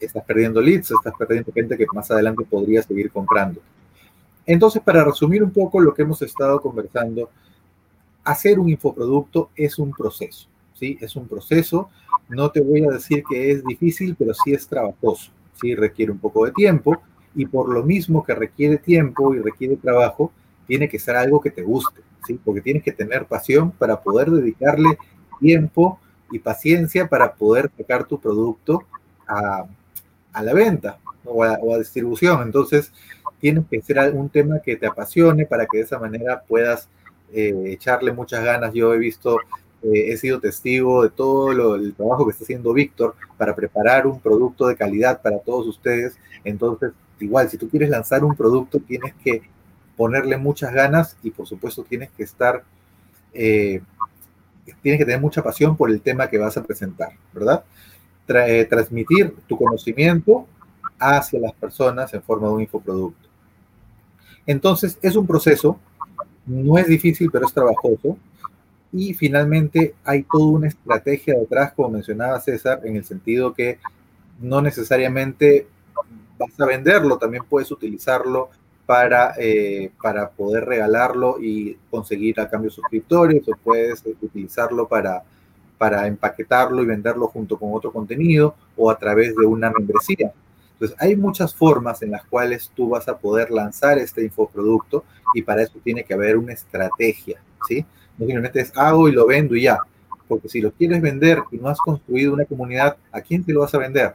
estás 0.00 0.24
perdiendo 0.24 0.60
leads, 0.60 0.90
estás 0.90 1.14
perdiendo 1.18 1.52
gente 1.52 1.76
que 1.76 1.86
más 1.92 2.10
adelante 2.10 2.44
podría 2.44 2.82
seguir 2.82 3.10
comprando. 3.10 3.60
Entonces, 4.46 4.82
para 4.82 5.04
resumir 5.04 5.42
un 5.42 5.50
poco 5.50 5.80
lo 5.80 5.94
que 5.94 6.02
hemos 6.02 6.20
estado 6.22 6.60
conversando, 6.60 7.30
hacer 8.24 8.58
un 8.58 8.68
infoproducto 8.68 9.50
es 9.56 9.78
un 9.78 9.92
proceso, 9.92 10.48
¿sí? 10.74 10.98
Es 11.00 11.16
un 11.16 11.26
proceso. 11.26 11.88
No 12.28 12.50
te 12.50 12.60
voy 12.60 12.84
a 12.84 12.90
decir 12.90 13.22
que 13.28 13.52
es 13.52 13.64
difícil, 13.64 14.16
pero 14.18 14.34
sí 14.34 14.52
es 14.52 14.66
trabajoso, 14.66 15.30
¿sí? 15.60 15.74
Requiere 15.74 16.12
un 16.12 16.18
poco 16.18 16.44
de 16.44 16.52
tiempo 16.52 17.02
y 17.34 17.46
por 17.46 17.68
lo 17.68 17.82
mismo 17.82 18.22
que 18.22 18.34
requiere 18.34 18.78
tiempo 18.78 19.34
y 19.34 19.40
requiere 19.40 19.76
trabajo, 19.76 20.30
tiene 20.66 20.88
que 20.88 20.98
ser 20.98 21.16
algo 21.16 21.40
que 21.40 21.50
te 21.50 21.62
guste, 21.62 22.00
¿sí? 22.26 22.38
Porque 22.44 22.60
tienes 22.60 22.82
que 22.82 22.92
tener 22.92 23.26
pasión 23.26 23.70
para 23.72 24.02
poder 24.02 24.30
dedicarle 24.30 24.98
tiempo 25.40 25.98
y 26.35 26.41
paciencia 26.41 27.07
para 27.07 27.32
poder 27.35 27.70
sacar 27.78 28.05
tu 28.05 28.18
producto 28.18 28.82
a, 29.28 29.66
la 30.43 30.53
venta 30.53 30.99
o 31.24 31.45
a, 31.45 31.78
distribución. 31.78 32.43
Entonces, 32.43 32.93
tienes 33.39 33.64
que 33.70 33.80
ser 33.80 34.12
un 34.12 34.28
tema 34.28 34.59
que 34.59 34.74
te 34.76 34.87
apasione 34.87 35.47
para 35.47 35.66
que 35.66 35.78
de 35.78 35.85
esa 35.85 36.01
manera 36.01 36.43
puedas 36.43 36.89
eh, 37.32 37.55
echarle 37.66 38.12
muchas 38.12 38.45
ganas. 38.45 38.74
Yo 38.74 38.93
he 38.93 38.99
visto, 38.99 39.39
eh, 39.82 40.12
he 40.12 40.16
sido 40.16 40.41
testigo 40.41 41.05
de 41.05 41.11
todo 41.11 41.76
el 41.76 41.95
trabajo 41.95 42.24
que 42.26 42.32
está 42.32 42.43
haciendo 42.43 42.72
Víctor 42.72 43.14
para 43.37 43.55
preparar 43.55 44.09
un 44.09 44.18
producto 44.18 44.66
de 44.66 44.74
calidad 44.74 45.22
para 45.22 45.39
todos 45.39 45.68
ustedes. 45.68 46.18
Entonces, 46.43 46.91
igual, 47.20 47.49
si 47.49 47.59
tú 47.59 47.68
quieres 47.68 47.91
lanzar 47.91 48.24
un 48.24 48.35
producto, 48.35 48.80
tienes 48.80 49.14
que 49.22 49.43
ponerle 49.97 50.37
muchas 50.37 50.74
ganas 50.74 51.16
y 51.22 51.30
por 51.30 51.47
supuesto 51.47 51.85
tienes 51.85 52.11
que 52.11 52.24
estar 52.24 52.64
eh, 53.32 53.80
tienes 54.82 54.98
que 54.98 55.04
tener 55.04 55.20
mucha 55.20 55.42
pasión 55.42 55.76
por 55.76 55.90
el 55.90 56.00
tema 56.00 56.28
que 56.28 56.38
vas 56.38 56.56
a 56.56 56.62
presentar, 56.62 57.12
¿verdad? 57.32 57.64
Eh, 58.28 58.64
transmitir 58.64 59.34
tu 59.46 59.56
conocimiento 59.56 60.46
hacia 60.98 61.40
las 61.40 61.52
personas 61.52 62.12
en 62.14 62.22
forma 62.22 62.48
de 62.48 62.54
un 62.54 62.60
infoproducto. 62.62 63.28
Entonces, 64.46 64.98
es 65.02 65.16
un 65.16 65.26
proceso, 65.26 65.78
no 66.46 66.78
es 66.78 66.86
difícil, 66.86 67.30
pero 67.30 67.46
es 67.46 67.52
trabajoso. 67.52 68.16
Y 68.92 69.12
finalmente 69.14 69.94
hay 70.04 70.22
toda 70.22 70.46
una 70.46 70.68
estrategia 70.68 71.34
detrás, 71.34 71.72
como 71.72 71.90
mencionaba 71.90 72.40
César, 72.40 72.80
en 72.84 72.96
el 72.96 73.04
sentido 73.04 73.52
que 73.52 73.78
no 74.40 74.62
necesariamente 74.62 75.66
vas 76.38 76.58
a 76.60 76.66
venderlo, 76.66 77.18
también 77.18 77.44
puedes 77.48 77.70
utilizarlo 77.70 78.50
para, 78.87 79.35
eh, 79.39 79.91
para 80.03 80.28
poder 80.30 80.64
regalarlo 80.64 81.39
y 81.41 81.76
conseguir 81.91 82.41
a 82.41 82.49
cambio 82.49 82.70
suscriptores 82.70 83.43
o 83.49 83.57
puedes 83.62 84.03
utilizarlo 84.20 84.87
para, 84.87 85.22
para 85.78 86.07
empaquetarlo 86.07 86.82
y 86.82 86.87
venderlo 86.87 87.28
junto 87.28 87.59
con 87.59 87.70
otro 87.72 87.93
contenido 87.93 88.55
o 88.76 88.91
a 88.91 88.99
través 88.99 89.35
de 89.37 89.47
una 89.47 89.70
membresía. 89.70 90.32
Entonces, 90.72 90.97
hay 91.01 91.16
muchas 91.16 91.55
formas 91.55 92.03
en 92.03 92.11
las 92.11 92.24
cuales 92.24 92.70
tú 92.74 92.91
vas 92.91 93.09
a 93.09 93.16
poder 93.16 93.51
lanzar 93.51 93.99
este 93.99 94.24
infoproducto 94.24 95.05
y 95.35 95.43
para 95.43 95.62
eso 95.62 95.78
tiene 95.82 96.05
que 96.05 96.14
haber 96.14 96.37
una 96.37 96.53
estrategia, 96.53 97.41
¿sí? 97.66 97.87
No 98.18 98.26
simplemente 98.26 98.61
es 98.61 98.72
hago 98.76 99.09
y 99.09 99.12
lo 99.12 99.26
vendo 99.26 99.57
y 99.57 99.62
ya, 99.62 99.78
porque 100.28 100.49
si 100.49 100.61
lo 100.61 100.72
quieres 100.72 101.01
vender 101.01 101.39
y 101.53 101.57
no 101.57 101.68
has 101.68 101.78
construido 101.78 102.35
una 102.35 102.45
comunidad, 102.45 102.97
¿a 103.12 103.20
quién 103.20 103.45
te 103.45 103.53
lo 103.53 103.61
vas 103.61 103.74
a 103.74 103.78
vender? 103.78 104.14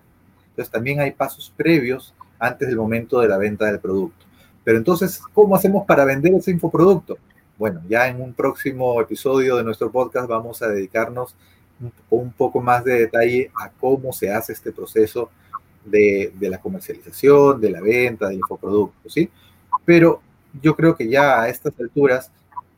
Entonces, 0.50 0.72
también 0.72 1.00
hay 1.00 1.12
pasos 1.12 1.52
previos 1.56 2.14
antes 2.38 2.68
del 2.68 2.78
momento 2.78 3.20
de 3.20 3.30
la 3.30 3.38
venta 3.38 3.66
del 3.66 3.80
producto. 3.80 4.29
Pero 4.64 4.78
entonces, 4.78 5.22
¿cómo 5.34 5.56
hacemos 5.56 5.86
para 5.86 6.06
vender 6.06 6.34
ese 6.34 6.52
infoproducto? 6.52 7.18
Bueno, 7.58 7.82
ya 7.90 8.08
en 8.08 8.22
un 8.22 8.34
próximo 8.34 9.02
episodio 9.02 9.58
de 9.58 9.64
nuestro 9.64 9.92
podcast 9.92 10.28
vamos 10.28 10.62
a 10.62 10.70
dedicarnos 10.70 11.36
un, 12.10 12.32
poco 12.32 12.62
más 12.62 12.84
de 12.84 13.00
detalle 13.00 13.52
a 13.56 13.70
cómo 13.70 14.14
se 14.14 14.32
hace 14.32 14.54
este 14.54 14.72
proceso 14.72 15.30
de, 15.86 16.34
la 16.40 16.60
comercialización, 16.60 17.60
de 17.60 17.70
la 17.70 17.82
venta 17.82 18.28
del 18.28 18.38
infoproducto, 18.38 19.10
¿sí? 19.10 19.30
Pero 19.86 20.22
yo 20.62 20.76
creo 20.76 20.96
que 20.96 21.10
ya 21.10 21.42
a 21.42 21.50
estas 21.50 21.74
alturas 21.80 22.32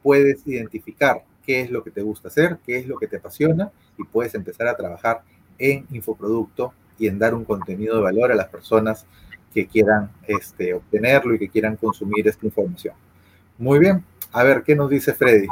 puedes 0.04 0.46
identificar 0.48 1.24
qué 1.46 1.62
es 1.62 1.72
lo 1.72 1.84
que 1.84 1.92
te 1.92 2.02
gusta 2.02 2.28
hacer, 2.28 2.58
qué 2.66 2.78
es 2.78 2.88
lo 2.88 2.98
que 2.98 3.08
te 3.08 3.18
apasiona 3.18 3.72
y 3.98 4.04
puedes 4.04 4.36
empezar 4.36 4.68
a 4.68 4.76
trabajar 4.76 5.22
en 5.58 5.86
infoproducto 5.92 6.74
y 6.98 7.08
en 7.08 7.20
dar 7.20 7.34
un 7.34 7.46
contenido 7.46 7.96
de 7.96 8.02
valor 8.02 8.32
a 8.32 8.36
las 8.36 8.48
personas 8.48 9.06
que 9.54 9.68
quieran 9.68 10.12
este, 10.28 10.74
obtenerlo 10.74 11.36
y 11.36 11.40
que 11.40 11.50
quieran 11.50 11.76
consumir 11.76 12.28
esta 12.28 12.46
información. 12.46 12.96
Muy 13.58 13.80
bien, 13.80 14.04
a 14.32 14.44
ver, 14.44 14.64
¿qué 14.64 14.76
nos 14.76 14.90
dice 14.90 15.14
Freddy? 15.14 15.48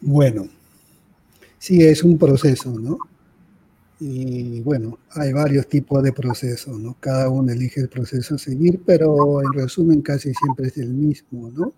Bueno, 0.00 0.48
sí 1.58 1.82
es 1.82 2.02
un 2.02 2.18
proceso, 2.18 2.76
¿no? 2.78 2.98
Y 4.00 4.60
bueno, 4.62 4.98
hay 5.10 5.32
varios 5.32 5.68
tipos 5.68 6.02
de 6.02 6.12
procesos, 6.12 6.76
¿no? 6.76 6.96
Cada 6.98 7.28
uno 7.28 7.52
elige 7.52 7.80
el 7.80 7.88
proceso 7.88 8.34
a 8.34 8.38
seguir, 8.38 8.82
pero 8.84 9.40
en 9.40 9.52
resumen 9.52 10.02
casi 10.02 10.32
siempre 10.34 10.66
es 10.66 10.78
el 10.78 10.92
mismo, 10.92 11.50
¿no? 11.50 11.72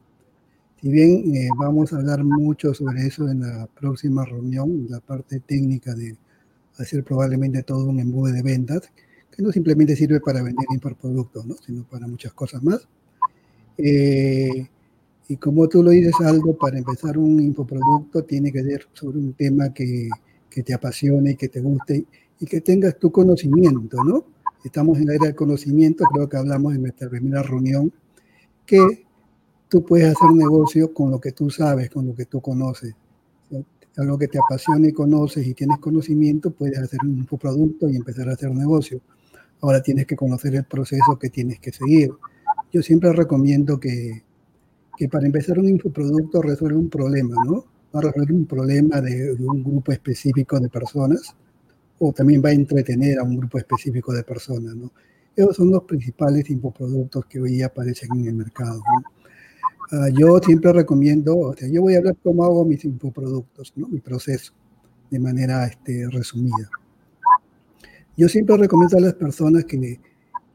Si 0.81 0.89
bien 0.89 1.37
eh, 1.37 1.49
vamos 1.59 1.93
a 1.93 1.97
hablar 1.97 2.25
mucho 2.25 2.73
sobre 2.73 3.07
eso 3.07 3.29
en 3.29 3.41
la 3.41 3.67
próxima 3.67 4.25
reunión, 4.25 4.87
la 4.89 5.01
parte 5.01 5.41
técnica 5.41 5.95
de 5.95 6.17
hacer 6.79 7.05
probablemente 7.05 7.63
todo 7.63 7.87
un 7.87 8.01
embudo 8.01 8.33
de 8.33 8.43
ventas, 8.43 8.91
que 9.31 9.43
no 9.43 9.51
simplemente 9.53 9.97
sirve 9.97 10.21
para 10.21 10.43
vender 10.43 10.67
productos, 11.01 11.47
¿no? 11.47 11.57
sino 11.57 11.85
para 11.85 12.07
muchas 12.07 12.33
cosas 12.33 12.63
más. 12.63 12.87
Eh, 13.77 14.69
y 15.29 15.37
como 15.37 15.69
tú 15.69 15.83
lo 15.83 15.91
dices, 15.91 16.15
algo 16.21 16.57
para 16.57 16.79
empezar 16.79 17.19
un 17.19 17.41
infoproducto 17.41 18.25
tiene 18.25 18.53
que 18.53 18.63
ser 18.63 18.87
sobre 18.93 19.19
un 19.19 19.33
tema 19.33 19.73
que, 19.73 20.09
que 20.51 20.63
te 20.63 20.75
apasione, 20.75 21.37
que 21.37 21.49
te 21.49 21.61
guste 21.61 22.05
y 22.39 22.47
que 22.47 22.61
tengas 22.61 22.99
tu 22.99 23.11
conocimiento, 23.11 24.05
¿no? 24.05 24.25
Estamos 24.65 24.99
en 24.99 25.07
la 25.07 25.15
era 25.15 25.27
del 25.27 25.35
conocimiento, 25.35 26.05
creo 26.13 26.29
que 26.29 26.37
hablamos 26.37 26.75
en 26.75 26.83
nuestra 26.83 27.09
primera 27.09 27.43
reunión, 27.43 27.93
que 28.65 29.05
tú 29.69 29.85
puedes 29.85 30.15
hacer 30.15 30.31
negocio 30.33 30.93
con 30.93 31.11
lo 31.11 31.21
que 31.21 31.33
tú 31.33 31.51
sabes, 31.51 31.91
con 31.91 32.07
lo 32.07 32.15
que 32.15 32.27
tú 32.27 32.41
conoces 32.41 32.95
algo 33.97 34.19
que 34.19 34.29
te 34.29 34.39
apasiona 34.39 34.89
y 34.89 34.93
conoces 34.93 35.47
y 35.47 35.55
tienes 35.55 35.79
conocimiento, 35.79 36.51
puedes 36.51 36.79
hacer 36.79 37.01
un 37.03 37.19
infoproducto 37.19 37.89
y 37.89 37.97
empezar 37.97 38.29
a 38.29 38.33
hacer 38.33 38.51
negocio. 38.51 39.01
Ahora 39.61 39.83
tienes 39.83 40.07
que 40.07 40.17
conocer 40.17 40.55
el 40.55 40.65
proceso 40.65 41.19
que 41.19 41.31
tienes 41.31 41.61
que 41.61 41.73
seguir. 41.73 42.11
Yo 42.73 42.83
siempre 42.83 43.13
recomiendo 43.13 43.79
que, 43.79 44.23
que 44.97 45.09
para 45.09 45.27
empezar 45.27 45.59
un 45.59 45.69
infoproducto 45.69 46.43
resuelva 46.43 46.79
un 46.79 46.91
problema, 46.91 47.37
¿no? 47.47 47.65
Va 47.95 48.01
a 48.01 48.03
resolver 48.03 48.33
un 48.33 48.47
problema 48.47 49.01
de, 49.01 49.37
de, 49.37 49.47
un 49.47 49.63
grupo 49.63 49.93
específico 49.93 50.59
de 50.59 50.69
personas 50.69 51.35
o 52.01 52.13
también 52.13 52.43
va 52.45 52.49
a 52.49 52.53
entretener 52.53 53.21
a 53.21 53.23
un 53.23 53.37
grupo 53.37 53.59
específico 53.59 54.13
de 54.13 54.25
personas, 54.25 54.75
¿no? 54.75 54.91
Esos 55.37 55.57
son 55.57 55.71
los 55.71 55.83
principales 55.83 56.49
infoproductos 56.49 57.27
que 57.27 57.41
hoy 57.41 57.63
aparecen 57.63 58.09
en 58.13 58.27
el 58.29 58.35
mercado. 58.35 58.77
¿no? 58.77 59.14
Ah, 59.97 60.09
yo 60.13 60.39
siempre 60.39 60.73
recomiendo, 60.73 61.37
o 61.37 61.55
sea, 61.55 61.69
yo 61.69 61.83
voy 61.83 61.95
a 61.95 61.99
hablar 61.99 62.17
cómo 62.21 62.45
hago 62.45 62.65
mis 62.65 62.85
infoproductos, 62.85 63.73
¿no? 63.77 63.87
mi 63.87 64.01
proceso, 64.01 64.53
de 65.09 65.21
manera 65.21 65.67
este, 65.67 66.09
resumida. 66.11 66.69
Yo 68.17 68.29
siempre 68.29 68.57
recomiendo 68.57 68.99
a 68.99 69.01
las 69.01 69.15
personas 69.15 69.65
que 69.65 70.01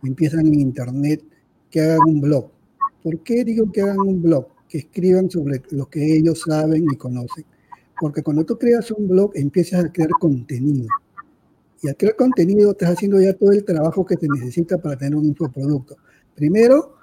empiezan 0.03 0.45
en 0.47 0.59
Internet 0.59 1.23
que 1.69 1.79
hagan 1.79 1.99
un 2.05 2.19
blog. 2.19 2.51
¿Por 3.01 3.19
qué 3.19 3.45
digo 3.45 3.71
que 3.71 3.81
hagan 3.81 3.99
un 3.99 4.21
blog? 4.21 4.47
Que 4.67 4.79
escriban 4.79 5.29
sobre 5.29 5.61
lo 5.71 5.89
que 5.89 6.17
ellos 6.17 6.41
saben 6.41 6.85
y 6.91 6.97
conocen. 6.97 7.45
Porque 8.01 8.21
cuando 8.21 8.43
tú 8.43 8.57
creas 8.57 8.91
un 8.91 9.07
blog, 9.07 9.31
empiezas 9.35 9.85
a 9.85 9.91
crear 9.91 10.09
contenido. 10.19 10.87
Y 11.81 11.87
al 11.87 11.95
crear 11.95 12.17
contenido, 12.17 12.71
estás 12.71 12.91
haciendo 12.91 13.21
ya 13.21 13.33
todo 13.33 13.53
el 13.53 13.63
trabajo 13.63 14.05
que 14.05 14.17
te 14.17 14.27
necesita 14.27 14.77
para 14.79 14.97
tener 14.97 15.15
un 15.15 15.25
infoproducto. 15.25 15.95
Primero, 16.35 16.98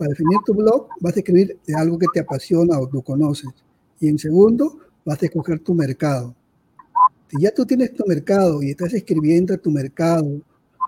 para 0.00 0.08
definir 0.08 0.38
tu 0.46 0.54
blog, 0.54 0.88
vas 1.00 1.14
a 1.14 1.18
escribir 1.18 1.58
de 1.66 1.74
algo 1.74 1.98
que 1.98 2.06
te 2.14 2.20
apasiona 2.20 2.80
o 2.80 2.88
tú 2.88 3.02
conoces. 3.02 3.50
Y 4.00 4.08
en 4.08 4.18
segundo, 4.18 4.78
vas 5.04 5.22
a 5.22 5.26
escoger 5.26 5.58
tu 5.60 5.74
mercado. 5.74 6.34
Si 7.28 7.42
ya 7.42 7.54
tú 7.54 7.66
tienes 7.66 7.92
tu 7.92 8.06
mercado 8.06 8.62
y 8.62 8.70
estás 8.70 8.94
escribiendo 8.94 9.58
tu 9.58 9.70
mercado, 9.70 10.40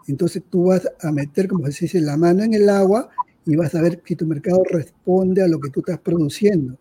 entonces 0.09 0.43
tú 0.49 0.65
vas 0.69 0.89
a 1.03 1.13
meter, 1.13 1.47
como 1.47 1.71
se 1.71 1.85
dice, 1.85 2.01
la 2.01 2.17
mano 2.17 2.43
en 2.43 2.55
el 2.55 2.71
agua 2.71 3.11
y 3.45 3.55
vas 3.55 3.75
a 3.75 3.83
ver 3.83 4.01
si 4.03 4.17
tu 4.17 4.27
mercado 4.27 4.63
responde 4.71 5.43
a 5.43 5.49
lo 5.49 5.61
que 5.61 5.69
tú 5.69 5.81
estás 5.81 5.99
produciendo. 5.99 6.79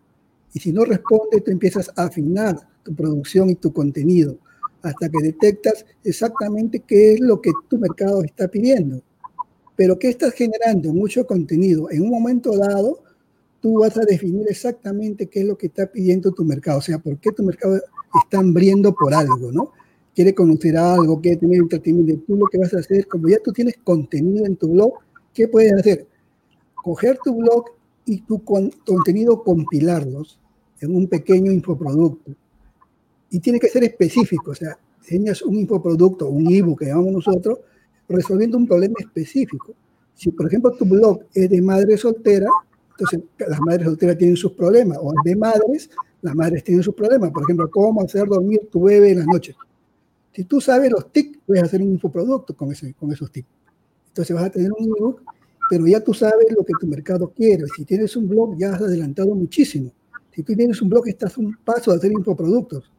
Y 0.54 0.60
si 0.62 0.72
no 0.72 0.86
responde, 0.86 1.42
tú 1.42 1.52
empiezas 1.52 1.92
a 1.98 2.06
afinar 2.06 2.66
tu 2.84 2.96
producción 2.96 3.50
y 3.50 3.56
tu 3.56 3.74
contenido 3.74 4.38
hasta 4.84 5.10
que 5.10 5.22
detectas 5.22 5.86
exactamente 6.06 6.80
qué 6.80 7.16
es 7.16 7.20
lo 7.20 7.42
que 7.42 7.52
tu 7.68 7.78
mercado 7.78 8.24
está 8.24 8.48
pidiendo 8.48 9.04
pero 9.82 9.98
¿qué 9.98 10.10
estás 10.10 10.36
generando? 10.36 10.94
Mucho 10.94 11.26
contenido. 11.26 11.90
En 11.90 12.04
un 12.04 12.12
momento 12.12 12.56
dado, 12.56 13.02
tú 13.60 13.80
vas 13.80 13.98
a 13.98 14.02
definir 14.02 14.46
exactamente 14.48 15.26
qué 15.26 15.40
es 15.40 15.48
lo 15.48 15.58
que 15.58 15.66
está 15.66 15.88
pidiendo 15.88 16.32
tu 16.34 16.46
mercado, 16.46 16.78
o 16.78 16.82
sea, 16.84 17.00
por 17.00 17.18
qué 17.18 17.32
tu 17.32 17.42
mercado 17.42 17.82
está 18.24 18.38
hambriendo 18.38 18.94
por 18.94 19.12
algo, 19.12 19.52
¿no? 19.52 19.72
quiere 20.14 20.36
conocer 20.36 20.78
algo, 20.78 21.20
quiere 21.20 21.38
tener 21.38 21.62
entretenimiento, 21.62 22.26
tú 22.28 22.36
lo 22.36 22.46
que 22.46 22.60
vas 22.60 22.72
a 22.76 22.78
hacer, 22.78 23.08
como 23.08 23.28
ya 23.28 23.40
tú 23.44 23.52
tienes 23.52 23.74
contenido 23.84 24.46
en 24.46 24.56
tu 24.56 24.68
blog, 24.68 24.94
¿qué 25.34 25.48
puedes 25.48 25.74
hacer? 25.74 26.06
Coger 26.76 27.18
tu 27.24 27.38
blog 27.38 27.66
y 28.06 28.22
tu 28.22 28.44
contenido 28.44 29.44
compilarlos 29.44 30.40
en 30.80 30.96
un 30.96 31.08
pequeño 31.08 31.52
infoproducto. 31.52 32.36
Y 33.32 33.40
tiene 33.40 33.60
que 33.60 33.70
ser 33.70 33.84
específico, 33.84 34.52
o 34.52 34.56
sea, 34.56 34.78
diseñas 35.02 35.42
un 35.42 35.56
infoproducto, 35.56 36.30
un 36.30 36.54
ebook 36.54 36.82
que 36.82 36.86
llamamos 36.86 37.14
nosotros, 37.14 37.62
resolviendo 38.12 38.57
un 38.57 38.68
problema 38.68 38.95
específico. 38.99 39.74
Si, 40.14 40.32
por 40.32 40.47
ejemplo, 40.47 40.72
tu 40.72 40.86
blog 40.86 41.24
es 41.34 41.49
de 41.49 41.62
madre 41.62 41.97
soltera, 41.97 42.47
entonces 42.91 43.22
las 43.39 43.59
madres 43.62 43.86
solteras 43.88 44.18
tienen 44.18 44.38
sus 44.38 44.51
problemas, 44.51 44.97
o 45.01 45.14
de 45.24 45.36
madres, 45.36 45.89
las 46.22 46.36
madres 46.36 46.64
tienen 46.64 46.84
sus 46.84 46.93
problemas. 46.93 47.32
Por 47.32 47.43
ejemplo, 47.43 47.70
cómo 47.70 48.01
hacer 48.01 48.28
dormir 48.28 48.62
tu 48.72 48.84
bebé 48.84 49.12
en 49.12 49.20
las 49.20 49.28
noches. 49.28 49.55
Si 50.34 50.43
tú 50.45 50.62
sabes 50.62 50.91
los 50.91 51.12
tics, 51.12 51.39
puedes 51.45 51.64
hacer 51.64 51.82
un 51.82 51.89
infoproducto 51.89 52.55
con, 52.55 52.72
ese, 52.72 52.93
con 52.93 53.12
esos 53.12 53.32
tics. 53.32 53.47
Entonces 54.09 54.36
vas 54.36 54.45
a 54.45 54.49
tener 54.49 54.72
un 54.72 54.86
ebook, 54.86 55.22
pero 55.70 55.88
ya 55.88 56.01
tú 56.01 56.14
sabes 56.14 56.47
lo 56.55 56.64
que 56.64 56.74
tu 56.80 56.88
mercado 56.88 57.30
quiere. 57.30 57.64
Si 57.76 57.86
tienes 57.86 58.16
un 58.16 58.28
blog, 58.28 58.57
ya 58.57 58.74
has 58.74 58.82
adelantado 58.82 59.34
muchísimo. 59.34 59.91
Si 60.34 60.43
tú 60.43 60.55
tienes 60.55 60.82
un 60.82 60.89
blog, 60.89 61.07
estás 61.07 61.38
un 61.38 61.55
paso 61.64 61.91
de 61.91 61.97
hacer 61.97 62.12
infoproductos. 62.12 62.91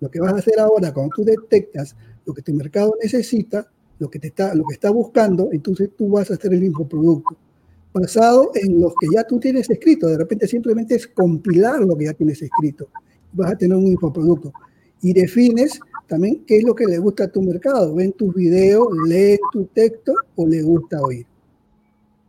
Lo 0.00 0.10
que 0.10 0.20
vas 0.20 0.32
a 0.32 0.36
hacer 0.36 0.58
ahora, 0.58 0.92
cuando 0.92 1.12
tú 1.14 1.24
detectas 1.24 1.94
lo 2.24 2.32
que 2.32 2.42
tu 2.42 2.52
mercado 2.54 2.96
necesita, 3.02 3.70
lo 4.00 4.10
que, 4.10 4.18
te 4.18 4.28
está, 4.28 4.54
lo 4.54 4.64
que 4.64 4.74
está 4.74 4.90
buscando, 4.90 5.50
entonces 5.52 5.90
tú 5.96 6.08
vas 6.08 6.30
a 6.30 6.34
hacer 6.34 6.52
el 6.54 6.64
infoproducto. 6.64 7.36
Basado 7.92 8.50
en 8.54 8.80
lo 8.80 8.88
que 8.98 9.08
ya 9.14 9.24
tú 9.24 9.38
tienes 9.38 9.68
escrito. 9.68 10.06
De 10.08 10.16
repente 10.16 10.46
simplemente 10.48 10.94
es 10.94 11.06
compilar 11.06 11.80
lo 11.80 11.96
que 11.96 12.06
ya 12.06 12.14
tienes 12.14 12.40
escrito. 12.40 12.88
Vas 13.32 13.52
a 13.52 13.56
tener 13.58 13.76
un 13.76 13.86
infoproducto. 13.86 14.52
Y 15.02 15.12
defines 15.12 15.78
también 16.08 16.44
qué 16.46 16.58
es 16.58 16.64
lo 16.64 16.74
que 16.74 16.86
le 16.86 16.98
gusta 16.98 17.24
a 17.24 17.28
tu 17.28 17.42
mercado. 17.42 17.94
Ven 17.94 18.12
tus 18.12 18.34
videos, 18.34 18.88
lee 19.06 19.38
tu 19.52 19.66
texto 19.66 20.14
o 20.34 20.46
le 20.46 20.62
gusta 20.62 21.00
oír. 21.02 21.26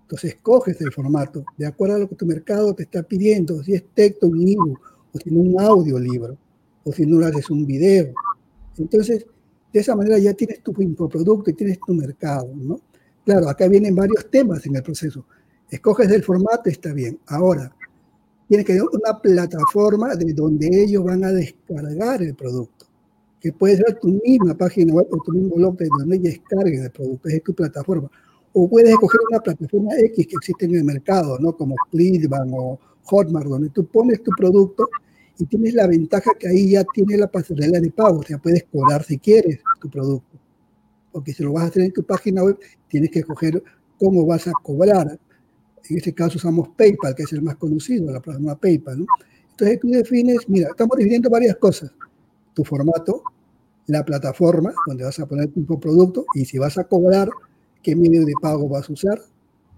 Entonces 0.02 0.32
escoges 0.34 0.82
el 0.82 0.92
formato 0.92 1.46
de 1.58 1.68
acuerdo 1.68 1.96
a 1.96 2.00
lo 2.00 2.10
que 2.10 2.16
tu 2.16 2.26
mercado 2.26 2.74
te 2.74 2.84
está 2.84 3.02
pidiendo. 3.02 3.64
Si 3.64 3.74
es 3.74 3.84
texto, 3.94 4.28
un 4.28 4.44
libro, 4.44 4.74
o 5.14 5.20
si 5.20 5.32
no 5.32 5.40
un 5.40 5.62
audiolibro, 5.62 6.38
o 6.84 6.92
si 6.92 7.06
no 7.06 7.20
lo 7.20 7.28
haces 7.28 7.50
un 7.50 7.66
video. 7.66 8.14
Entonces, 8.78 9.26
de 9.72 9.80
esa 9.80 9.96
manera 9.96 10.18
ya 10.20 10.34
tienes 10.34 10.62
tu 10.62 10.74
infoproducto 10.82 11.50
y 11.50 11.54
tienes 11.54 11.80
tu 11.80 11.94
mercado, 11.94 12.50
¿no? 12.56 12.80
Claro, 13.24 13.50
acá 13.50 13.68
vienen 13.68 13.96
varios 13.96 14.30
temas 14.30 14.66
en 14.66 14.76
el 14.76 14.84
proceso. 14.84 15.26
Escoges 15.70 16.12
el 16.12 16.24
formato, 16.24 16.70
está 16.70 16.92
bien. 16.92 17.20
Ahora, 17.28 17.74
tienes 18.48 18.66
que 18.66 18.74
tener 18.74 18.88
una 18.92 19.20
plataforma 19.22 20.16
de 20.16 20.34
donde 20.34 20.68
ellos 20.84 21.04
van 21.04 21.24
a 21.24 21.32
descargar 21.32 22.22
el 22.22 22.36
producto, 22.36 22.86
que 23.40 23.54
puede 23.54 23.78
ser 23.78 23.98
tu 24.00 24.10
misma 24.26 24.56
página 24.56 24.94
web 24.94 25.08
o 25.12 25.18
tu 25.24 25.32
mismo 25.32 25.56
blog 25.56 25.78
de 25.78 25.88
donde 25.98 26.20
descarguen 26.20 26.84
el 26.84 26.92
producto, 26.92 27.30
es 27.30 27.42
tu 27.44 27.54
plataforma. 27.54 28.10
O 28.54 28.70
puedes 28.70 28.90
escoger 28.90 29.22
una 29.30 29.40
plataforma 29.40 29.92
X 29.98 30.28
que 30.28 30.36
existe 30.36 30.66
en 30.66 30.76
el 30.76 30.84
mercado, 30.84 31.40
¿no? 31.40 31.56
Como 31.56 31.76
Splitbank 31.88 32.54
o 32.54 32.80
Hotmart, 33.04 33.48
donde 33.48 33.70
tú 33.70 33.86
pones 33.86 34.22
tu 34.22 34.32
producto 34.32 34.90
y 35.42 35.46
tienes 35.48 35.74
la 35.74 35.88
ventaja 35.88 36.32
que 36.38 36.48
ahí 36.48 36.70
ya 36.70 36.84
tiene 36.94 37.18
la 37.18 37.26
pasarela 37.26 37.80
de 37.80 37.90
pago, 37.90 38.20
o 38.20 38.24
sea, 38.24 38.38
puedes 38.38 38.64
cobrar 38.66 39.04
si 39.04 39.18
quieres 39.18 39.60
tu 39.80 39.90
producto. 39.90 40.38
Porque 41.12 41.34
si 41.34 41.42
lo 41.42 41.54
vas 41.54 41.64
a 41.64 41.68
hacer 41.68 41.82
en 41.82 41.94
tu 41.94 42.04
página 42.04 42.44
web, 42.44 42.60
tienes 42.88 43.10
que 43.10 43.20
escoger 43.20 43.64
cómo 43.98 44.24
vas 44.24 44.48
a 44.48 44.52
cobrar. 44.62 45.20
En 45.90 45.98
este 45.98 46.14
caso 46.14 46.38
usamos 46.38 46.70
PayPal, 46.78 47.16
que 47.16 47.24
es 47.24 47.34
el 47.34 47.42
más 47.42 47.56
conocido, 47.56 48.12
la 48.12 48.20
plataforma 48.20 48.56
PayPal. 48.56 49.00
¿no? 49.00 49.06
Entonces 49.50 49.80
tú 49.80 49.90
defines, 49.90 50.48
mira, 50.48 50.70
estamos 50.70 50.96
definiendo 50.96 51.28
varias 51.32 51.56
cosas. 51.56 51.92
Tu 52.54 52.64
formato, 52.64 53.24
la 53.88 54.06
plataforma 54.06 54.72
donde 54.86 55.06
vas 55.06 55.20
a 55.20 55.26
poner 55.26 55.48
tu 55.48 55.80
producto 55.80 56.24
y 56.36 56.46
si 56.46 56.60
vas 56.60 56.78
a 56.78 56.84
cobrar, 56.84 57.30
qué 57.82 57.96
medio 57.96 58.24
de 58.26 58.34
pago 58.40 58.70
vas 58.70 58.88
a 58.88 58.94
usar. 58.94 59.20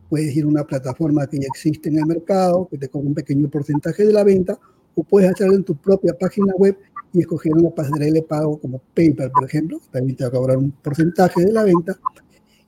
Puedes 0.09 0.35
ir 0.35 0.43
a 0.43 0.47
una 0.47 0.65
plataforma 0.65 1.25
que 1.25 1.37
ya 1.37 1.47
existe 1.47 1.87
en 1.87 1.99
el 1.99 2.05
mercado, 2.05 2.67
que 2.69 2.77
te 2.77 2.89
cobra 2.89 3.07
un 3.07 3.13
pequeño 3.13 3.49
porcentaje 3.49 4.05
de 4.05 4.11
la 4.11 4.25
venta, 4.25 4.59
o 4.95 5.03
puedes 5.03 5.31
hacerlo 5.31 5.55
en 5.55 5.63
tu 5.63 5.75
propia 5.75 6.13
página 6.17 6.53
web 6.55 6.77
y 7.13 7.21
escoger 7.21 7.53
una 7.53 7.69
pasarela 7.69 8.13
de 8.13 8.23
pago 8.23 8.59
como 8.59 8.81
PayPal, 8.93 9.31
por 9.31 9.45
ejemplo, 9.45 9.79
también 9.91 10.17
te 10.17 10.23
va 10.23 10.29
a 10.29 10.31
cobrar 10.31 10.57
un 10.57 10.71
porcentaje 10.71 11.45
de 11.45 11.51
la 11.51 11.63
venta. 11.63 11.97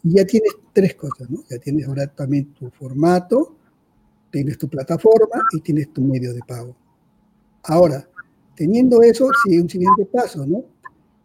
Y 0.03 0.15
ya 0.15 0.25
tienes 0.25 0.55
tres 0.71 0.93
cosas, 0.95 1.29
¿no? 1.29 1.43
Ya 1.49 1.57
tienes 1.57 1.87
ahora 1.87 2.05
también 2.07 2.53
tu 2.53 2.69
formato, 2.69 3.55
tienes 4.29 4.57
tu 4.57 4.69
plataforma 4.69 5.41
y 5.51 5.61
tienes 5.61 5.91
tu 5.91 6.01
medio 6.01 6.33
de 6.33 6.41
pago. 6.47 6.75
Ahora, 7.63 8.07
teniendo 8.55 9.01
eso, 9.01 9.27
sigue 9.43 9.61
un 9.61 9.69
siguiente 9.69 10.05
paso, 10.05 10.45
¿no? 10.45 10.63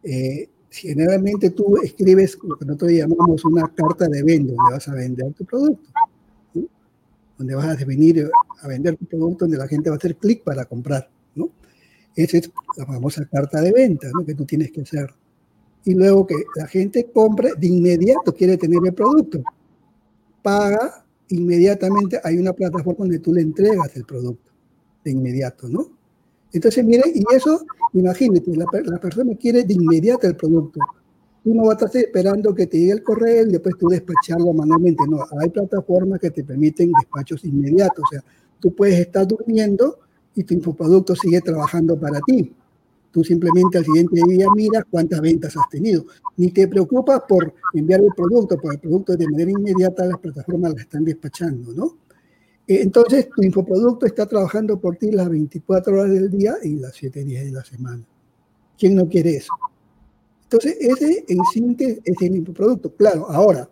Eh, 0.02 0.48
generalmente 0.70 1.50
tú 1.50 1.76
escribes 1.82 2.38
lo 2.42 2.56
que 2.56 2.64
nosotros 2.64 2.92
llamamos 2.92 3.44
una 3.44 3.68
carta 3.68 4.08
de 4.08 4.22
venta, 4.22 4.54
donde 4.54 4.72
vas 4.72 4.88
a 4.88 4.94
vender 4.94 5.34
tu 5.34 5.44
producto 5.44 5.90
donde 7.40 7.54
vas 7.54 7.80
a 7.80 7.84
venir 7.86 8.30
a 8.60 8.68
vender 8.68 8.98
tu 8.98 9.06
producto, 9.06 9.46
donde 9.46 9.56
la 9.56 9.66
gente 9.66 9.88
va 9.88 9.96
a 9.96 9.96
hacer 9.96 10.14
clic 10.16 10.44
para 10.44 10.66
comprar, 10.66 11.08
¿no? 11.34 11.48
Esa 12.14 12.36
es 12.36 12.50
la 12.76 12.84
famosa 12.84 13.24
carta 13.24 13.62
de 13.62 13.72
venta, 13.72 14.08
¿no? 14.12 14.26
Que 14.26 14.34
tú 14.34 14.44
tienes 14.44 14.70
que 14.70 14.82
hacer. 14.82 15.08
Y 15.86 15.94
luego 15.94 16.26
que 16.26 16.34
la 16.56 16.66
gente 16.66 17.10
compre, 17.10 17.52
de 17.56 17.66
inmediato 17.66 18.34
quiere 18.34 18.58
tener 18.58 18.80
el 18.84 18.92
producto. 18.92 19.42
Paga, 20.42 21.02
inmediatamente 21.28 22.20
hay 22.22 22.36
una 22.36 22.52
plataforma 22.52 23.04
donde 23.04 23.20
tú 23.20 23.32
le 23.32 23.40
entregas 23.40 23.96
el 23.96 24.04
producto, 24.04 24.50
de 25.02 25.12
inmediato, 25.12 25.66
¿no? 25.66 25.86
Entonces, 26.52 26.84
mire, 26.84 27.04
y 27.14 27.24
eso, 27.34 27.64
imagínate, 27.94 28.54
la, 28.54 28.66
la 28.84 29.00
persona 29.00 29.34
quiere 29.34 29.64
de 29.64 29.72
inmediato 29.72 30.26
el 30.26 30.36
producto 30.36 30.78
tú 31.42 31.54
no 31.54 31.66
vas 31.66 31.82
a 31.82 31.86
estar 31.86 32.02
esperando 32.02 32.54
que 32.54 32.66
te 32.66 32.78
llegue 32.78 32.92
el 32.92 33.02
correo 33.02 33.46
y 33.46 33.52
después 33.52 33.76
tú 33.78 33.88
despacharlo 33.88 34.52
manualmente. 34.52 35.02
No, 35.08 35.24
hay 35.40 35.50
plataformas 35.50 36.20
que 36.20 36.30
te 36.30 36.44
permiten 36.44 36.92
despachos 36.92 37.44
inmediatos. 37.44 38.04
O 38.04 38.08
sea, 38.10 38.24
tú 38.58 38.74
puedes 38.74 38.98
estar 38.98 39.26
durmiendo 39.26 39.98
y 40.34 40.44
tu 40.44 40.54
infoproducto 40.54 41.14
sigue 41.14 41.40
trabajando 41.40 41.98
para 41.98 42.20
ti. 42.20 42.52
Tú 43.10 43.24
simplemente 43.24 43.78
al 43.78 43.84
siguiente 43.84 44.20
día 44.28 44.46
miras 44.54 44.84
cuántas 44.88 45.20
ventas 45.20 45.56
has 45.56 45.68
tenido. 45.68 46.04
Ni 46.36 46.52
te 46.52 46.68
preocupas 46.68 47.22
por 47.28 47.54
enviar 47.74 48.00
el 48.00 48.12
producto, 48.16 48.56
porque 48.60 48.76
el 48.76 48.80
producto 48.80 49.16
de 49.16 49.28
manera 49.28 49.50
inmediata 49.50 50.06
las 50.06 50.18
plataformas 50.18 50.72
las 50.74 50.82
están 50.82 51.04
despachando, 51.04 51.72
¿no? 51.72 51.96
Eh, 52.68 52.82
entonces, 52.82 53.28
tu 53.34 53.42
infoproducto 53.42 54.06
está 54.06 54.26
trabajando 54.26 54.78
por 54.78 54.96
ti 54.96 55.10
las 55.10 55.28
24 55.28 55.92
horas 55.92 56.12
del 56.12 56.30
día 56.30 56.54
y 56.62 56.76
las 56.76 56.94
7 56.94 57.24
días 57.24 57.44
de 57.44 57.50
la 57.50 57.64
semana. 57.64 58.04
¿Quién 58.78 58.94
no 58.94 59.08
quiere 59.08 59.36
eso? 59.36 59.52
Entonces, 60.52 60.78
ese 60.80 61.24
en 61.28 61.38
síntesis 61.52 62.00
es 62.04 62.22
el 62.22 62.34
infoproducto. 62.34 62.92
Claro, 62.96 63.30
ahora, 63.30 63.70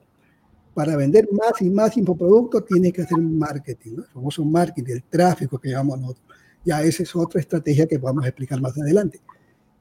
para 0.75 0.97
vender 0.97 1.29
más 1.33 1.61
y 1.61 1.71
más 1.71 1.97
infoproductos 1.97 2.67
tienes 2.67 2.93
que 2.93 3.03
hacer 3.03 3.19
marketing, 3.19 3.97
¿no? 3.97 4.03
el 4.05 4.09
famoso 4.11 4.45
marketing, 4.45 4.93
el 4.93 5.03
tráfico 5.03 5.59
que 5.59 5.71
llamamos 5.71 6.01
nosotros. 6.01 6.25
Ya 6.65 6.81
esa 6.85 7.03
es 7.03 7.17
otra 7.17 7.41
estrategia 7.41 7.89
que 7.89 7.99
vamos 7.99 8.25
a 8.25 8.29
explicar 8.29 8.61
más 8.61 8.79
adelante. 8.79 9.21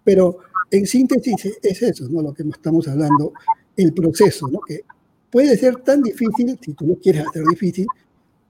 Pero 0.03 0.39
en 0.71 0.87
síntesis 0.87 1.59
es 1.61 1.83
eso, 1.83 2.09
¿no? 2.09 2.23
Lo 2.23 2.33
que 2.33 2.41
estamos 2.41 2.87
hablando, 2.87 3.31
el 3.75 3.93
proceso, 3.93 4.47
¿no? 4.47 4.59
Que 4.61 4.81
puede 5.29 5.55
ser 5.55 5.75
tan 5.81 6.01
difícil, 6.01 6.57
si 6.59 6.73
tú 6.73 6.87
lo 6.87 6.95
quieres 6.95 7.27
hacer 7.27 7.43
difícil, 7.43 7.85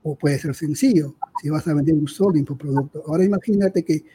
o 0.04 0.16
puede 0.16 0.39
ser 0.39 0.56
sencillo, 0.56 1.16
si 1.41 1.50
vas 1.50 1.68
a 1.68 1.74
vender 1.74 1.95
un 1.95 2.08
solo 2.08 2.38
infoproducto. 2.38 3.04
Ahora 3.08 3.26
imagínate 3.26 3.84
que 3.84 4.06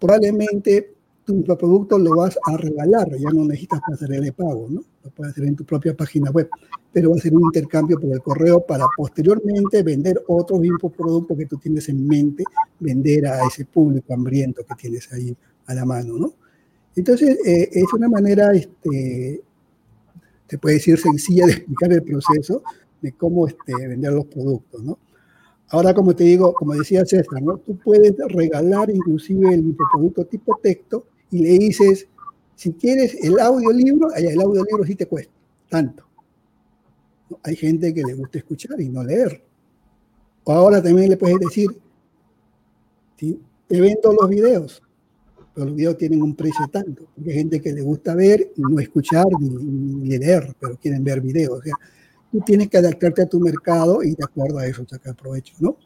probablemente 0.00 0.95
tu 1.26 1.42
producto 1.44 1.98
lo 1.98 2.16
vas 2.16 2.38
a 2.44 2.56
regalar, 2.56 3.10
ya 3.18 3.30
no 3.30 3.44
necesitas 3.44 3.80
pasarela 3.86 4.26
de 4.26 4.32
pago, 4.32 4.68
¿no? 4.70 4.80
Lo 5.02 5.10
puedes 5.10 5.32
hacer 5.32 5.44
en 5.44 5.56
tu 5.56 5.64
propia 5.64 5.94
página 5.94 6.30
web, 6.30 6.48
pero 6.92 7.10
va 7.10 7.16
a 7.16 7.18
ser 7.18 7.34
un 7.34 7.42
intercambio 7.42 7.98
por 7.98 8.12
el 8.12 8.20
correo 8.20 8.64
para 8.64 8.86
posteriormente 8.96 9.82
vender 9.82 10.22
otros 10.28 10.64
infoproductos 10.64 11.36
que 11.36 11.46
tú 11.46 11.58
tienes 11.58 11.88
en 11.88 12.06
mente, 12.06 12.44
vender 12.78 13.26
a 13.26 13.44
ese 13.44 13.64
público 13.64 14.14
hambriento 14.14 14.64
que 14.64 14.74
tienes 14.76 15.12
ahí 15.12 15.36
a 15.66 15.74
la 15.74 15.84
mano, 15.84 16.16
¿no? 16.16 16.32
Entonces, 16.94 17.36
eh, 17.44 17.70
es 17.72 17.92
una 17.92 18.08
manera, 18.08 18.52
este, 18.54 19.42
te 20.46 20.58
puede 20.58 20.76
decir, 20.76 20.96
sencilla 20.96 21.46
de 21.46 21.52
explicar 21.52 21.92
el 21.92 22.04
proceso 22.04 22.62
de 23.02 23.12
cómo 23.12 23.48
este, 23.48 23.74
vender 23.88 24.12
los 24.12 24.26
productos, 24.26 24.80
¿no? 24.80 24.96
Ahora, 25.70 25.92
como 25.92 26.14
te 26.14 26.22
digo, 26.22 26.54
como 26.54 26.74
decía 26.74 27.04
César, 27.04 27.42
¿no? 27.42 27.58
tú 27.58 27.76
puedes 27.78 28.14
regalar 28.28 28.88
inclusive 28.88 29.52
el 29.52 29.60
infoproducto 29.66 30.24
tipo 30.24 30.56
texto 30.62 31.06
y 31.30 31.40
le 31.40 31.58
dices, 31.58 32.08
si 32.54 32.72
quieres 32.72 33.16
el 33.22 33.38
audiolibro, 33.38 34.12
el 34.14 34.40
audiolibro 34.40 34.84
sí 34.84 34.94
te 34.94 35.06
cuesta 35.06 35.32
tanto. 35.68 36.04
Hay 37.42 37.56
gente 37.56 37.92
que 37.92 38.02
le 38.02 38.14
gusta 38.14 38.38
escuchar 38.38 38.80
y 38.80 38.88
no 38.88 39.02
leer. 39.02 39.42
O 40.44 40.52
ahora 40.52 40.82
también 40.82 41.10
le 41.10 41.16
puedes 41.16 41.38
decir, 41.40 41.68
te 43.16 43.80
vendo 43.80 44.12
los 44.12 44.28
videos, 44.28 44.82
pero 45.54 45.66
los 45.66 45.74
videos 45.74 45.96
tienen 45.96 46.22
un 46.22 46.36
precio 46.36 46.68
tanto. 46.70 47.08
Hay 47.24 47.32
gente 47.32 47.60
que 47.60 47.72
le 47.72 47.82
gusta 47.82 48.14
ver 48.14 48.52
y 48.56 48.62
no 48.62 48.78
escuchar 48.78 49.26
ni, 49.40 50.16
leer, 50.18 50.54
pero 50.60 50.76
quieren 50.76 51.02
ver 51.02 51.20
videos. 51.20 51.58
O 51.58 51.62
sea, 51.62 51.74
tú 52.30 52.40
tienes 52.40 52.68
que 52.68 52.78
adaptarte 52.78 53.22
a 53.22 53.26
tu 53.26 53.40
mercado 53.40 54.02
y 54.02 54.14
de 54.14 54.24
acuerdo 54.24 54.58
a 54.58 54.66
eso 54.66 54.86
sacar 54.88 55.16
provecho, 55.16 55.54
¿no? 55.58 55.76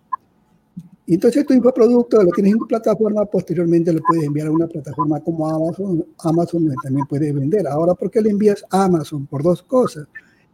Y 1.10 1.14
entonces 1.14 1.44
tu 1.44 1.52
infoproducto 1.52 2.22
lo 2.22 2.30
tienes 2.30 2.52
en 2.52 2.60
tu 2.60 2.68
plataforma, 2.68 3.24
posteriormente 3.24 3.92
lo 3.92 3.98
puedes 4.00 4.22
enviar 4.22 4.46
a 4.46 4.52
una 4.52 4.68
plataforma 4.68 5.18
como 5.18 5.48
Amazon, 5.48 6.06
Amazon 6.18 6.72
también 6.84 7.04
puedes 7.08 7.34
vender. 7.34 7.66
Ahora, 7.66 7.94
¿por 7.94 8.12
qué 8.12 8.20
le 8.20 8.30
envías 8.30 8.64
a 8.70 8.84
Amazon? 8.84 9.26
Por 9.26 9.42
dos 9.42 9.60
cosas. 9.64 10.06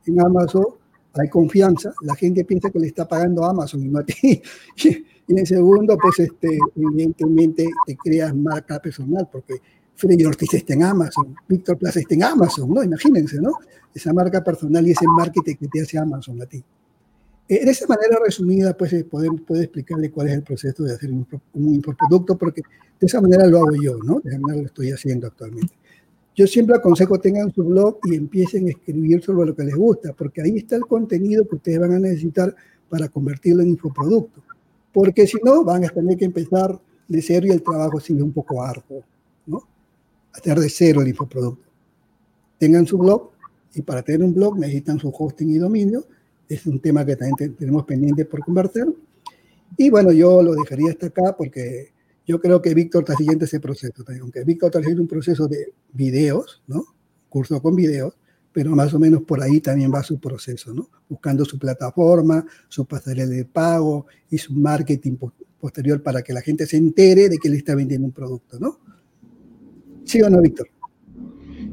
En 0.06 0.18
Amazon 0.18 0.64
hay 1.12 1.28
confianza, 1.28 1.92
la 2.00 2.14
gente 2.14 2.42
piensa 2.46 2.70
que 2.70 2.78
le 2.78 2.86
está 2.86 3.06
pagando 3.06 3.44
Amazon 3.44 3.82
y 3.82 3.88
no 3.88 3.98
a 3.98 4.04
ti. 4.04 4.40
Y 5.28 5.38
en 5.40 5.44
segundo, 5.44 5.98
pues 6.00 6.20
este, 6.20 6.58
evidentemente 6.74 7.68
te 7.84 7.96
creas 7.96 8.34
marca 8.34 8.80
personal, 8.80 9.28
porque 9.30 9.56
Freddy 9.94 10.24
Ortiz 10.24 10.54
está 10.54 10.72
en 10.72 10.84
Amazon, 10.84 11.36
Víctor 11.46 11.76
Plaza 11.76 12.00
está 12.00 12.14
en 12.14 12.22
Amazon, 12.22 12.72
¿no? 12.72 12.82
Imagínense, 12.82 13.42
¿no? 13.42 13.50
Esa 13.92 14.14
marca 14.14 14.42
personal 14.42 14.86
y 14.86 14.92
ese 14.92 15.04
marketing 15.06 15.56
que 15.56 15.68
te 15.68 15.82
hace 15.82 15.98
Amazon 15.98 16.40
a 16.40 16.46
ti. 16.46 16.64
Eh, 17.48 17.64
de 17.64 17.70
esa 17.70 17.86
manera 17.86 18.18
resumida, 18.24 18.76
pues 18.76 19.04
puede, 19.04 19.30
puede 19.32 19.64
explicarle 19.64 20.10
cuál 20.10 20.28
es 20.28 20.34
el 20.34 20.42
proceso 20.42 20.82
de 20.82 20.94
hacer 20.94 21.10
un, 21.10 21.26
un 21.54 21.74
infoproducto, 21.74 22.36
porque 22.36 22.62
de 22.98 23.06
esa 23.06 23.20
manera 23.20 23.46
lo 23.46 23.58
hago 23.58 23.74
yo, 23.80 23.98
¿no? 24.02 24.20
De 24.20 24.30
esa 24.30 24.38
manera 24.40 24.62
lo 24.62 24.66
estoy 24.66 24.90
haciendo 24.90 25.26
actualmente. 25.26 25.74
Yo 26.34 26.46
siempre 26.46 26.76
aconsejo 26.76 27.18
tengan 27.18 27.50
su 27.52 27.64
blog 27.64 27.98
y 28.04 28.14
empiecen 28.14 28.66
a 28.66 28.70
escribir 28.70 29.22
sobre 29.22 29.46
lo 29.46 29.56
que 29.56 29.64
les 29.64 29.74
gusta, 29.74 30.12
porque 30.12 30.42
ahí 30.42 30.58
está 30.58 30.76
el 30.76 30.82
contenido 30.82 31.48
que 31.48 31.56
ustedes 31.56 31.78
van 31.78 31.92
a 31.92 31.98
necesitar 31.98 32.54
para 32.90 33.08
convertirlo 33.08 33.62
en 33.62 33.70
infoproducto. 33.70 34.42
Porque 34.92 35.26
si 35.26 35.38
no, 35.42 35.64
van 35.64 35.84
a 35.84 35.88
tener 35.88 36.16
que 36.18 36.26
empezar 36.26 36.78
de 37.08 37.22
cero 37.22 37.46
y 37.46 37.50
el 37.50 37.62
trabajo 37.62 38.00
sigue 38.00 38.22
un 38.22 38.32
poco 38.32 38.62
arduo, 38.62 39.02
¿no? 39.46 39.62
Hacer 40.32 40.58
de 40.58 40.68
cero 40.68 41.00
el 41.00 41.08
infoproducto. 41.08 41.64
Tengan 42.58 42.86
su 42.86 42.98
blog 42.98 43.30
y 43.74 43.82
para 43.82 44.02
tener 44.02 44.22
un 44.22 44.34
blog 44.34 44.58
necesitan 44.58 44.98
su 44.98 45.12
hosting 45.16 45.50
y 45.50 45.58
dominio. 45.58 46.04
Es 46.48 46.66
un 46.66 46.80
tema 46.80 47.04
que 47.04 47.16
también 47.16 47.54
tenemos 47.54 47.84
pendiente 47.84 48.24
por 48.24 48.40
conversar. 48.40 48.86
Y 49.76 49.90
bueno, 49.90 50.12
yo 50.12 50.42
lo 50.42 50.54
dejaría 50.54 50.90
hasta 50.90 51.06
acá 51.06 51.34
porque 51.36 51.92
yo 52.26 52.40
creo 52.40 52.60
que 52.60 52.74
Víctor 52.74 53.02
está 53.02 53.14
siguiendo 53.14 53.44
ese 53.44 53.60
proceso 53.60 54.04
aunque 54.20 54.44
Víctor 54.44 54.68
está 54.68 54.78
haciendo 54.80 55.02
un 55.02 55.08
proceso 55.08 55.46
de 55.48 55.72
videos, 55.92 56.62
¿no? 56.66 56.84
Curso 57.28 57.60
con 57.60 57.76
videos, 57.76 58.16
pero 58.52 58.74
más 58.74 58.94
o 58.94 58.98
menos 58.98 59.22
por 59.22 59.42
ahí 59.42 59.60
también 59.60 59.92
va 59.92 60.02
su 60.02 60.18
proceso, 60.18 60.72
¿no? 60.72 60.88
Buscando 61.08 61.44
su 61.44 61.58
plataforma, 61.58 62.44
su 62.68 62.86
pasarela 62.86 63.26
de 63.26 63.44
pago 63.44 64.06
y 64.30 64.38
su 64.38 64.54
marketing 64.54 65.16
posterior 65.60 66.02
para 66.02 66.22
que 66.22 66.32
la 66.32 66.40
gente 66.40 66.66
se 66.66 66.76
entere 66.76 67.28
de 67.28 67.38
que 67.38 67.48
le 67.48 67.58
está 67.58 67.74
vendiendo 67.74 68.06
un 68.06 68.12
producto, 68.12 68.58
¿no? 68.58 68.78
¿Sí 70.04 70.22
o 70.22 70.30
no, 70.30 70.40
Víctor? 70.40 70.68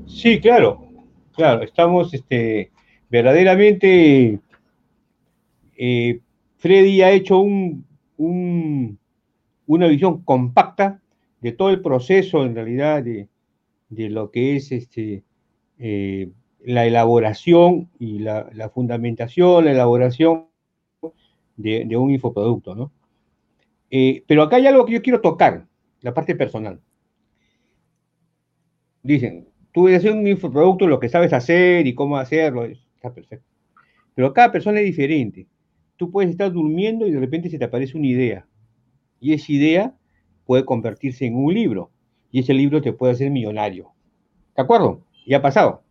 Sí, 0.08 0.40
claro, 0.40 0.88
claro, 1.36 1.64
estamos 1.64 2.14
este, 2.14 2.72
verdaderamente, 3.10 4.40
eh, 5.78 6.22
Freddy 6.58 7.02
ha 7.02 7.12
hecho 7.12 7.40
un, 7.40 7.86
un 8.18 8.98
una 9.66 9.88
visión 9.88 10.22
compacta 10.24 11.02
de 11.42 11.52
todo 11.52 11.70
el 11.70 11.82
proceso, 11.82 12.46
en 12.46 12.56
realidad, 12.56 13.04
de, 13.04 13.30
lo 13.90 14.32
que 14.32 14.56
es 14.56 14.72
este, 14.72 15.24
eh, 15.78 16.32
la 16.64 16.86
elaboración 16.86 17.90
y 18.00 18.20
la, 18.20 18.72
fundamentación, 18.74 19.66
la 19.66 19.72
elaboración 19.72 20.48
de, 21.58 21.98
un 21.98 22.12
infoproducto, 22.12 22.76
¿no? 22.76 22.92
Eh, 23.92 24.24
pero 24.26 24.44
acá 24.44 24.56
hay 24.56 24.66
algo 24.66 24.86
que 24.86 24.94
yo 24.94 25.02
quiero 25.02 25.22
tocar, 25.22 25.68
la 26.02 26.14
parte 26.14 26.36
personal. 26.36 26.82
Dicen, 29.04 29.48
tú 29.72 29.88
hacer 29.88 30.12
un 30.12 30.26
infoproducto, 30.26 30.88
lo 30.88 31.00
que 31.00 31.10
sabes 31.10 31.34
hacer 31.34 31.86
y 31.86 31.94
cómo 31.94 32.18
hacerlo, 32.18 32.64
está 32.64 33.14
perfecto. 33.14 33.46
Pero 34.16 34.34
cada 34.34 34.52
persona 34.52 34.80
es 34.80 34.86
diferente. 34.86 35.46
Puedes 36.12 36.32
estar 36.32 36.52
durmiendo 36.52 37.08
y 37.08 37.12
de 37.12 37.20
repente 37.20 37.50
se 37.50 37.58
te 37.58 37.66
aparece 37.66 37.98
una 37.98 38.08
idea 38.08 38.46
y 39.24 39.32
esa 39.32 39.54
idea 39.54 39.96
puede 40.46 40.66
convertirse 40.66 41.26
en 41.26 41.38
un 41.38 41.54
libro 41.54 41.90
y 42.30 42.40
ese 42.40 42.54
libro 42.54 42.82
te 42.82 42.92
puede 42.92 43.14
hacer 43.14 43.32
millonario. 43.32 43.94
¿De 44.54 44.62
acuerdo? 44.62 45.06
Y 45.26 45.34
ha 45.34 45.42
pasado. 45.42 45.84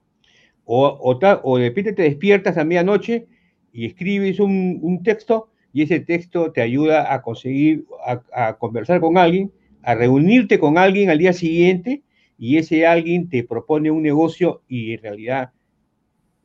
O, 0.67 0.87
o, 0.87 1.59
de 1.59 1.69
repente 1.69 1.95
te 1.95 2.03
despiertas 2.03 2.59
a 2.59 2.65
medianoche 2.65 3.27
y 3.73 3.87
escribes 3.87 4.39
un, 4.39 5.01
texto 5.03 5.49
y 5.73 5.81
ese 5.81 6.01
texto 6.01 6.53
te 6.53 6.61
ayuda 6.61 7.15
a 7.15 7.23
conseguir, 7.23 7.87
a, 8.35 8.59
conversar 8.59 9.01
con 9.01 9.17
alguien, 9.17 9.51
a 9.83 9.95
reunirte 9.95 10.59
con 10.59 10.77
alguien 10.77 11.09
al 11.09 11.17
día 11.17 11.33
siguiente 11.33 12.03
y 12.39 12.59
ese 12.59 12.87
alguien 12.87 13.31
te 13.31 13.45
propone 13.45 13.91
un 13.91 14.03
negocio 14.03 14.63
y 14.69 14.93
en 14.93 15.01
realidad 15.01 15.53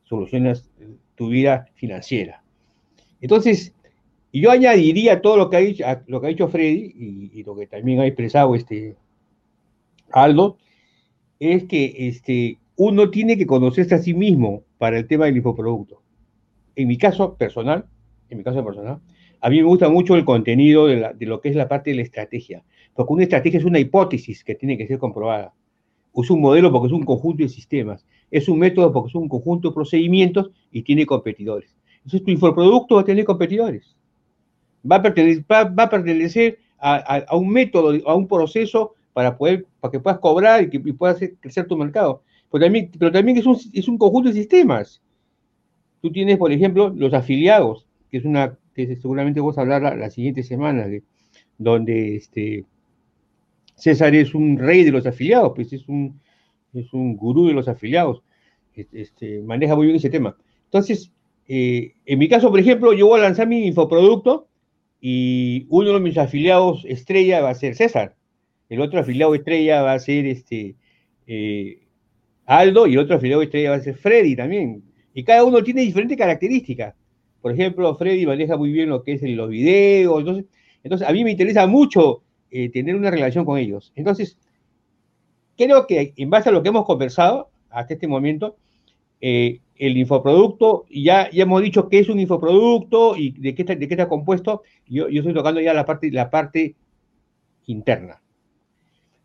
solucionas 0.04 0.70
tu 1.16 1.28
vida 1.28 1.68
financiera. 1.74 2.42
Entonces, 3.20 3.74
yo 4.32 4.50
añadiría 4.50 5.20
todo 5.20 5.36
lo 5.36 5.50
que 5.50 5.56
ha 5.56 5.60
dicho, 5.60 5.84
lo 6.06 6.20
que 6.20 6.26
ha 6.26 6.30
dicho 6.30 6.48
Freddy 6.48 7.30
y, 7.32 7.42
lo 7.42 7.56
que 7.56 7.66
también 7.66 8.00
ha 8.00 8.06
expresado 8.06 8.54
este 8.54 8.96
Aldo, 10.12 10.58
es 11.40 11.64
que 11.64 11.94
este, 12.08 12.58
uno 12.76 13.10
tiene 13.10 13.36
que 13.36 13.46
conocerse 13.46 13.94
a 13.94 13.98
sí 13.98 14.14
mismo 14.14 14.62
para 14.78 14.98
el 14.98 15.06
tema 15.06 15.26
del 15.26 15.36
infoproducto. 15.36 16.02
En 16.76 16.88
mi 16.88 16.96
caso 16.96 17.34
personal, 17.34 17.86
en 18.28 18.38
mi 18.38 18.44
caso 18.44 18.64
personal, 18.64 19.00
a 19.40 19.50
mí 19.50 19.56
me 19.56 19.64
gusta 19.64 19.88
mucho 19.88 20.16
el 20.16 20.24
contenido 20.24 20.86
de, 20.86 21.14
lo 21.20 21.40
que 21.40 21.48
es 21.48 21.56
la 21.56 21.68
parte 21.68 21.90
de 21.90 21.96
la 21.96 22.02
estrategia, 22.02 22.64
porque 22.94 23.12
una 23.12 23.22
estrategia 23.22 23.58
es 23.58 23.64
una 23.64 23.78
hipótesis 23.78 24.42
que 24.42 24.54
tiene 24.54 24.76
que 24.76 24.86
ser 24.86 24.98
comprobada. 24.98 25.54
Es 26.14 26.30
un 26.30 26.40
modelo 26.40 26.72
porque 26.72 26.88
es 26.88 26.92
un 26.92 27.04
conjunto 27.04 27.44
de 27.44 27.48
sistemas, 27.48 28.04
es 28.30 28.48
un 28.48 28.58
método 28.58 28.92
porque 28.92 29.08
es 29.08 29.14
un 29.14 29.28
conjunto 29.28 29.68
de 29.68 29.74
procedimientos 29.74 30.50
y 30.72 30.82
tiene 30.82 31.06
competidores. 31.06 31.76
Entonces 32.08 32.24
tu 32.24 32.30
infoproducto 32.30 32.94
va 32.94 33.02
a 33.02 33.04
tener 33.04 33.24
competidores 33.26 33.98
va 34.90 34.96
a 34.96 35.02
pertenecer, 35.02 35.44
va, 35.50 35.82
a, 35.82 35.90
pertenecer 35.90 36.58
a, 36.78 37.36
un 37.36 37.48
método, 37.48 37.96
a 38.08 38.14
un 38.14 38.26
proceso 38.26 38.94
para, 39.12 39.36
poder, 39.36 39.66
para 39.80 39.92
que 39.92 40.00
puedas 40.00 40.18
cobrar 40.18 40.62
y 40.62 40.70
que 40.70 40.80
puedas 40.94 41.16
hacer 41.16 41.36
crecer 41.40 41.66
tu 41.66 41.76
mercado. 41.76 42.22
Pero 42.50 42.64
también, 42.64 42.90
pero 42.98 43.12
también 43.12 43.38
es, 43.38 43.46
un, 43.46 43.58
es 43.72 43.88
un 43.88 43.98
conjunto 43.98 44.28
de 44.28 44.34
sistemas. 44.34 45.02
Tú 46.00 46.10
tienes, 46.10 46.38
por 46.38 46.52
ejemplo, 46.52 46.92
los 46.94 47.12
afiliados, 47.12 47.86
que 48.10 48.18
es 48.18 48.24
una 48.24 48.56
que 48.74 48.96
seguramente 48.96 49.40
vamos 49.40 49.58
a 49.58 49.62
hablar 49.62 49.82
la, 49.96 50.10
siguiente 50.10 50.44
semana, 50.44 50.86
de, 50.86 51.02
donde 51.58 52.14
este, 52.14 52.64
César 53.74 54.14
es 54.14 54.34
un 54.34 54.56
rey 54.56 54.84
de 54.84 54.92
los 54.92 55.04
afiliados, 55.04 55.52
pues 55.56 55.72
es 55.72 55.88
un, 55.88 56.20
es 56.72 56.92
un 56.92 57.16
gurú 57.16 57.48
de 57.48 57.54
los 57.54 57.66
afiliados, 57.66 58.22
este, 58.92 59.40
maneja 59.42 59.74
muy 59.74 59.86
bien 59.86 59.96
ese 59.96 60.10
tema. 60.10 60.36
Entonces, 60.66 61.10
eh, 61.48 61.94
en 62.04 62.18
mi 62.18 62.28
caso, 62.28 62.50
por 62.50 62.60
ejemplo, 62.60 62.92
yo 62.92 63.06
voy 63.06 63.20
a 63.20 63.22
lanzar 63.24 63.48
mi 63.48 63.66
infoproducto 63.66 64.48
y 65.00 65.66
uno 65.70 65.94
de 65.94 66.00
mis 66.00 66.18
afiliados 66.18 66.84
estrella 66.84 67.40
va 67.40 67.50
a 67.50 67.54
ser 67.54 67.74
César, 67.74 68.14
el 68.68 68.82
otro 68.82 69.00
afiliado 69.00 69.34
estrella 69.34 69.82
va 69.82 69.94
a 69.94 69.98
ser 69.98 70.26
este 70.26 70.76
eh, 71.26 71.80
Aldo 72.44 72.86
y 72.86 72.94
el 72.94 72.98
otro 72.98 73.16
afiliado 73.16 73.42
estrella 73.42 73.70
va 73.70 73.76
a 73.76 73.80
ser 73.80 73.96
Freddy 73.96 74.36
también. 74.36 74.82
Y 75.14 75.24
cada 75.24 75.42
uno 75.44 75.62
tiene 75.62 75.80
diferentes 75.82 76.16
características. 76.16 76.94
Por 77.40 77.52
ejemplo, 77.52 77.94
Freddy 77.96 78.26
maneja 78.26 78.56
muy 78.56 78.70
bien 78.70 78.90
lo 78.90 79.02
que 79.02 79.14
es 79.14 79.22
los 79.22 79.48
videos. 79.48 80.44
Entonces, 80.82 81.08
a 81.08 81.12
mí 81.12 81.24
me 81.24 81.30
interesa 81.30 81.66
mucho 81.66 82.22
eh, 82.50 82.68
tener 82.70 82.94
una 82.94 83.10
relación 83.10 83.44
con 83.44 83.58
ellos. 83.58 83.92
Entonces, 83.96 84.38
creo 85.56 85.86
que 85.86 86.12
en 86.16 86.30
base 86.30 86.50
a 86.50 86.52
lo 86.52 86.62
que 86.62 86.68
hemos 86.68 86.84
conversado 86.84 87.50
hasta 87.70 87.94
este 87.94 88.06
momento, 88.06 88.56
el 89.78 89.96
infoproducto, 89.96 90.86
ya, 90.90 91.30
ya 91.30 91.44
hemos 91.44 91.62
dicho 91.62 91.88
qué 91.88 92.00
es 92.00 92.08
un 92.08 92.18
infoproducto 92.18 93.16
y 93.16 93.30
de 93.30 93.54
qué 93.54 93.62
está, 93.62 93.74
de 93.76 93.86
qué 93.86 93.94
está 93.94 94.08
compuesto. 94.08 94.62
Yo, 94.86 95.08
yo 95.08 95.20
estoy 95.20 95.34
tocando 95.34 95.60
ya 95.60 95.72
la 95.72 95.86
parte, 95.86 96.10
la 96.10 96.30
parte 96.30 96.74
interna. 97.66 98.20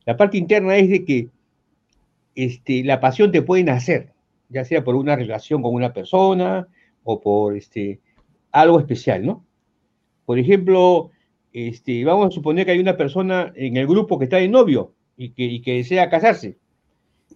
La 0.05 0.15
parte 0.15 0.37
interna 0.37 0.77
es 0.77 0.89
de 0.89 1.05
que 1.05 1.29
este, 2.35 2.83
la 2.83 2.99
pasión 2.99 3.31
te 3.31 3.41
puede 3.41 3.63
nacer, 3.63 4.13
ya 4.49 4.63
sea 4.63 4.83
por 4.83 4.95
una 4.95 5.15
relación 5.15 5.61
con 5.61 5.73
una 5.73 5.93
persona 5.93 6.67
o 7.03 7.19
por 7.19 7.55
este, 7.55 7.99
algo 8.51 8.79
especial, 8.79 9.25
¿no? 9.25 9.45
Por 10.25 10.39
ejemplo, 10.39 11.11
este, 11.51 12.03
vamos 12.05 12.27
a 12.27 12.31
suponer 12.31 12.65
que 12.65 12.71
hay 12.71 12.79
una 12.79 12.97
persona 12.97 13.51
en 13.55 13.77
el 13.77 13.87
grupo 13.87 14.17
que 14.17 14.25
está 14.25 14.37
de 14.37 14.47
novio 14.47 14.93
y 15.17 15.29
que, 15.29 15.43
y 15.43 15.61
que 15.61 15.75
desea 15.75 16.09
casarse. 16.09 16.57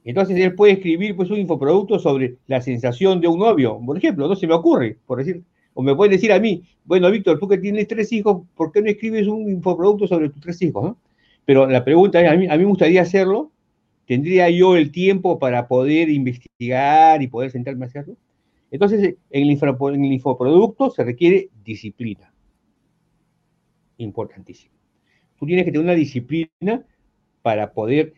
Entonces 0.04 0.38
él 0.38 0.56
puede 0.56 0.74
escribir 0.74 1.16
pues 1.16 1.30
un 1.30 1.38
infoproducto 1.38 2.00
sobre 2.00 2.38
la 2.48 2.62
sensación 2.62 3.22
de 3.22 3.28
un 3.28 3.40
novio, 3.40 3.80
por 3.86 3.98
ejemplo, 3.98 4.28
no 4.28 4.36
se 4.36 4.48
me 4.48 4.54
ocurre, 4.54 4.98
por 5.06 5.20
decir, 5.20 5.44
o 5.74 5.82
me 5.82 5.96
puede 5.96 6.12
decir 6.12 6.32
a 6.32 6.40
mí, 6.40 6.64
bueno, 6.86 7.12
Víctor, 7.12 7.40
tú 7.40 7.48
que 7.48 7.58
tienes 7.58 7.88
tres 7.88 8.12
hijos, 8.12 8.48
¿por 8.56 8.72
qué 8.72 8.82
no 8.82 8.90
escribes 8.90 9.28
un 9.28 9.50
infoproducto 9.50 10.08
sobre 10.08 10.30
tus 10.30 10.42
tres 10.42 10.62
hijos? 10.62 10.96
Pero 11.46 11.68
la 11.68 11.86
pregunta 11.86 12.22
es, 12.22 12.32
a 12.32 12.36
mí, 12.36 12.48
a 12.48 12.54
mí 12.54 12.60
me 12.60 12.70
gustaría 12.70 13.02
hacerlo, 13.02 13.52
¿tendría 14.06 14.50
yo 14.50 14.76
el 14.76 14.92
tiempo 14.92 15.38
para 15.38 15.68
poder 15.68 16.10
investigar 16.10 17.22
y 17.22 17.28
poder 17.28 17.52
sentarme 17.52 17.86
a 17.86 17.90
hacerlo? 17.90 18.18
Entonces, 18.72 19.16
en 19.30 19.50
el, 19.50 19.50
en 19.50 20.06
el 20.06 20.14
infoproducto 20.14 20.90
se 20.90 21.04
requiere 21.04 21.50
disciplina. 21.64 22.34
Importantísimo. 23.98 24.74
Tú 25.40 25.46
tienes 25.46 25.66
que 25.66 25.72
tener 25.72 25.86
una 25.86 25.96
disciplina 25.96 26.86
para 27.42 27.72
poder 27.72 28.14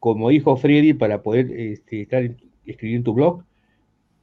como 0.00 0.30
dijo 0.30 0.56
Freddy, 0.56 0.94
para 0.94 1.22
poder 1.22 1.50
este, 1.52 2.02
estar 2.02 2.28
escribiendo 2.64 3.04
tu 3.04 3.14
blog, 3.14 3.44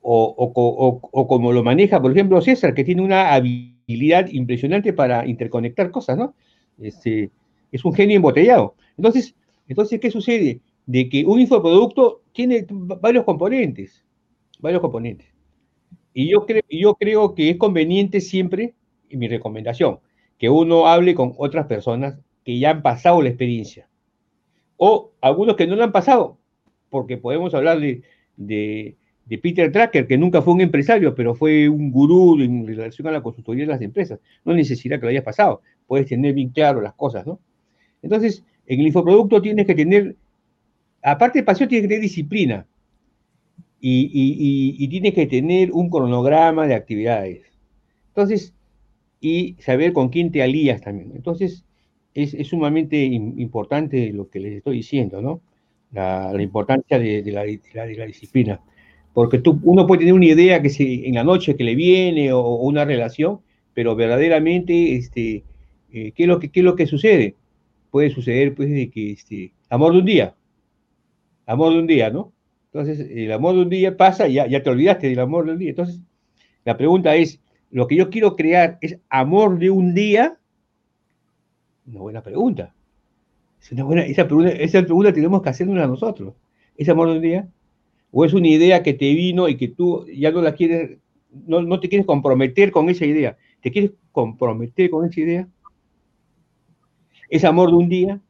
o, 0.01 1.27
como 1.27 1.51
lo 1.51 1.63
maneja, 1.63 2.01
por 2.01 2.11
ejemplo, 2.11 2.41
César, 2.41 2.73
que 2.73 2.83
tiene 2.83 3.01
una 3.01 3.33
habilidad 3.33 4.27
impresionante 4.29 4.93
para 4.93 5.27
interconectar 5.27 5.91
cosas, 5.91 6.17
¿no? 6.17 6.33
Este, 6.79 7.29
es 7.71 7.83
un 7.83 7.93
genio 7.93 8.15
embotellado. 8.15 8.75
Entonces, 8.95 9.35
entonces, 9.67 9.99
¿qué 9.99 10.09
sucede? 10.09 10.61
De 10.85 11.09
que 11.09 11.25
un 11.25 11.41
infoproducto 11.41 12.21
tiene 12.31 12.65
varios 12.69 13.25
componentes, 13.25 14.03
varios 14.59 14.81
componentes. 14.81 15.27
Y 16.13 16.29
yo 16.29 16.45
creo, 16.45 16.63
yo 16.69 16.95
creo 16.95 17.35
que 17.35 17.49
es 17.49 17.57
conveniente 17.57 18.21
siempre, 18.21 18.75
y 19.09 19.17
mi 19.17 19.27
recomendación, 19.27 19.99
que 20.37 20.49
uno 20.49 20.87
hable 20.87 21.15
con 21.15 21.33
otras 21.37 21.67
personas 21.67 22.17
que 22.45 22.57
ya 22.57 22.71
han 22.71 22.81
pasado 22.81 23.21
la 23.21 23.29
experiencia. 23.29 23.89
O 24.77 25.11
algunos 25.21 25.55
que 25.55 25.67
no 25.67 25.75
la 25.75 25.85
han 25.85 25.91
pasado, 25.91 26.37
porque 26.89 27.17
podemos 27.17 27.53
hablar 27.53 27.79
de, 27.79 28.03
de, 28.37 28.95
Peter 29.41 29.71
Tracker, 29.71 30.07
que 30.07 30.17
nunca 30.17 30.41
fue 30.41 30.53
un 30.53 30.61
empresario, 30.61 31.13
pero 31.13 31.35
fue 31.35 31.67
un 31.67 31.91
gurú 31.91 32.39
en 32.41 32.65
relación 32.65 33.07
a 33.07 33.11
la 33.11 33.21
consultoría 33.21 33.65
de 33.65 33.71
las 33.71 33.81
empresas. 33.81 34.19
No 34.45 34.53
necesita 34.53 34.97
que 34.97 35.05
lo 35.05 35.09
hayas 35.09 35.23
pasado, 35.23 35.61
puedes 35.85 36.07
tener 36.07 36.33
bien 36.33 36.49
claro 36.49 36.79
las 36.81 36.93
cosas, 36.93 37.25
¿no? 37.25 37.39
Entonces, 38.01 38.43
en 38.67 38.79
el 38.79 38.87
infoproducto 38.87 39.41
tienes 39.41 39.65
que 39.65 39.75
tener, 39.75 40.15
aparte 41.01 41.39
de 41.39 41.43
pasión, 41.43 41.67
tienes 41.67 41.83
que 41.83 41.89
tener 41.89 42.01
disciplina. 42.01 42.65
Y, 43.79 44.87
tienes 44.89 45.13
que 45.13 45.27
tener 45.27 45.71
un 45.71 45.89
cronograma 45.89 46.67
de 46.67 46.73
actividades. 46.73 47.41
Entonces, 48.09 48.53
y 49.21 49.55
saber 49.59 49.93
con 49.93 50.09
quién 50.09 50.31
te 50.31 50.41
alías 50.41 50.81
también. 50.81 51.11
Entonces, 51.15 51.63
es, 52.17 52.47
sumamente 52.47 52.97
importante 53.03 54.11
lo 54.11 54.29
que 54.29 54.39
les 54.39 54.53
estoy 54.57 54.77
diciendo, 54.77 55.21
¿no? 55.21 55.41
La, 55.91 56.33
importancia 56.41 56.97
de, 56.97 57.23
la, 57.31 58.05
disciplina. 58.05 58.59
Porque 59.13 59.37
tú, 59.37 59.59
uno 59.63 59.85
puede 59.85 59.99
tener 59.99 60.13
una 60.13 60.25
idea 60.25 60.61
que 60.61 60.69
se, 60.69 61.07
en 61.07 61.15
la 61.15 61.23
noche 61.23 61.55
que 61.55 61.63
le 61.63 61.75
viene 61.75 62.33
o, 62.33 62.55
una 62.55 62.85
relación, 62.85 63.39
pero 63.73 63.95
verdaderamente, 63.95 64.95
este, 64.95 65.43
eh, 65.91 66.11
¿qué, 66.13 66.23
es 66.23 66.27
lo 66.27 66.39
que, 66.39 66.49
¿qué 66.49 66.61
es 66.61 66.63
lo 66.63 66.75
que 66.75 66.87
sucede? 66.87 67.35
Puede 67.91 68.09
suceder, 68.09 68.55
pues, 68.55 68.69
de 68.69 68.89
que, 68.89 69.11
este, 69.11 69.53
amor 69.69 69.93
de 69.93 69.99
un 69.99 70.05
día, 70.05 70.35
amor 71.45 71.73
de 71.73 71.79
un 71.79 71.87
día, 71.87 72.09
¿no? 72.09 72.33
Entonces, 72.73 73.07
el 73.09 73.31
amor 73.31 73.55
de 73.55 73.61
un 73.61 73.69
día 73.69 73.95
pasa 73.95 74.27
y 74.27 74.33
ya, 74.33 74.47
ya 74.47 74.63
te 74.63 74.69
olvidaste 74.69 75.07
del 75.07 75.19
amor 75.19 75.45
de 75.45 75.51
un 75.51 75.59
día. 75.59 75.69
Entonces, 75.69 76.01
la 76.65 76.77
pregunta 76.77 77.15
es, 77.15 77.39
¿lo 77.69 77.87
que 77.87 77.95
yo 77.95 78.09
quiero 78.09 78.35
crear 78.35 78.79
es 78.81 78.99
amor 79.09 79.59
de 79.59 79.69
un 79.69 79.93
día? 79.93 80.37
Una 81.87 82.01
buena 82.01 82.21
pregunta. 82.21 82.73
esa, 83.61 84.27
pregunta 84.27 85.13
tenemos 85.13 85.41
que 85.41 85.49
hacernos 85.49 85.77
a 85.79 85.87
nosotros. 85.87 86.33
¿Es 86.75 86.89
amor 86.89 87.09
de 87.09 87.15
un 87.15 87.21
día? 87.21 87.47
¿O 88.11 88.25
es 88.25 88.33
una 88.33 88.47
idea 88.47 88.83
que 88.83 88.93
te 88.93 89.13
vino 89.13 89.47
y 89.47 89.55
que 89.57 89.69
tú 89.69 90.05
ya 90.07 90.31
no 90.31 90.41
la 90.41 90.53
quieres, 90.53 90.99
no, 91.45 91.61
no 91.61 91.79
te 91.79 91.89
quieres 91.89 92.05
comprometer 92.05 92.71
con 92.71 92.89
esa 92.89 93.05
idea? 93.05 93.37
¿Te 93.61 93.71
quieres 93.71 93.91
comprometer 94.11 94.89
con 94.89 95.05
esa 95.05 95.19
idea? 95.19 95.47
¿Es 97.29 97.43
amor 97.45 97.69
de 97.69 97.75
un 97.75 97.89
día? 97.89 98.21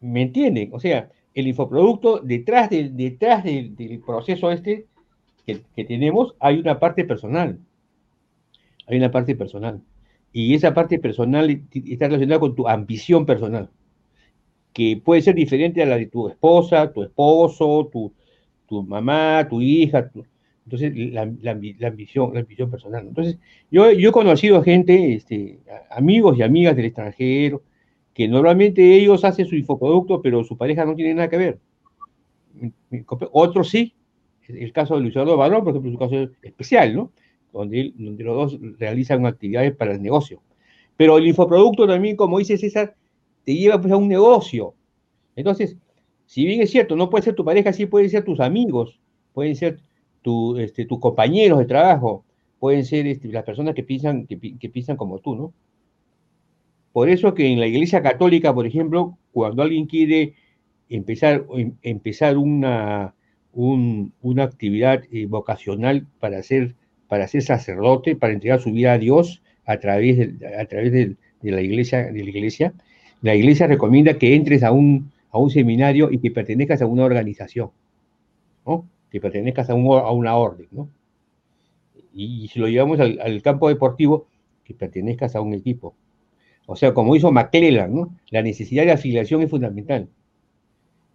¿Me 0.00 0.22
entienden? 0.22 0.70
O 0.72 0.80
sea, 0.80 1.10
el 1.34 1.48
infoproducto, 1.48 2.18
detrás, 2.20 2.70
detrás 2.70 3.44
del, 3.44 4.02
proceso 4.04 4.50
este 4.50 4.86
que, 5.46 5.62
que 5.74 5.84
tenemos, 5.84 6.34
hay 6.38 6.58
una 6.58 6.78
parte 6.78 7.04
personal. 7.04 7.58
Hay 8.86 8.98
una 8.98 9.10
parte 9.10 9.34
personal. 9.34 9.82
Y 10.38 10.52
esa 10.52 10.74
parte 10.74 10.98
personal 10.98 11.62
está 11.72 12.08
relacionada 12.08 12.40
con 12.40 12.54
tu 12.54 12.68
ambición 12.68 13.24
personal, 13.24 13.70
que 14.74 15.00
puede 15.02 15.22
ser 15.22 15.34
diferente 15.34 15.82
a 15.82 15.86
la 15.86 15.96
de 15.96 16.08
tu 16.08 16.28
esposa, 16.28 16.92
tu 16.92 17.02
esposo, 17.04 17.88
tu, 17.90 18.12
tu 18.68 18.82
mamá, 18.82 19.46
tu 19.48 19.62
hija. 19.62 20.10
entonces, 20.64 20.92
la, 20.94 21.22
ambición, 21.22 22.34
la 22.34 22.40
ambición 22.40 22.70
personal. 22.70 23.06
Entonces, 23.08 23.38
yo, 23.70 23.90
yo 23.92 24.10
he 24.10 24.12
conocido 24.12 24.62
gente, 24.62 25.14
este, 25.14 25.60
amigos 25.90 26.36
y 26.36 26.42
amigas 26.42 26.76
del 26.76 26.84
extranjero, 26.84 27.62
que 28.12 28.28
normalmente 28.28 28.94
ellos 28.94 29.24
hacen 29.24 29.46
su 29.46 29.56
infoproducto, 29.56 30.20
pero 30.20 30.44
su 30.44 30.58
pareja 30.58 30.84
no 30.84 30.94
tiene 30.94 31.14
nada 31.14 31.30
que 31.30 31.38
ver. 31.38 31.60
Otros 33.32 33.70
sí. 33.70 33.94
El 34.48 34.70
caso 34.74 34.96
de 34.96 35.00
Luis 35.00 35.16
Eduardo 35.16 35.38
Barón, 35.38 35.64
por 35.64 35.70
ejemplo, 35.70 35.90
es 35.90 35.96
un 35.96 36.26
caso 36.26 36.30
especial, 36.42 36.94
¿no? 36.94 37.10
Donde, 37.52 37.92
los 37.96 38.18
dos 38.18 38.58
realizan 38.78 39.26
actividades 39.26 39.74
para 39.74 39.92
el 39.92 40.02
negocio. 40.02 40.42
Pero 40.96 41.18
el 41.18 41.26
infoproducto 41.26 41.86
también, 41.86 42.16
como 42.16 42.38
dice 42.38 42.56
César, 42.56 42.94
te 43.44 43.54
lleva 43.54 43.80
pues, 43.80 43.92
a 43.92 43.96
un 43.96 44.08
negocio. 44.08 44.74
Entonces, 45.36 45.76
si 46.26 46.44
bien 46.44 46.60
es 46.60 46.70
cierto, 46.70 46.96
no 46.96 47.08
puede 47.10 47.24
ser 47.24 47.34
tu 47.34 47.44
pareja, 47.44 47.72
sí 47.72 47.86
pueden 47.86 48.10
ser 48.10 48.24
tus 48.24 48.40
amigos, 48.40 49.00
pueden 49.32 49.54
ser 49.54 49.80
este, 50.58 50.86
tus 50.86 50.98
compañeros 50.98 51.60
de 51.60 51.66
trabajo, 51.66 52.24
pueden 52.58 52.84
ser 52.84 53.06
este, 53.06 53.28
las 53.28 53.44
personas 53.44 53.74
que 53.74 53.84
piensan, 53.84 54.26
que, 54.26 54.36
piensan 54.36 54.96
como 54.96 55.20
tú, 55.20 55.36
¿no? 55.36 55.52
Por 56.92 57.08
eso 57.08 57.34
que 57.34 57.46
en 57.46 57.60
la 57.60 57.66
Iglesia 57.66 58.02
Católica, 58.02 58.54
por 58.54 58.66
ejemplo, 58.66 59.18
cuando 59.32 59.62
alguien 59.62 59.86
quiere 59.86 60.34
empezar, 60.88 61.46
empezar 61.82 62.38
una, 62.38 63.14
una 63.52 64.42
actividad 64.42 65.04
eh, 65.12 65.26
vocacional 65.26 66.06
para 66.18 66.42
ser 66.42 66.74
para 67.08 67.28
ser 67.28 67.42
sacerdote, 67.42 68.16
para 68.16 68.32
entregar 68.32 68.60
su 68.60 68.72
vida 68.72 68.92
a 68.92 68.98
Dios 68.98 69.42
a 69.64 69.78
través 69.78 70.16
de, 70.16 70.56
a 70.56 70.64
través 70.66 70.92
de, 70.92 71.16
la 71.42 71.60
iglesia, 71.60 72.10
la 73.22 73.34
iglesia. 73.34 73.66
Recomienda 73.66 74.18
que 74.18 74.34
entres 74.34 74.62
a 74.62 74.72
un, 74.72 75.12
a 75.30 75.38
un 75.38 75.50
seminario 75.50 76.10
y 76.10 76.18
que 76.18 76.30
pertenezcas 76.30 76.82
a 76.82 76.86
una 76.86 77.04
organización, 77.04 77.70
¿no? 78.66 78.88
que 79.10 79.20
pertenezcas 79.20 79.70
a, 79.70 79.72
a 79.74 79.76
una 80.12 80.36
orden. 80.36 80.68
¿no? 80.70 80.88
Y, 82.14 82.48
si 82.48 82.58
lo 82.58 82.68
llevamos 82.68 82.98
al, 83.00 83.42
campo 83.42 83.68
deportivo, 83.68 84.26
que 84.64 84.74
pertenezcas 84.74 85.36
a 85.36 85.40
un 85.40 85.54
equipo. 85.54 85.94
O 86.66 86.74
sea, 86.74 86.92
como 86.94 87.14
hizo 87.14 87.30
McClellan, 87.30 87.94
¿no? 87.94 88.16
la 88.30 88.42
necesidad 88.42 88.84
de 88.84 88.92
afiliación 88.92 89.42
es 89.42 89.50
fundamental. 89.50 90.08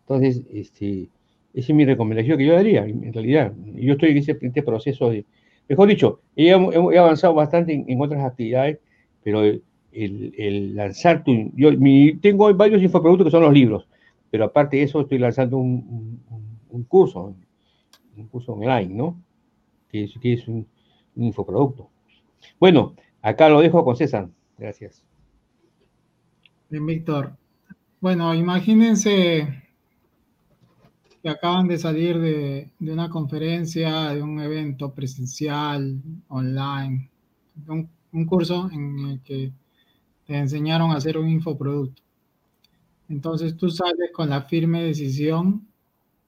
Entonces, 0.01 0.43
este, 0.53 1.09
esa 1.53 1.71
es 1.71 1.75
mi 1.75 1.85
recomendación 1.85 2.37
que 2.37 2.45
yo 2.45 2.53
daría, 2.53 2.85
en 2.85 3.11
realidad. 3.13 3.53
Yo 3.75 3.93
estoy 3.93 4.11
en 4.11 4.17
este 4.17 4.63
proceso 4.63 5.09
de, 5.09 5.25
Mejor 5.69 5.87
dicho, 5.87 6.21
he, 6.35 6.51
avanzado 6.51 7.33
bastante 7.33 7.73
en, 7.87 8.01
otras 8.01 8.23
actividades, 8.23 8.79
pero 9.23 9.41
el, 9.91 10.75
lanzar 10.75 11.23
tu... 11.23 11.51
Yo 11.55 11.69
tengo 12.21 12.53
varios 12.53 12.81
infoproductos 12.81 13.27
que 13.27 13.31
son 13.31 13.43
los 13.43 13.53
libros, 13.53 13.87
pero 14.29 14.45
aparte 14.45 14.77
de 14.77 14.83
eso 14.83 15.01
estoy 15.01 15.17
lanzando 15.17 15.57
un, 15.57 16.19
curso, 16.87 17.35
un 18.17 18.27
curso 18.27 18.53
online, 18.53 18.93
¿no? 18.93 19.17
Que 19.89 20.03
es, 20.03 20.47
un, 20.47 20.67
infoproducto. 21.15 21.89
Bueno, 22.59 22.95
acá 23.21 23.49
lo 23.49 23.61
dejo 23.61 23.83
con 23.83 23.95
César. 23.95 24.29
Gracias. 24.57 25.03
Bien, 26.69 26.85
Víctor. 26.85 27.33
Bueno, 27.99 28.33
imagínense 28.33 29.60
que 31.21 31.29
acaban 31.29 31.67
de 31.67 31.77
salir 31.77 32.19
de, 32.19 32.71
una 32.79 33.09
conferencia, 33.09 34.09
de 34.09 34.21
un 34.21 34.39
evento 34.39 34.93
presencial, 34.93 36.01
online, 36.27 37.09
un, 37.67 37.89
un, 38.11 38.25
curso 38.25 38.69
en 38.71 38.99
el 38.99 39.21
que 39.21 39.51
te 40.25 40.37
enseñaron 40.37 40.91
a 40.91 40.95
hacer 40.95 41.17
un 41.17 41.29
infoproducto. 41.29 42.01
Entonces 43.07 43.55
tú 43.55 43.69
sales 43.69 44.11
con 44.13 44.29
la 44.29 44.41
firme 44.43 44.83
decisión 44.83 45.67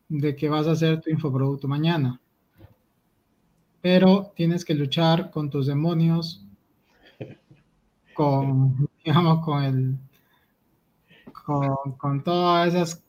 de 0.09 0.35
que 0.35 0.49
vas 0.49 0.67
a 0.67 0.71
hacer 0.71 1.01
tu 1.01 1.09
infoproducto 1.09 1.67
mañana. 1.67 2.19
Pero 3.81 4.31
tienes 4.35 4.63
que 4.63 4.75
luchar 4.75 5.31
con 5.31 5.49
tus 5.49 5.67
demonios, 5.67 6.45
con, 8.13 8.87
digamos, 9.03 9.43
con 9.43 9.63
el, 9.63 9.97
con, 11.31 11.93
con 11.97 12.23
todas 12.23 12.73
esas 12.73 13.02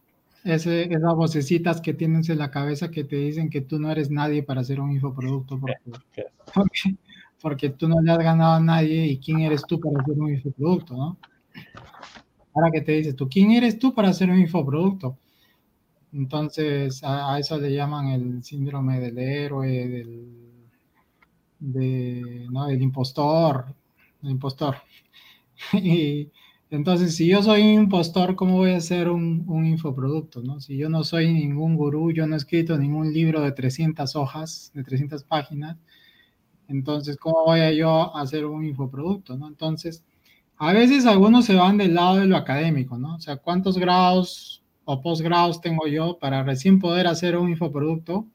ese, 0.45 0.93
esas 0.93 1.15
vocecitas 1.15 1.81
que 1.81 1.95
tienes 1.95 2.29
en 2.29 2.39
la 2.39 2.51
cabeza 2.51 2.91
que 2.91 3.05
te 3.05 3.17
dicen 3.17 3.49
que 3.49 3.63
tú 3.63 3.79
no 3.79 3.91
eres 3.91 4.11
nadie 4.11 4.43
para 4.43 4.61
hacer 4.61 4.79
un 4.79 4.93
infoproducto 4.93 5.59
porque, 6.55 6.97
porque, 7.41 7.71
tú 7.71 7.89
no 7.89 8.01
le 8.01 8.13
has 8.13 8.19
ganado 8.19 8.53
a 8.55 8.61
nadie 8.61 9.07
y 9.07 9.19
quién 9.19 9.41
eres 9.41 9.63
tú 9.67 9.81
para 9.81 10.01
hacer 10.01 10.15
un 10.19 10.31
infoproducto, 10.31 10.95
¿no? 10.95 11.19
Ahora 12.53 12.71
que 12.71 12.83
te 12.83 12.93
dices 12.93 13.17
tú, 13.17 13.29
¿quién 13.29 13.51
eres 13.53 13.79
tú 13.79 13.95
para 13.95 14.11
hacer 14.11 14.31
un 14.31 14.39
infoproducto? 14.39 15.19
Entonces 16.13 17.03
a, 17.03 17.39
eso 17.39 17.59
le 17.59 17.73
llaman 17.75 18.09
el 18.09 18.45
síndrome 18.45 19.01
del 19.01 19.19
héroe, 19.19 19.89
del, 19.89 20.29
de, 21.59 22.47
¿no? 22.51 22.67
del 22.67 22.83
impostor, 22.83 23.75
el 24.23 24.31
impostor. 24.31 24.77
y, 25.73 26.31
entonces, 26.75 27.15
si 27.15 27.29
yo 27.29 27.41
soy 27.43 27.63
un 27.63 27.85
impostor, 27.85 28.35
¿cómo 28.35 28.57
voy 28.57 28.73
a 28.73 28.79
hacer 28.79 29.09
un, 29.09 29.45
infoproducto? 29.65 30.43
Si 30.61 30.77
yo 30.77 30.89
no 30.89 31.05
soy 31.05 31.33
ningún 31.33 31.77
gurú, 31.77 32.11
yo 32.11 32.27
no 32.27 32.35
he 32.35 32.37
escrito 32.39 32.77
ningún 32.77 33.13
libro 33.13 33.43
de 33.43 33.53
300 33.53 34.17
hojas, 34.17 34.73
de 34.75 34.83
300 34.83 35.23
páginas, 35.23 35.77
entonces, 36.69 37.17
¿cómo 37.17 37.45
voy 37.45 37.61
a 37.61 37.73
yo 37.73 38.17
hacer 38.17 38.45
un 38.47 38.65
infoproducto? 38.65 39.35
Entonces, 39.35 40.05
a 40.57 40.73
veces 40.73 41.07
algunos 41.07 41.45
se 41.45 41.55
van 41.55 41.77
del 41.79 41.95
lado 41.95 42.17
de 42.17 42.27
lo 42.27 42.37
académico, 42.37 42.99
¿no? 42.99 43.15
O 43.17 43.21
sea, 43.21 43.37
¿cuántos 43.37 43.79
grados 43.79 44.65
o 44.85 45.01
posgrados 45.01 45.61
tengo 45.61 45.87
yo 45.87 46.19
para 46.19 46.43
recién 46.43 46.81
poder 46.81 47.07
hacer 47.07 47.37
un 47.37 47.51
infoproducto? 47.51 48.27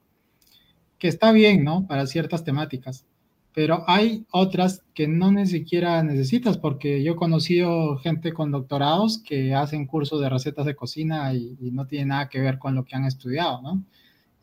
Que 0.97 1.09
está 1.09 1.33
bien, 1.33 1.63
¿no? 1.65 1.87
Para 1.87 2.07
ciertas 2.07 2.43
temáticas. 2.43 3.05
Pero 3.53 3.83
hay 3.87 4.25
otras 4.31 4.83
que 4.93 5.07
no 5.07 5.31
ni 5.31 5.47
siquiera 5.47 6.03
necesitas, 6.03 6.57
porque 6.57 7.03
yo 7.03 7.13
he 7.13 7.15
conocido 7.15 7.97
gente 7.97 8.31
con 8.31 8.51
doctorados 8.51 9.17
que 9.19 9.55
hacen 9.55 9.87
cursos 9.87 10.21
de 10.21 10.29
recetas 10.29 10.65
de 10.65 10.75
cocina 10.75 11.33
y, 11.33 11.57
no 11.71 11.87
tiene 11.87 12.05
nada 12.05 12.29
que 12.29 12.39
ver 12.39 12.59
con 12.59 12.75
lo 12.75 12.85
que 12.85 12.95
han 12.95 13.05
estudiado, 13.05 13.61
¿no? 13.61 13.83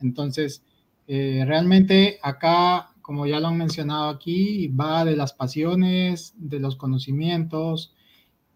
Entonces, 0.00 0.62
eh, 1.06 1.44
realmente 1.46 2.18
acá, 2.22 2.90
como 3.00 3.26
ya 3.26 3.40
lo 3.40 3.48
han 3.48 3.58
mencionado 3.58 4.08
aquí, 4.08 4.68
va 4.68 5.04
de 5.04 5.16
las 5.16 5.32
pasiones, 5.32 6.34
de 6.36 6.60
los 6.60 6.76
conocimientos, 6.76 7.94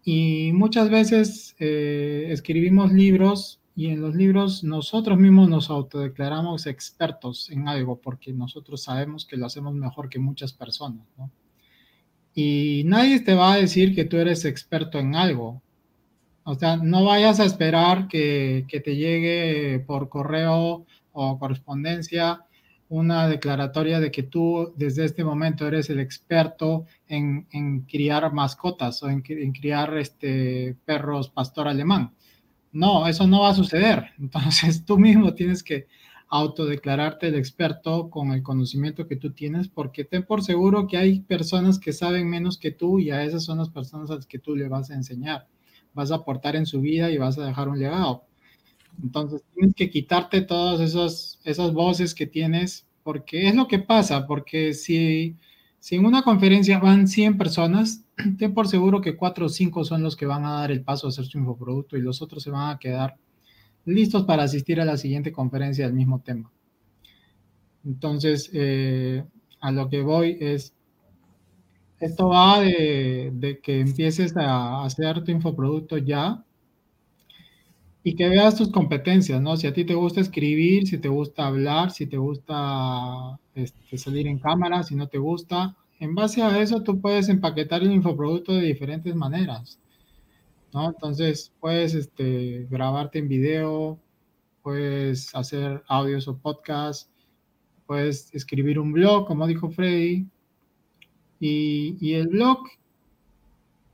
y 0.03 0.51
muchas 0.53 0.89
veces 0.89 1.55
eh, 1.59 2.27
escribimos 2.29 2.91
libros 2.91 3.60
y 3.75 3.87
en 3.87 4.01
los 4.01 4.15
libros 4.15 4.63
nosotros 4.63 5.17
mismos 5.17 5.49
nos 5.49 5.69
autodeclaramos 5.69 6.67
expertos 6.67 7.49
en 7.49 7.67
algo 7.67 7.99
porque 7.99 8.33
nosotros 8.33 8.83
sabemos 8.83 9.25
que 9.25 9.37
lo 9.37 9.45
hacemos 9.45 9.73
mejor 9.73 10.09
que 10.09 10.19
muchas 10.19 10.53
personas. 10.53 11.05
Y 12.33 12.83
nadie 12.85 13.21
te 13.21 13.33
va 13.33 13.53
a 13.53 13.57
decir 13.57 13.95
que 13.95 14.05
tú 14.05 14.17
eres 14.17 14.45
experto 14.45 14.99
en 14.99 15.15
algo. 15.15 15.61
O 16.43 16.55
sea, 16.55 16.75
no 16.77 17.05
vayas 17.05 17.39
a 17.39 17.45
esperar 17.45 18.07
que, 18.07 18.65
que 18.67 18.79
te 18.79 18.95
llegue 18.95 19.79
por 19.85 20.09
correo 20.09 20.85
o 21.13 21.39
correspondencia 21.39 22.45
una 22.89 23.29
declaratoria 23.29 24.01
de 24.01 24.11
que 24.11 24.23
tú 24.23 24.73
desde 24.75 25.05
este 25.05 25.23
momento 25.23 25.65
eres 25.65 25.89
el 25.89 26.01
experto 26.01 26.85
en, 27.07 27.47
en 27.51 27.81
criar 27.81 28.33
mascotas 28.33 29.01
o 29.03 29.09
en, 29.09 29.23
en 29.29 29.53
criar 29.53 29.97
este, 29.97 30.75
perros 30.85 31.29
pastor 31.29 31.69
alemán 31.69 32.13
no, 32.71 33.07
eso 33.07 33.27
no 33.27 33.41
va 33.41 33.49
a 33.49 33.55
suceder. 33.55 34.11
Entonces 34.19 34.85
tú 34.85 34.97
mismo 34.97 35.33
tienes 35.33 35.63
que 35.63 35.87
autodeclararte 36.29 37.27
el 37.27 37.35
experto 37.35 38.09
con 38.09 38.31
el 38.31 38.41
conocimiento 38.41 39.05
que 39.05 39.17
tú 39.17 39.33
tienes, 39.33 39.67
porque 39.67 40.05
ten 40.05 40.23
por 40.23 40.43
seguro 40.43 40.87
que 40.87 40.97
hay 40.97 41.19
personas 41.19 41.77
que 41.77 41.91
saben 41.91 42.29
menos 42.29 42.57
que 42.57 42.71
tú 42.71 42.99
y 42.99 43.11
a 43.11 43.25
esas 43.25 43.43
son 43.43 43.57
las 43.57 43.69
personas 43.69 44.09
a 44.09 44.15
las 44.15 44.25
que 44.25 44.39
tú 44.39 44.55
le 44.55 44.69
vas 44.69 44.89
a 44.91 44.95
enseñar. 44.95 45.47
Vas 45.93 46.11
a 46.11 46.15
aportar 46.15 46.55
en 46.55 46.65
su 46.65 46.79
vida 46.79 47.11
y 47.11 47.17
vas 47.17 47.37
a 47.37 47.45
dejar 47.45 47.67
un 47.67 47.79
legado. 47.79 48.23
Entonces 49.03 49.43
tienes 49.53 49.75
que 49.75 49.89
quitarte 49.89 50.41
todas 50.41 50.79
esas, 50.79 51.39
esas 51.43 51.73
voces 51.73 52.15
que 52.15 52.27
tienes, 52.27 52.87
porque 53.03 53.49
es 53.49 53.55
lo 53.55 53.67
que 53.67 53.79
pasa, 53.79 54.25
porque 54.25 54.73
si 54.73 55.35
si 55.81 55.95
en 55.95 56.05
una 56.05 56.21
conferencia 56.21 56.77
van 56.77 57.07
100 57.07 57.39
personas, 57.39 58.05
ten 58.37 58.53
por 58.53 58.67
seguro 58.67 59.01
que 59.01 59.17
4 59.17 59.47
o 59.47 59.49
5 59.49 59.83
son 59.83 60.03
los 60.03 60.15
que 60.15 60.27
van 60.27 60.45
a 60.45 60.51
dar 60.51 60.69
el 60.69 60.83
paso 60.83 61.07
a 61.07 61.09
hacer 61.09 61.25
su 61.25 61.39
infoproducto 61.39 61.97
y 61.97 62.01
los 62.01 62.21
otros 62.21 62.43
se 62.43 62.51
van 62.51 62.69
a 62.69 62.77
quedar 62.77 63.17
listos 63.85 64.23
para 64.25 64.43
asistir 64.43 64.79
a 64.79 64.85
la 64.85 64.95
siguiente 64.95 65.31
conferencia 65.31 65.85
del 65.85 65.95
mismo 65.95 66.21
tema. 66.21 66.51
Entonces, 67.83 68.51
eh, 68.53 69.23
a 69.59 69.71
lo 69.71 69.89
que 69.89 70.03
voy 70.03 70.37
es, 70.39 70.75
esto 71.99 72.27
va 72.27 72.59
de, 72.59 73.31
de, 73.33 73.59
que 73.59 73.79
empieces 73.79 74.37
a 74.37 74.85
hacer 74.85 75.23
tu 75.23 75.31
infoproducto 75.31 75.97
ya 75.97 76.45
y 78.03 78.15
que 78.15 78.29
veas 78.29 78.55
tus 78.55 78.71
competencias, 78.71 79.41
¿no? 79.41 79.55
Si 79.57 79.67
a 79.67 79.73
ti 79.73 79.85
te 79.85 79.93
gusta 79.93 80.21
escribir, 80.21 80.87
si 80.87 80.97
te 80.97 81.07
gusta 81.07 81.47
hablar, 81.47 81.91
si 81.91 82.07
te 82.07 82.17
gusta 82.17 83.39
este, 83.53 83.97
salir 83.97 84.27
en 84.27 84.39
cámara, 84.39 84.83
si 84.83 84.95
no 84.95 85.07
te 85.07 85.19
gusta, 85.19 85.75
en 85.99 86.15
base 86.15 86.41
a 86.41 86.59
eso 86.59 86.81
tú 86.81 86.99
puedes 86.99 87.29
empaquetar 87.29 87.83
el 87.83 87.91
infoproducto 87.91 88.53
de 88.53 88.61
diferentes 88.61 89.15
maneras, 89.15 89.79
¿no? 90.73 90.89
Entonces 90.89 91.53
puedes 91.59 91.93
este, 91.93 92.65
grabarte 92.71 93.19
en 93.19 93.27
video, 93.27 93.99
puedes 94.63 95.33
hacer 95.35 95.83
audios 95.87 96.27
o 96.27 96.37
podcasts, 96.37 97.07
puedes 97.85 98.33
escribir 98.33 98.79
un 98.79 98.93
blog, 98.93 99.27
como 99.27 99.45
dijo 99.45 99.69
Freddy, 99.69 100.25
y, 101.39 101.97
y 101.99 102.13
el 102.13 102.29
blog 102.29 102.59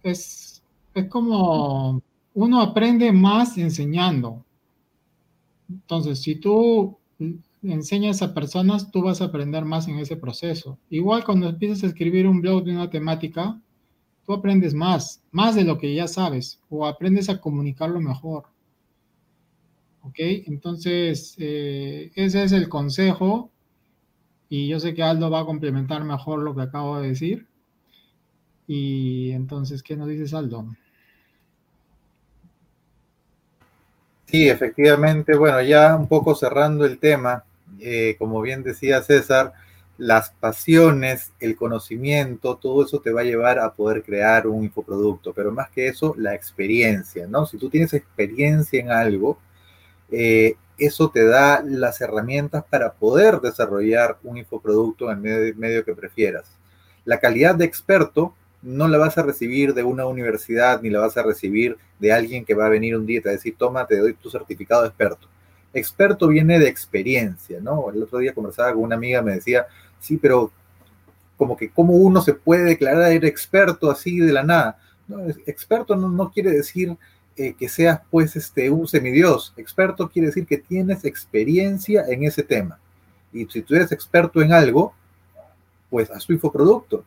es, 0.04 0.64
es 0.94 1.06
como 1.10 2.02
uno 2.38 2.62
aprende 2.62 3.12
más 3.12 3.58
enseñando. 3.58 4.46
Entonces, 5.68 6.22
si 6.22 6.36
tú 6.36 6.96
enseñas 7.64 8.22
a 8.22 8.36
personas, 8.36 8.92
tú 8.92 9.02
vas 9.02 9.22
a 9.22 9.26
aprender 9.26 9.66
más 9.66 9.88
en 9.88 9.98
ese 9.98 10.18
proceso. 10.18 10.78
Igual 10.92 11.24
cuando 11.24 11.50
empiezas 11.50 11.84
a 11.84 11.88
escribir 11.88 12.28
un 12.28 12.40
blog 12.40 12.64
de 12.64 12.74
una 12.74 12.92
temática, 12.92 13.60
tú 14.24 14.34
aprendes 14.34 14.76
más, 14.76 15.24
más 15.32 15.56
de 15.56 15.64
lo 15.64 15.80
que 15.80 15.96
ya 15.96 16.08
sabes, 16.08 16.62
o 16.70 16.86
aprendes 16.86 17.28
a 17.30 17.42
comunicarlo 17.42 18.00
mejor. 18.00 18.44
¿Ok? 20.04 20.20
Entonces, 20.20 21.34
eh, 21.40 22.12
ese 22.14 22.44
es 22.44 22.52
el 22.52 22.70
consejo. 22.70 23.50
Y 24.48 24.68
yo 24.68 24.80
sé 24.80 24.94
que 24.94 25.02
Aldo 25.02 25.32
va 25.32 25.40
a 25.40 25.46
complementar 25.46 26.04
mejor 26.04 26.44
lo 26.44 26.54
que 26.54 26.62
acabo 26.62 27.00
de 27.00 27.08
decir. 27.08 27.48
Y 28.68 29.32
entonces, 29.32 29.82
¿qué 29.82 29.98
nos 29.98 30.08
dices, 30.08 30.36
Aldo? 30.36 30.68
Sí, 34.30 34.50
efectivamente, 34.50 35.38
bueno, 35.38 35.62
ya 35.62 35.96
un 35.96 36.08
poco 36.08 36.36
cerrando 36.36 36.86
el 36.86 37.00
tema, 37.00 37.46
eh, 37.80 38.18
como 38.20 38.42
bien 38.42 38.62
decía 38.62 39.02
César, 39.02 39.54
las 39.98 40.32
pasiones, 40.32 41.32
el 41.40 41.56
conocimiento, 41.56 42.58
todo 42.58 42.84
eso 42.86 43.00
te 43.00 43.12
va 43.12 43.22
a 43.22 43.24
llevar 43.24 43.58
a 43.58 43.74
poder 43.74 44.04
crear 44.04 44.46
un 44.48 44.66
infoproducto, 44.66 45.34
pero 45.34 45.52
más 45.54 45.70
que 45.70 45.88
eso, 45.88 46.14
la 46.18 46.36
experiencia, 46.36 47.26
¿no? 47.26 47.46
Si 47.46 47.58
tú 47.58 47.70
tienes 47.70 47.94
experiencia 47.94 48.82
en 48.82 48.92
algo, 48.92 49.40
eh, 50.12 50.56
eso 50.78 51.10
te 51.10 51.26
da 51.26 51.64
las 51.64 52.02
herramientas 52.02 52.66
para 52.70 52.94
poder 52.94 53.40
desarrollar 53.40 54.18
un 54.24 54.38
infoproducto 54.38 55.10
en 55.10 55.26
el 55.26 55.56
medio 55.56 55.86
que 55.86 55.96
prefieras. 55.96 56.46
La 57.06 57.20
calidad 57.20 57.56
de 57.56 57.66
experto 57.66 58.36
no 58.62 58.88
la 58.88 58.98
vas 58.98 59.18
a 59.18 59.24
recibir 59.24 59.74
de 59.74 59.84
una 59.84 60.06
universidad 60.06 60.82
ni 60.82 60.90
la 60.90 61.00
vas 61.00 61.18
a 61.18 61.24
recibir 61.24 61.78
de 62.00 62.12
alguien 62.12 62.46
que 62.46 62.54
va 62.54 62.66
a 62.66 62.70
venir 62.70 62.96
un 62.98 63.06
día 63.06 63.20
y 63.20 63.22
te 63.22 63.30
va 63.30 63.34
a 63.34 63.36
decir, 63.36 63.56
toma, 63.58 63.86
te 63.86 63.98
doy 63.98 64.14
tu 64.14 64.30
certificado 64.30 64.84
de 64.84 64.90
experto. 64.90 65.28
Experto 65.74 66.28
viene 66.28 66.60
de 66.60 66.68
experiencia, 66.68 67.60
¿no? 67.62 67.92
El 67.92 68.02
otro 68.02 68.20
día 68.20 68.34
conversaba 68.34 68.74
con 68.74 68.84
una 68.84 68.96
amiga, 68.96 69.22
me 69.22 69.34
decía, 69.34 69.68
sí, 70.00 70.18
pero 70.18 70.52
como 71.36 71.56
que 71.56 71.70
cómo 71.70 71.94
uno 71.94 72.22
se 72.22 72.34
puede 72.34 72.64
declarar 72.64 73.12
experto 73.26 73.92
así 73.92 74.20
de 74.20 74.34
la 74.34 74.44
nada. 74.44 74.80
No, 75.08 75.28
experto 75.46 75.96
no, 75.96 76.32
quiere 76.32 76.52
decir 76.52 76.98
eh, 77.36 77.54
que 77.54 77.70
seas 77.70 78.02
pues 78.10 78.36
este, 78.36 78.70
un 78.72 78.88
semidios. 78.88 79.54
Experto 79.56 80.10
quiere 80.10 80.28
decir 80.28 80.48
que 80.48 80.58
tienes 80.58 81.06
experiencia 81.06 82.06
en 82.08 82.24
ese 82.24 82.44
tema. 82.44 82.80
Y 83.32 83.46
si 83.46 83.62
tú 83.62 83.76
eres 83.76 83.92
experto 83.92 84.42
en 84.42 84.52
algo, 84.52 84.94
pues 85.90 86.10
haz 86.10 86.26
tu 86.26 86.34
infoproducto 86.34 87.04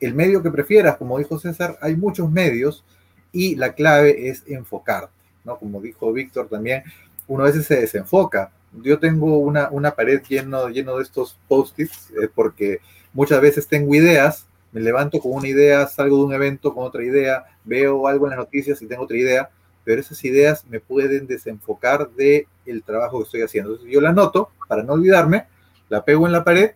el 0.00 0.14
medio 0.14 0.42
que 0.42 0.50
prefieras, 0.50 0.96
como 0.96 1.18
dijo 1.18 1.38
César, 1.38 1.78
hay 1.80 1.96
muchos 1.96 2.30
medios 2.30 2.84
y 3.32 3.56
la 3.56 3.74
clave 3.74 4.28
es 4.28 4.44
enfocarte, 4.46 5.12
¿no? 5.44 5.58
Como 5.58 5.80
dijo 5.80 6.12
Víctor 6.12 6.48
también, 6.48 6.84
uno 7.26 7.44
a 7.44 7.46
veces 7.46 7.66
se 7.66 7.80
desenfoca. 7.80 8.52
Yo 8.82 8.98
tengo 8.98 9.38
una, 9.38 9.70
una 9.70 9.92
pared 9.92 10.22
lleno, 10.28 10.68
lleno 10.68 10.96
de 10.96 11.02
estos 11.02 11.38
post-its 11.48 12.10
eh, 12.10 12.28
porque 12.32 12.80
muchas 13.12 13.40
veces 13.40 13.66
tengo 13.66 13.94
ideas, 13.94 14.46
me 14.72 14.80
levanto 14.80 15.18
con 15.20 15.32
una 15.32 15.48
idea, 15.48 15.86
salgo 15.86 16.18
de 16.18 16.24
un 16.24 16.32
evento 16.34 16.74
con 16.74 16.84
otra 16.84 17.02
idea, 17.02 17.44
veo 17.64 18.06
algo 18.06 18.26
en 18.26 18.30
las 18.30 18.38
noticias 18.38 18.80
y 18.82 18.86
tengo 18.86 19.04
otra 19.04 19.16
idea, 19.16 19.50
pero 19.84 20.00
esas 20.00 20.22
ideas 20.24 20.64
me 20.68 20.80
pueden 20.80 21.26
desenfocar 21.26 22.10
del 22.10 22.46
el 22.66 22.82
trabajo 22.82 23.18
que 23.18 23.24
estoy 23.24 23.42
haciendo. 23.42 23.70
Entonces 23.70 23.92
yo 23.92 24.00
la 24.00 24.10
anoto 24.10 24.50
para 24.68 24.82
no 24.82 24.92
olvidarme, 24.92 25.46
la 25.88 26.04
pego 26.04 26.26
en 26.26 26.32
la 26.32 26.44
pared 26.44 26.72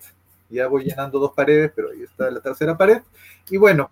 ya 0.53 0.69
voy 0.69 0.85
llenando 0.85 1.19
dos 1.19 1.33
paredes, 1.33 1.73
pero 1.75 1.91
ahí 1.91 2.03
está 2.03 2.31
la 2.31 2.41
tercera 2.41 2.77
pared. 2.77 3.03
Y 3.51 3.57
bueno, 3.57 3.91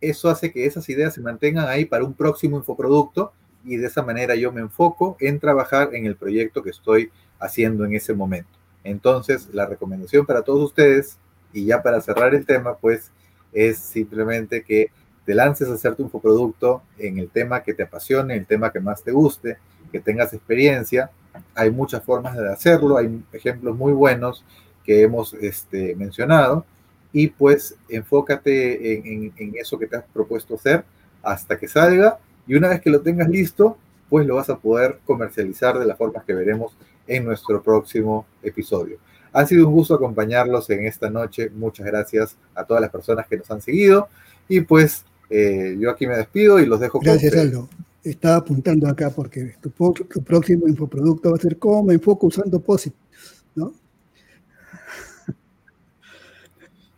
eso 0.00 0.28
hace 0.28 0.52
que 0.52 0.66
esas 0.66 0.88
ideas 0.88 1.14
se 1.14 1.20
mantengan 1.20 1.68
ahí 1.68 1.84
para 1.84 2.04
un 2.04 2.14
próximo 2.14 2.56
infoproducto 2.56 3.32
y 3.64 3.76
de 3.76 3.86
esa 3.86 4.02
manera 4.02 4.34
yo 4.34 4.52
me 4.52 4.60
enfoco 4.60 5.16
en 5.20 5.40
trabajar 5.40 5.94
en 5.94 6.06
el 6.06 6.16
proyecto 6.16 6.62
que 6.62 6.70
estoy 6.70 7.10
haciendo 7.38 7.84
en 7.84 7.94
ese 7.94 8.14
momento. 8.14 8.50
Entonces, 8.82 9.48
la 9.52 9.66
recomendación 9.66 10.26
para 10.26 10.42
todos 10.42 10.62
ustedes, 10.62 11.18
y 11.52 11.66
ya 11.66 11.82
para 11.82 12.00
cerrar 12.00 12.34
el 12.34 12.44
tema, 12.44 12.76
pues 12.76 13.10
es 13.52 13.78
simplemente 13.78 14.62
que 14.62 14.90
te 15.24 15.34
lances 15.34 15.68
a 15.68 15.74
hacer 15.74 15.94
tu 15.94 16.02
infoproducto 16.02 16.82
en 16.98 17.18
el 17.18 17.30
tema 17.30 17.62
que 17.62 17.72
te 17.72 17.84
apasione, 17.84 18.36
el 18.36 18.46
tema 18.46 18.72
que 18.72 18.80
más 18.80 19.02
te 19.02 19.12
guste, 19.12 19.56
que 19.90 20.00
tengas 20.00 20.34
experiencia. 20.34 21.10
Hay 21.54 21.70
muchas 21.70 22.02
formas 22.02 22.36
de 22.36 22.52
hacerlo, 22.52 22.98
hay 22.98 23.22
ejemplos 23.32 23.74
muy 23.76 23.92
buenos 23.92 24.44
que 24.84 25.02
hemos 25.02 25.34
este, 25.34 25.94
mencionado 25.96 26.64
y 27.12 27.28
pues 27.28 27.76
enfócate 27.88 28.98
en, 28.98 29.32
eso 29.56 29.78
que 29.78 29.86
te 29.86 29.96
has 29.96 30.04
propuesto 30.12 30.56
hacer 30.56 30.84
hasta 31.22 31.58
que 31.58 31.68
salga 31.68 32.18
y 32.46 32.54
una 32.54 32.68
vez 32.68 32.80
que 32.80 32.90
lo 32.90 33.00
tengas 33.00 33.28
listo, 33.28 33.78
pues 34.10 34.26
lo 34.26 34.34
vas 34.36 34.50
a 34.50 34.58
poder 34.58 34.98
comercializar 35.06 35.78
de 35.78 35.86
la 35.86 35.96
forma 35.96 36.22
que 36.26 36.34
veremos 36.34 36.76
en 37.06 37.24
nuestro 37.24 37.62
próximo 37.62 38.26
episodio. 38.42 38.98
Ha 39.32 39.46
sido 39.46 39.66
un 39.66 39.74
gusto 39.74 39.94
acompañarlos 39.94 40.70
en 40.70 40.86
esta 40.86 41.10
noche. 41.10 41.50
Muchas 41.50 41.86
gracias 41.86 42.36
a 42.54 42.64
todas 42.64 42.80
las 42.80 42.90
personas 42.90 43.26
que 43.26 43.36
nos 43.36 43.50
han 43.50 43.60
seguido. 43.60 44.08
Y 44.48 44.60
pues 44.60 45.04
eh, 45.28 45.76
yo 45.78 45.90
aquí 45.90 46.06
me 46.06 46.16
despido 46.16 46.60
y 46.60 46.66
los 46.66 46.78
dejo. 46.78 47.00
Gracias, 47.00 47.34
Aldo. 47.36 47.68
Estaba 48.04 48.36
apuntando 48.36 48.86
acá 48.86 49.10
porque 49.10 49.54
tu, 49.60 49.70
tu, 49.70 50.22
próximo 50.22 50.68
infoproducto 50.68 51.30
va 51.30 51.36
a 51.36 51.40
ser 51.40 51.58
cómo 51.58 51.82
me 51.82 51.94
enfoco 51.94 52.26
usando 52.26 52.60
POSIT, 52.60 52.94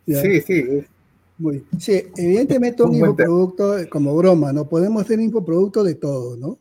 ¿no? 0.07 0.21
Sí, 0.21 0.41
sí. 0.41 0.63
Muy 1.37 1.63
Sí, 1.79 2.03
evidentemente 2.15 2.81
un, 2.81 2.95
infoproducto 2.95 3.75
como 3.89 4.15
broma, 4.15 4.51
¿no? 4.51 4.67
Podemos 4.67 5.03
hacer 5.03 5.19
infoproducto 5.19 5.83
de 5.83 5.95
todo, 5.95 6.35
¿no? 6.35 6.57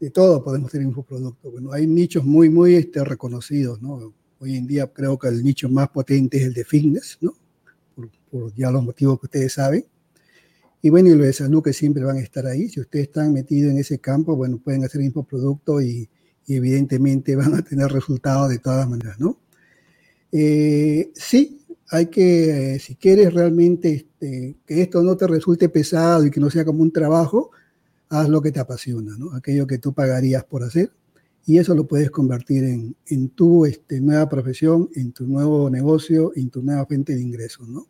De 0.00 0.10
todo 0.10 0.42
podemos 0.42 0.68
hacer 0.68 0.82
infoproducto. 0.82 1.50
Bueno, 1.50 1.72
hay 1.72 1.86
nichos 1.86 2.24
muy, 2.24 2.48
muy 2.48 2.74
este, 2.74 3.04
reconocidos, 3.04 3.80
¿no? 3.80 4.12
Hoy 4.40 4.56
en 4.56 4.66
día 4.66 4.86
creo 4.88 5.18
que 5.18 5.28
el 5.28 5.44
nicho 5.44 5.68
más 5.68 5.90
potente 5.90 6.38
es 6.38 6.44
el 6.44 6.54
de 6.54 6.64
fitness, 6.64 7.18
¿no? 7.20 7.34
Por, 8.30 8.54
ya 8.54 8.70
los 8.70 8.82
motivos 8.82 9.20
que 9.20 9.26
ustedes 9.26 9.52
saben. 9.52 9.84
Y 10.82 10.88
bueno, 10.88 11.10
y 11.10 11.14
los 11.14 11.26
de 11.26 11.32
salud 11.34 11.62
que 11.62 11.74
siempre 11.74 12.02
van 12.02 12.16
a 12.16 12.20
estar 12.20 12.46
ahí. 12.46 12.68
Si 12.68 12.80
ustedes 12.80 13.08
están 13.08 13.32
metidos 13.34 13.70
en 13.70 13.78
ese 13.78 13.98
campo, 13.98 14.34
bueno, 14.34 14.58
pueden 14.58 14.82
hacer 14.82 15.02
infoproducto 15.02 15.80
y, 15.82 16.08
y 16.46 16.56
evidentemente 16.56 17.36
van 17.36 17.54
a 17.54 17.62
tener 17.62 17.92
resultados 17.92 18.48
de 18.48 18.58
todas 18.58 18.88
maneras, 18.88 19.20
¿no? 19.20 19.38
Eh, 20.32 21.10
sí, 21.14 21.59
hay 21.90 22.06
que, 22.06 22.74
eh, 22.74 22.78
si 22.78 22.94
quieres 22.94 23.34
realmente 23.34 23.92
este, 23.92 24.56
que 24.64 24.82
esto 24.82 25.02
no 25.02 25.16
te 25.16 25.26
resulte 25.26 25.68
pesado 25.68 26.24
y 26.24 26.30
que 26.30 26.40
no 26.40 26.48
sea 26.48 26.64
como 26.64 26.82
un 26.82 26.92
trabajo, 26.92 27.50
haz 28.08 28.28
lo 28.28 28.40
que 28.40 28.52
te 28.52 28.60
apasiona, 28.60 29.16
¿no? 29.18 29.34
Aquello 29.34 29.66
que 29.66 29.78
tú 29.78 29.92
pagarías 29.92 30.44
por 30.44 30.62
hacer 30.62 30.92
y 31.46 31.58
eso 31.58 31.74
lo 31.74 31.86
puedes 31.86 32.10
convertir 32.10 32.64
en, 32.64 32.94
en 33.06 33.30
tu 33.30 33.66
este, 33.66 34.00
nueva 34.00 34.28
profesión, 34.28 34.88
en 34.94 35.12
tu 35.12 35.26
nuevo 35.26 35.68
negocio, 35.68 36.32
en 36.36 36.50
tu 36.50 36.62
nueva 36.62 36.86
fuente 36.86 37.14
de 37.14 37.22
ingresos, 37.22 37.68
¿no? 37.68 37.88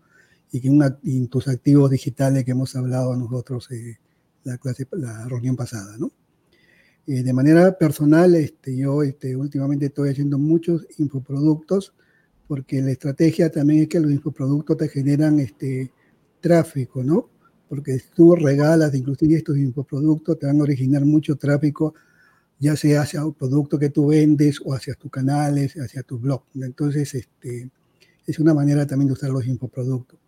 Y 0.50 0.60
que 0.60 0.68
en 0.68 1.28
tus 1.28 1.46
activos 1.46 1.90
digitales 1.90 2.44
que 2.44 2.52
hemos 2.52 2.74
hablado 2.76 3.14
nosotros 3.16 3.70
eh, 3.70 3.98
la, 4.44 4.56
clase, 4.56 4.88
la 4.92 5.28
reunión 5.28 5.56
pasada, 5.56 5.96
¿no? 5.98 6.10
Eh, 7.06 7.22
de 7.22 7.32
manera 7.32 7.76
personal, 7.76 8.34
este, 8.34 8.76
yo 8.76 9.02
este, 9.02 9.36
últimamente 9.36 9.86
estoy 9.86 10.10
haciendo 10.10 10.38
muchos 10.38 10.86
infoproductos 10.98 11.92
porque 12.50 12.82
la 12.82 12.90
estrategia 12.90 13.48
también 13.48 13.82
es 13.82 13.88
que 13.88 14.00
los 14.00 14.10
infoproductos 14.10 14.76
te 14.76 14.88
generan 14.88 15.38
este, 15.38 15.92
tráfico, 16.40 17.04
¿no? 17.04 17.30
Porque 17.68 18.02
tú 18.12 18.34
regalas, 18.34 18.92
inclusive 18.92 19.36
estos 19.36 19.56
infoproductos 19.56 20.36
te 20.36 20.46
van 20.46 20.58
a 20.58 20.64
originar 20.64 21.04
mucho 21.04 21.36
tráfico, 21.36 21.94
ya 22.58 22.74
sea 22.74 23.02
hacia 23.02 23.20
el 23.20 23.34
producto 23.34 23.78
que 23.78 23.90
tú 23.90 24.08
vendes 24.08 24.60
o 24.64 24.74
hacia 24.74 24.94
tus 24.94 25.12
canales, 25.12 25.74
hacia 25.74 26.02
tu 26.02 26.18
blog. 26.18 26.42
Entonces, 26.56 27.14
este, 27.14 27.70
es 28.26 28.40
una 28.40 28.52
manera 28.52 28.84
también 28.84 29.06
de 29.06 29.12
usar 29.12 29.30
los 29.30 29.46
infoproductos. 29.46 30.18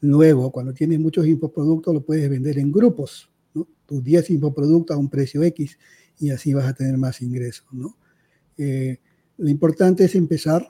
Luego, 0.00 0.50
cuando 0.50 0.74
tienes 0.74 0.98
muchos 0.98 1.28
infoproductos, 1.28 1.94
lo 1.94 2.00
puedes 2.04 2.28
vender 2.28 2.58
en 2.58 2.72
grupos, 2.72 3.30
¿no? 3.54 3.68
Tus 3.86 4.02
10 4.02 4.30
infoproductos 4.30 4.96
a 4.96 4.98
un 4.98 5.08
precio 5.08 5.44
X 5.44 5.78
y 6.18 6.30
así 6.30 6.52
vas 6.54 6.66
a 6.66 6.72
tener 6.72 6.98
más 6.98 7.22
ingresos, 7.22 7.68
¿no? 7.70 7.96
Eh, 8.56 8.98
lo 9.36 9.48
importante 9.48 10.06
es 10.06 10.16
empezar 10.16 10.66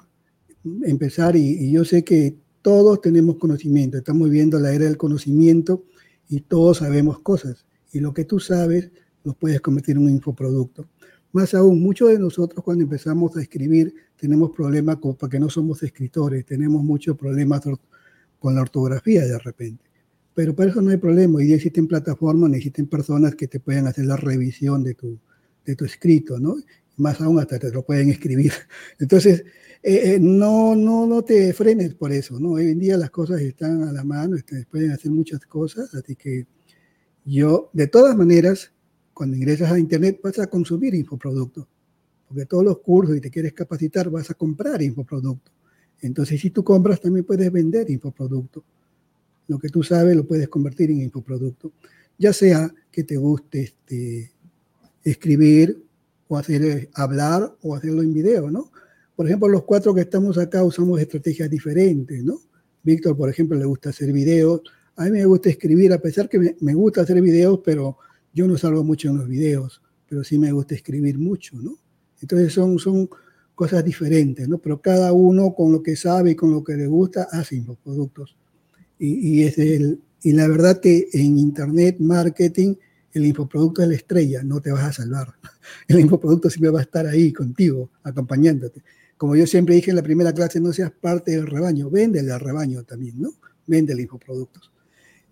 empezar 0.85 1.37
y, 1.37 1.71
yo 1.71 1.85
sé 1.85 2.05
que 2.05 2.37
todos 2.63 3.01
tenemos 3.01 3.37
conocimiento, 3.37 3.97
estamos 3.97 4.29
viviendo 4.29 4.59
la 4.59 4.73
era 4.73 4.85
del 4.85 4.97
conocimiento 4.97 5.85
y 6.29 6.41
todos 6.41 6.79
sabemos 6.79 7.21
cosas 7.21 7.67
y 7.93 8.01
lo 8.01 8.13
que 8.13 8.25
tú 8.25 8.41
sabes 8.41 8.91
lo 9.25 9.35
puedes 9.35 9.61
convertir 9.61 9.97
en 9.97 10.03
un 10.03 10.11
infoproducto. 10.11 10.87
Más 11.33 11.55
aún, 11.55 11.81
muchos 11.81 12.11
de 12.11 12.19
nosotros 12.19 12.65
cuando 12.65 12.85
empezamos 12.85 13.37
a 13.37 13.43
escribir 13.43 13.95
tenemos 14.17 14.51
problemas 14.51 14.97
porque 14.97 15.39
no 15.39 15.51
somos 15.51 15.83
escritores, 15.83 16.45
tenemos 16.45 16.83
muchos 16.83 17.17
problemas 17.17 17.63
con 18.39 18.55
la 18.55 18.63
ortografía 18.63 19.25
de 19.25 19.39
repente. 19.39 19.85
Pero 20.35 20.55
para 20.55 20.71
eso 20.71 20.81
no 20.81 20.91
hay 20.91 20.97
problema. 20.97 21.39
Hoy 21.39 21.47
día 21.47 21.57
existen 21.57 21.89
plataformas, 21.89 22.53
existen 22.53 22.87
personas 22.87 23.35
que 23.35 23.49
te 23.49 23.61
pueden 23.61 23.87
hacer 23.87 24.07
la 24.07 24.17
revisión 24.17 24.85
de 24.85 24.95
tu, 24.95 25.19
de 25.65 25.75
tu 25.75 25.85
escrito, 25.85 26.39
¿no? 26.39 26.57
Más 26.99 27.20
aún 27.20 27.40
hasta 27.40 27.59
te 27.59 27.70
lo 27.70 27.84
pueden 27.84 28.11
escribir. 28.11 28.53
Entonces, 28.99 29.44
eh, 29.82 30.14
eh, 30.14 30.18
no, 30.20 30.74
no, 30.74 31.07
no 31.07 31.22
te 31.22 31.53
frenes 31.53 31.94
por 31.94 32.12
eso, 32.12 32.38
¿no? 32.38 32.53
Hoy 32.53 32.66
en 32.66 32.78
día 32.78 32.96
las 32.96 33.11
cosas 33.11 33.40
están 33.40 33.84
a 33.84 33.92
la 33.92 34.05
mano, 34.05 34.36
este, 34.36 34.66
pueden 34.70 34.90
hacer 34.90 35.11
muchas 35.11 35.40
cosas, 35.46 35.94
así 35.94 36.16
que 36.16 36.46
yo, 37.24 37.70
de 37.72 37.86
todas 37.86 38.16
maneras, 38.16 38.72
cuando 39.14 39.36
ingresas 39.36 39.70
a 39.70 39.78
Internet 39.78 40.20
vas 40.22 40.38
a 40.38 40.49
consumir 40.49 40.94
infoproductos, 40.94 41.66
porque 42.26 42.46
todos 42.46 42.64
los 42.64 42.78
cursos 42.80 43.16
y 43.16 43.20
te 43.20 43.30
quieres 43.30 43.53
capacitar 43.53 44.11
vas 44.11 44.30
a 44.30 44.34
comprar 44.34 44.82
infoproductos. 44.82 45.55
Entonces, 46.01 46.40
si 46.40 46.51
tú 46.51 46.64
compras, 46.64 47.01
también 47.01 47.24
puedes 47.24 47.51
vender 47.51 47.90
infoproductos. 47.90 48.64
Lo 49.46 49.59
que 49.59 49.68
tú 49.68 49.82
sabes 49.82 50.16
lo 50.16 50.26
puedes 50.26 50.49
convertir 50.49 50.90
en 50.90 51.01
infoproducto. 51.01 51.72
Ya 52.18 52.32
sea 52.32 52.72
que 52.90 53.05
te 53.05 53.16
guste 53.16 53.62
este, 53.62 54.32
escribir 55.03 55.84
o 56.29 56.37
hacer 56.37 56.62
eh, 56.62 56.91
hablar 56.95 57.57
o 57.62 57.74
hacerlo 57.74 58.03
en 58.03 58.12
video, 58.12 58.51
¿no? 58.51 58.70
Por 59.16 59.26
ejemplo, 59.26 59.49
los 59.49 59.64
cuatro 59.64 59.95
que 59.95 60.03
estamos 60.03 60.39
acá 60.39 60.62
usamos 60.62 61.01
estrategias 61.01 61.51
diferentes, 61.51 62.22
¿no? 62.22 62.41
Víctor, 62.83 63.16
por 63.16 63.29
ejemplo, 63.29 63.59
le 63.59 63.64
gusta 63.64 63.91
hacer 63.91 64.12
videos. 64.12 64.62
A 64.97 65.07
mí 65.07 65.11
me 65.11 65.24
gusta 65.24 65.49
escribir, 65.49 65.93
a 65.93 65.99
pesar 65.99 66.29
que 66.29 66.57
me, 66.61 66.74
gusta 66.74 67.01
hacer 67.01 67.20
videos, 67.20 67.61
pero 67.64 67.97
yo 68.33 68.47
no 68.47 68.57
salgo 68.57 68.85
mucho 68.85 69.09
en 69.09 69.18
los 69.18 69.26
videos, 69.26 69.83
pero 70.09 70.22
sí 70.22 70.39
me 70.39 70.53
gusta 70.53 70.74
escribir 70.74 71.18
mucho, 71.18 71.57
¿no? 71.61 71.79
Entonces 72.20 72.53
son, 72.53 72.79
son 72.79 73.09
cosas 73.55 73.85
diferentes, 73.85 74.49
¿no? 74.49 74.59
Pero 74.59 74.81
cada 74.81 75.12
uno 75.12 75.53
con 75.55 75.72
lo 75.72 75.83
que 75.83 75.97
sabe 75.97 76.33
y 76.33 76.35
con 76.37 76.53
lo 76.53 76.62
que 76.62 76.76
le 76.76 76.87
gusta 76.87 77.26
hace 77.31 77.62
los 77.66 77.76
productos. 77.79 78.37
Y, 78.99 79.41
y, 79.41 79.43
es 79.45 79.59
el, 79.59 80.01
y 80.22 80.33
la 80.33 80.47
verdad 80.47 80.81
que 80.81 81.09
en 81.12 81.39
Internet 81.39 81.97
Marketing 81.99 82.74
el 83.13 83.27
infoproducto 83.27 83.83
es 83.83 83.89
la 83.89 83.95
estrella, 83.95 84.43
no 84.43 84.61
te 84.61 84.71
vas 84.71 84.85
a 84.85 84.93
salvar. 84.93 85.35
El 85.89 86.01
infoproducto 86.01 86.51
siempre 86.51 86.71
va 86.71 86.81
a 86.81 86.83
estar 86.83 87.07
ahí 87.07 87.33
contigo, 87.33 87.91
acompañándote 88.03 88.83
como 89.19 89.35
yo 89.35 89.47
siempre 89.47 89.75
dije 89.75 89.91
en 89.91 89.97
la 89.97 90.03
primera 90.03 90.33
clase, 90.33 90.61
no 90.61 90.73
seas 90.73 90.93
parte 90.93 91.33
del 91.33 91.47
rebaño, 91.47 91.91
véndele 91.91 92.33
al 92.33 92.41
rebaño 92.41 92.85
también, 92.85 93.21
¿no? 93.21 93.33
Véndele 93.67 94.03
infoproductos. 94.03 94.73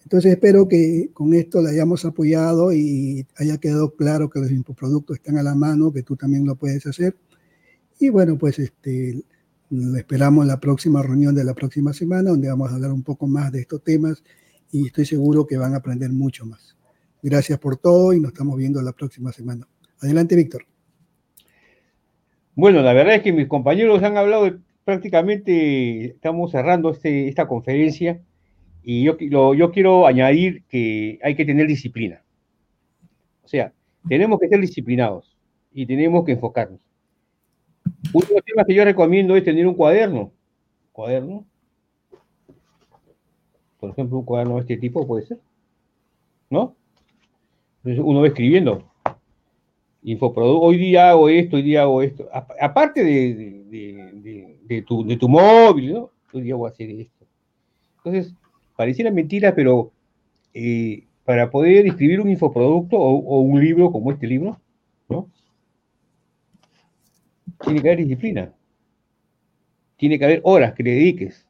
Entonces 0.02 0.32
espero 0.32 0.68
que 0.68 1.10
con 1.14 1.32
esto 1.34 1.62
le 1.62 1.70
hayamos 1.70 2.04
apoyado 2.04 2.72
y 2.72 3.26
haya 3.36 3.58
quedado 3.58 3.94
claro 3.94 4.28
que 4.28 4.40
los 4.40 4.50
infoproductos 4.50 5.16
están 5.16 5.38
a 5.38 5.42
la 5.42 5.54
mano, 5.54 5.92
que 5.92 6.02
tú 6.02 6.16
también 6.16 6.44
lo 6.44 6.56
puedes 6.56 6.84
hacer. 6.86 7.16
Y 7.98 8.08
bueno, 8.10 8.36
pues 8.36 8.58
este, 8.58 9.22
esperamos 9.96 10.46
la 10.46 10.60
próxima 10.60 11.02
reunión 11.02 11.34
de 11.34 11.44
la 11.44 11.54
próxima 11.54 11.92
semana, 11.92 12.30
donde 12.30 12.48
vamos 12.48 12.70
a 12.70 12.74
hablar 12.74 12.92
un 12.92 13.02
poco 13.02 13.26
más 13.26 13.52
de 13.52 13.60
estos 13.60 13.82
temas 13.82 14.22
y 14.70 14.86
estoy 14.86 15.06
seguro 15.06 15.46
que 15.46 15.56
van 15.56 15.74
a 15.74 15.78
aprender 15.78 16.10
mucho 16.10 16.44
más. 16.44 16.75
Gracias 17.22 17.58
por 17.58 17.76
todo 17.76 18.12
y 18.12 18.20
nos 18.20 18.32
estamos 18.32 18.56
viendo 18.56 18.80
la 18.82 18.92
próxima 18.92 19.32
semana. 19.32 19.66
Adelante, 20.00 20.36
Víctor. 20.36 20.66
Bueno, 22.54 22.82
la 22.82 22.92
verdad 22.92 23.16
es 23.16 23.22
que 23.22 23.32
mis 23.32 23.48
compañeros 23.48 24.02
han 24.02 24.16
hablado 24.16 24.58
prácticamente, 24.84 26.06
estamos 26.06 26.52
cerrando 26.52 26.90
este, 26.90 27.28
esta 27.28 27.46
conferencia 27.46 28.20
y 28.82 29.02
yo, 29.02 29.16
yo 29.54 29.72
quiero 29.72 30.06
añadir 30.06 30.64
que 30.68 31.18
hay 31.22 31.34
que 31.34 31.44
tener 31.44 31.66
disciplina. 31.66 32.22
O 33.42 33.48
sea, 33.48 33.72
tenemos 34.08 34.38
que 34.38 34.48
ser 34.48 34.60
disciplinados 34.60 35.36
y 35.72 35.86
tenemos 35.86 36.24
que 36.24 36.32
enfocarnos. 36.32 36.80
Uno 38.12 38.26
de 38.26 38.34
los 38.34 38.44
temas 38.44 38.66
que 38.66 38.74
yo 38.74 38.84
recomiendo 38.84 39.36
es 39.36 39.44
tener 39.44 39.66
un 39.66 39.74
cuaderno. 39.74 40.32
¿Cuaderno? 40.92 41.44
Por 43.78 43.90
ejemplo, 43.90 44.18
un 44.18 44.24
cuaderno 44.24 44.54
de 44.54 44.60
este 44.60 44.76
tipo 44.76 45.06
puede 45.06 45.26
ser. 45.26 45.38
¿No? 46.48 46.76
Entonces 47.86 48.04
uno 48.04 48.20
va 48.20 48.26
escribiendo 48.26 48.82
infoproducto, 50.02 50.60
hoy 50.60 50.76
día 50.76 51.10
hago 51.10 51.28
esto, 51.28 51.54
hoy 51.54 51.62
día 51.62 51.82
hago 51.82 52.02
esto. 52.02 52.28
aparte 52.32 53.04
de, 53.04 54.82
tu, 54.84 55.28
móvil, 55.28 55.92
¿no? 55.92 56.10
Hoy 56.32 56.42
día 56.42 56.56
voy 56.56 56.68
a 56.68 56.72
hacer 56.72 56.90
esto. 56.90 57.24
Entonces, 57.98 58.34
pareciera 58.74 59.12
mentira, 59.12 59.54
pero 59.54 59.92
eh, 60.52 61.04
para 61.24 61.48
poder 61.48 61.86
escribir 61.86 62.20
un 62.20 62.28
infoproducto 62.28 62.98
o, 62.98 63.40
un 63.40 63.60
libro 63.60 63.92
como 63.92 64.10
este 64.10 64.26
libro, 64.26 64.60
¿no? 65.08 65.30
Tiene 67.64 67.82
que 67.82 67.88
haber 67.88 68.04
disciplina. 68.04 68.52
Tiene 69.96 70.18
que 70.18 70.24
haber 70.24 70.40
horas 70.42 70.74
que 70.74 70.82
le 70.82 70.90
dediques. 70.90 71.45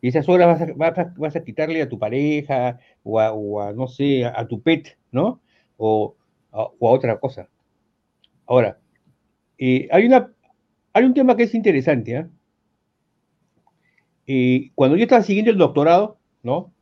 Y 0.00 0.08
esas 0.08 0.28
horas 0.28 0.74
vas 0.76 1.36
a, 1.36 1.44
quitarle 1.44 1.82
a 1.82 1.88
tu 1.88 1.98
pareja 1.98 2.78
o 3.02 3.20
a, 3.60 3.72
no 3.72 3.88
sé, 3.88 4.24
a, 4.24 4.46
tu 4.46 4.62
pet, 4.62 4.96
¿no? 5.10 5.40
O, 5.76 6.14
a 6.52 6.68
otra 6.78 7.18
cosa. 7.18 7.48
Ahora, 8.46 8.78
eh, 9.58 9.88
hay, 9.90 11.04
un 11.04 11.14
tema 11.14 11.36
que 11.36 11.42
es 11.42 11.54
interesante. 11.54 12.16
¿ah? 12.16 12.28
Eh, 14.26 14.70
cuando 14.74 14.96
yo 14.96 15.02
estaba 15.02 15.22
siguiendo 15.22 15.50
el 15.50 15.58
doctorado, 15.58 16.18
¿no? 16.42 16.72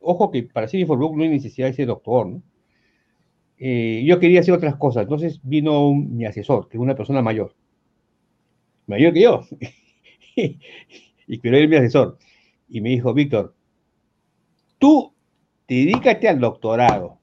Ojo 0.00 0.30
que 0.30 0.42
para 0.42 0.68
ser 0.68 0.80
infoblog 0.80 1.16
no 1.16 1.22
hay 1.22 1.28
necesidad 1.28 1.68
de 1.68 1.74
ser 1.74 1.86
doctor, 1.86 2.26
¿no? 2.26 2.42
Eh, 3.58 4.02
yo 4.04 4.18
quería 4.18 4.40
hacer 4.40 4.54
otras 4.54 4.76
cosas. 4.76 5.04
Entonces 5.04 5.40
vino 5.42 5.94
mi 5.94 6.24
asesor, 6.24 6.68
que 6.68 6.76
es 6.76 6.80
una 6.80 6.96
persona 6.96 7.22
mayor. 7.22 7.54
Mayor 8.86 9.12
que 9.12 9.22
yo. 9.22 9.42
y 10.36 11.38
que 11.38 11.48
era 11.48 11.66
mi 11.66 11.76
asesor. 11.76 12.18
Y 12.74 12.80
me 12.80 12.88
dijo, 12.88 13.14
Víctor, 13.14 13.54
tú 14.80 15.14
dedícate 15.68 16.28
al 16.28 16.40
doctorado. 16.40 17.20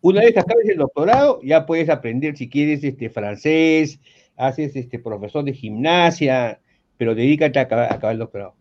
Una 0.00 0.22
vez 0.22 0.38
acabes 0.38 0.70
el 0.70 0.78
doctorado, 0.78 1.38
ya 1.42 1.66
puedes 1.66 1.90
aprender 1.90 2.34
si 2.34 2.48
quieres 2.48 2.82
este, 2.82 3.10
francés, 3.10 4.00
haces 4.36 4.74
este, 4.74 4.98
profesor 4.98 5.44
de 5.44 5.52
gimnasia, 5.52 6.62
pero 6.96 7.14
dedícate 7.14 7.58
a 7.58 7.62
acabar, 7.62 8.12
el 8.12 8.20
doctorado. 8.20 8.56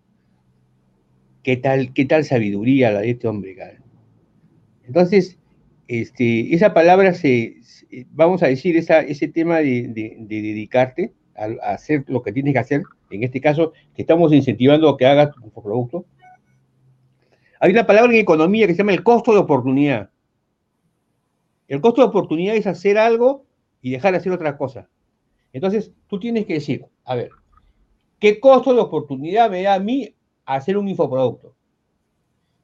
qué 1.42 1.56
tal, 1.56 1.94
qué 1.94 2.04
tal 2.04 2.26
sabiduría 2.26 2.92
la 2.92 3.00
de 3.00 3.12
este 3.12 3.30
hombre, 3.30 3.56
Entonces, 4.86 5.40
este, 5.88 6.54
esa 6.54 6.74
palabra 6.74 7.14
se, 7.14 7.62
vamos 8.12 8.44
a 8.44 8.48
decir, 8.48 8.76
ese 8.76 9.28
tema 9.30 9.60
de, 9.60 10.18
dedicarte 10.28 11.14
a, 11.40 11.72
hacer 11.72 12.04
lo 12.08 12.22
que 12.22 12.32
tienes 12.32 12.54
que 12.54 12.60
hacer, 12.60 12.84
en 13.10 13.24
este 13.24 13.42
caso, 13.42 13.74
que 13.96 14.02
estamos 14.02 14.34
incentivando 14.34 14.90
a 14.90 14.98
que 14.98 15.06
hagas 15.06 15.32
tu 15.34 15.62
producto. 15.62 16.06
Hay 17.60 17.72
una 17.72 17.86
palabra 17.86 18.12
en 18.14 18.20
economía 18.20 18.68
que 18.68 18.74
se 18.74 18.80
llama 18.80 18.94
el 18.94 19.04
costo 19.04 19.34
de 19.34 19.40
oportunidad. 19.40 20.10
El 21.68 21.82
costo 21.82 22.02
de 22.02 22.08
oportunidad 22.08 22.56
es 22.56 22.68
hacer 22.68 22.98
algo 22.98 23.46
y 23.82 23.92
dejar 23.92 24.12
de 24.12 24.18
hacer 24.18 24.32
otra 24.32 24.58
cosa. 24.58 24.90
Entonces, 25.54 25.92
tú 26.08 26.20
tienes 26.20 26.46
que 26.46 26.54
decir, 26.54 26.86
a 27.06 27.16
ver, 27.16 27.30
¿qué 28.20 28.40
costo 28.40 28.74
de 28.74 28.82
oportunidad 28.82 29.50
me 29.50 29.64
da 29.64 29.76
a 29.76 29.80
mí 29.80 30.14
hacer 30.46 30.78
un 30.78 30.88
infoproducto? 30.88 31.56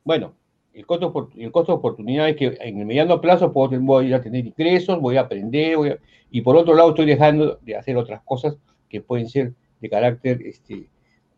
Bueno, 0.03 0.35
el 0.75 0.85
costo, 0.85 1.29
el 1.37 1.51
costo 1.51 1.71
de 1.71 1.77
oportunidad 1.77 2.27
es 2.27 2.35
que 2.35 2.57
en 2.59 2.79
el 2.79 2.85
mediano 2.85 3.21
plazo 3.21 3.53
puedo, 3.53 3.79
voy 3.79 4.11
a 4.11 4.21
tener 4.21 4.45
ingresos, 4.45 4.99
voy 4.99 5.15
a 5.15 5.21
aprender, 5.21 5.99
y 6.29 6.41
por 6.41 6.57
otro 6.57 6.75
lado 6.75 6.89
estoy 6.89 7.05
dejando 7.05 7.59
de 7.61 7.77
hacer 7.77 7.95
otras 7.95 8.21
cosas 8.23 8.57
que 8.89 8.99
pueden 8.99 9.29
ser 9.29 9.53
de 9.79 9.89
carácter, 9.89 10.41
este, 10.45 10.89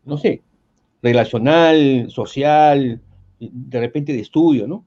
no 0.04 0.18
sé, 0.18 0.42
relacional, 1.02 2.10
social, 2.10 3.00
de 3.38 3.80
repente 3.80 4.12
de 4.12 4.20
estudio, 4.20 4.66
¿no? 4.66 4.84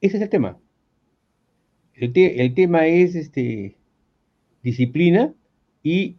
Ese 0.00 0.18
es 0.18 0.22
el 0.22 0.28
tema. 0.28 0.56
El, 1.94 2.12
tema 2.54 2.86
es 2.86 3.16
este, 3.16 3.76
disciplina 4.62 5.34
y 5.82 6.16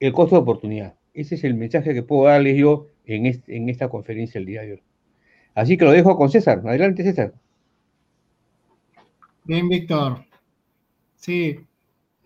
el 0.00 0.12
costo 0.12 0.36
de 0.36 0.42
oportunidad. 0.42 0.94
Ese 1.12 1.34
es 1.34 1.44
el 1.44 1.54
mensaje 1.54 1.92
que 1.92 2.02
puedo 2.02 2.24
darles 2.24 2.56
yo 2.56 2.86
en, 3.04 3.26
en 3.46 3.68
esta 3.68 3.88
conferencia 3.88 4.38
el 4.38 4.46
día 4.46 4.62
de 4.62 4.72
hoy. 4.74 4.82
Así 5.56 5.78
que 5.78 5.86
lo 5.86 5.90
dejo 5.90 6.16
con 6.16 6.30
César. 6.30 6.62
Adelante, 6.66 7.02
César. 7.02 7.32
Bien, 9.44 9.68
Víctor. 9.68 10.24
Sí, 11.16 11.56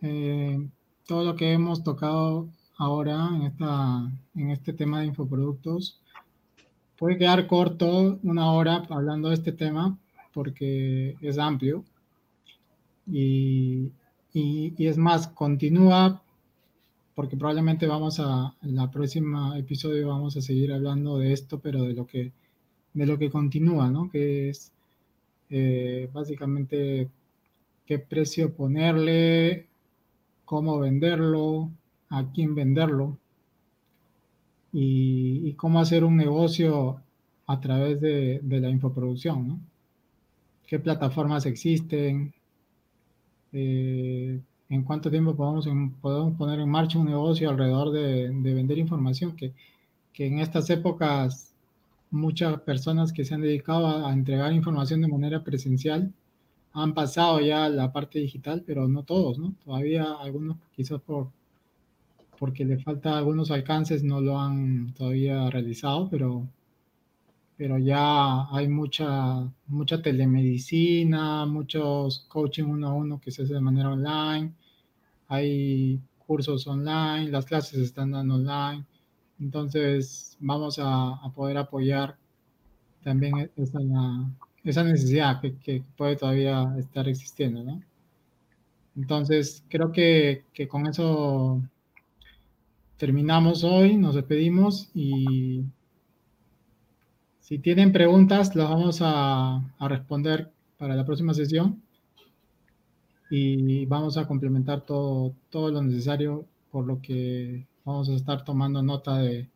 eh, 0.03 0.69
todo 1.07 1.25
lo 1.25 1.37
que 1.37 1.53
hemos 1.53 1.85
tocado 1.85 2.49
ahora 2.77 3.29
en, 3.37 3.43
esta, 3.43 4.11
en 4.35 4.51
este 4.51 4.73
tema 4.73 5.01
de 5.01 5.07
infoproductos 5.07 6.01
puede 6.99 7.19
quedar 7.19 7.47
corto 7.47 8.19
una 8.25 8.51
hora 8.53 8.83
hablando 8.91 9.29
de 9.29 9.35
este 9.35 9.53
tema 9.53 9.97
porque 10.35 11.17
es 11.21 11.39
amplio 11.39 11.85
y, 13.07 13.93
y, 14.33 14.87
es 14.87 14.99
más, 14.99 15.29
continúa 15.29 16.21
porque 17.15 17.37
probablemente 17.37 17.87
vamos 17.87 18.19
a, 18.19 18.57
en 18.63 18.75
la 18.75 18.91
próxima 18.91 19.57
episodio 19.57 20.09
vamos 20.09 20.37
a 20.37 20.41
seguir 20.41 20.73
hablando 20.73 21.19
de 21.19 21.33
esto, 21.33 21.61
pero 21.61 21.85
de 21.85 21.95
lo 21.95 22.07
que 22.07 22.33
de 22.95 23.07
lo 23.07 23.19
que 23.19 23.31
continúa, 23.31 23.91
¿no? 23.91 24.11
Que 24.11 24.51
es 24.51 24.73
eh, 25.51 26.09
básicamente 26.13 27.09
qué 27.87 27.99
precio 27.99 28.55
ponerle, 28.55 29.67
cómo 30.45 30.79
venderlo, 30.79 31.71
a 32.09 32.31
quién 32.33 32.55
venderlo 32.55 33.19
y, 34.73 35.53
cómo 35.55 35.81
hacer 35.81 36.05
un 36.05 36.17
negocio 36.17 37.03
a 37.47 37.61
través 37.61 38.01
de, 38.01 38.41
la 38.43 38.71
infoproducción, 38.71 39.49
¿no? 39.49 39.61
¿Qué 40.67 40.79
plataformas 40.79 41.47
existen? 41.47 42.33
Eh, 43.53 44.41
¿En 44.69 44.83
cuánto 44.85 45.11
tiempo 45.11 45.35
podemos, 45.35 45.69
podemos 46.01 46.37
poner 46.37 46.61
en 46.61 46.69
marcha 46.69 46.99
un 46.99 47.07
negocio 47.07 47.51
alrededor 47.51 47.91
de, 47.91 48.31
vender 48.55 48.79
información? 48.79 49.35
Que, 49.35 49.53
que 50.13 50.27
en 50.27 50.39
estas 50.39 50.71
épocas 50.71 51.50
muchas 52.11 52.61
personas 52.63 53.13
que 53.13 53.25
se 53.25 53.35
han 53.35 53.43
dedicado 53.43 54.07
a, 54.07 54.13
entregar 54.13 54.53
información 54.53 55.01
de 55.01 55.09
manera 55.09 55.45
presencial 55.45 56.13
han 56.73 56.95
pasado 56.95 57.41
ya 57.41 57.69
la 57.69 57.93
parte 57.93 58.21
digital, 58.21 58.63
pero 58.67 58.89
no 58.89 59.03
todos, 59.05 59.39
¿no? 59.39 59.55
Todavía 59.65 60.13
algunos 60.21 60.57
quizás 60.73 61.01
por 61.01 61.31
porque 62.39 62.65
le 62.65 62.79
falta 62.79 63.19
algunos 63.19 63.51
alcances 63.51 64.03
no 64.03 64.21
lo 64.23 64.39
han 64.41 64.95
todavía 64.95 65.51
realizado, 65.51 66.09
pero 66.11 66.49
pero 67.57 67.79
ya 67.79 68.47
hay 68.51 68.69
mucha 68.69 69.53
mucha 69.67 70.01
telemedicina, 70.03 71.45
muchos 71.47 72.25
coaching 72.29 72.65
uno 72.65 72.89
a 72.89 72.95
uno 72.95 73.21
que 73.21 73.31
se 73.31 73.43
hace 73.43 73.55
de 73.55 73.61
manera 73.61 73.91
online, 73.91 74.55
hay 75.29 76.01
cursos 76.27 76.67
online, 76.67 77.31
las 77.31 77.45
clases 77.47 77.79
se 77.79 77.85
están 77.85 78.13
dando 78.13 78.37
online. 78.37 78.87
Entonces, 79.41 80.37
vamos 80.41 80.79
a, 80.81 81.21
poder 81.35 81.57
apoyar 81.57 82.17
también 83.03 83.39
e, 83.39 83.51
esa, 83.57 83.81
esa 84.65 84.85
necesidad 84.85 85.41
que, 85.41 85.83
puede 85.97 86.17
todavía 86.17 86.75
estar 86.79 87.09
existiendo, 87.09 87.65
¿no? 87.65 87.83
Entonces, 88.97 89.65
creo 89.69 89.93
que, 89.93 90.45
con 90.69 90.87
eso 90.87 91.63
terminamos 92.99 93.65
hoy, 93.65 93.97
nos 93.97 94.15
despedimos 94.15 94.91
y 94.95 95.65
si 97.41 97.59
tienen 97.59 97.93
preguntas, 97.93 98.55
las 98.55 98.69
vamos 98.69 99.01
a, 99.01 99.57
a 99.79 99.89
responder 99.89 100.51
para 100.77 100.95
la 100.95 101.07
próxima 101.07 101.33
sesión 101.33 101.83
y 103.31 103.87
vamos 103.87 104.19
a 104.19 104.27
complementar 104.27 104.83
todo, 104.83 105.35
todo 105.51 105.71
lo 105.71 105.83
necesario 105.83 106.45
por 106.71 106.85
lo 106.87 107.01
que 107.01 107.65
vamos 107.85 108.09
a 108.09 108.15
estar 108.15 108.45
tomando 108.45 108.83
nota 108.83 109.19
de, 109.19 109.49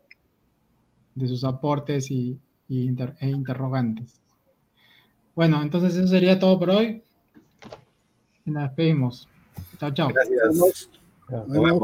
de 1.15 1.29
sus 1.29 1.45
aportes 1.45 2.11
y, 2.11 2.39
e 2.69 3.29
interrogantes. 3.29 4.21
Bueno, 5.35 5.63
entonces 5.63 5.97
eso 5.97 6.09
sería 6.09 6.39
todo 6.39 6.59
por 6.59 6.71
hoy. 6.71 7.03
Y 8.47 8.51
nos 8.51 8.65
despedimos. 8.65 9.29
Chao, 9.79 9.93
chao. 9.93 10.09
Gracias. 10.09 10.57
Nos 11.29 11.49
vemos. 11.49 11.81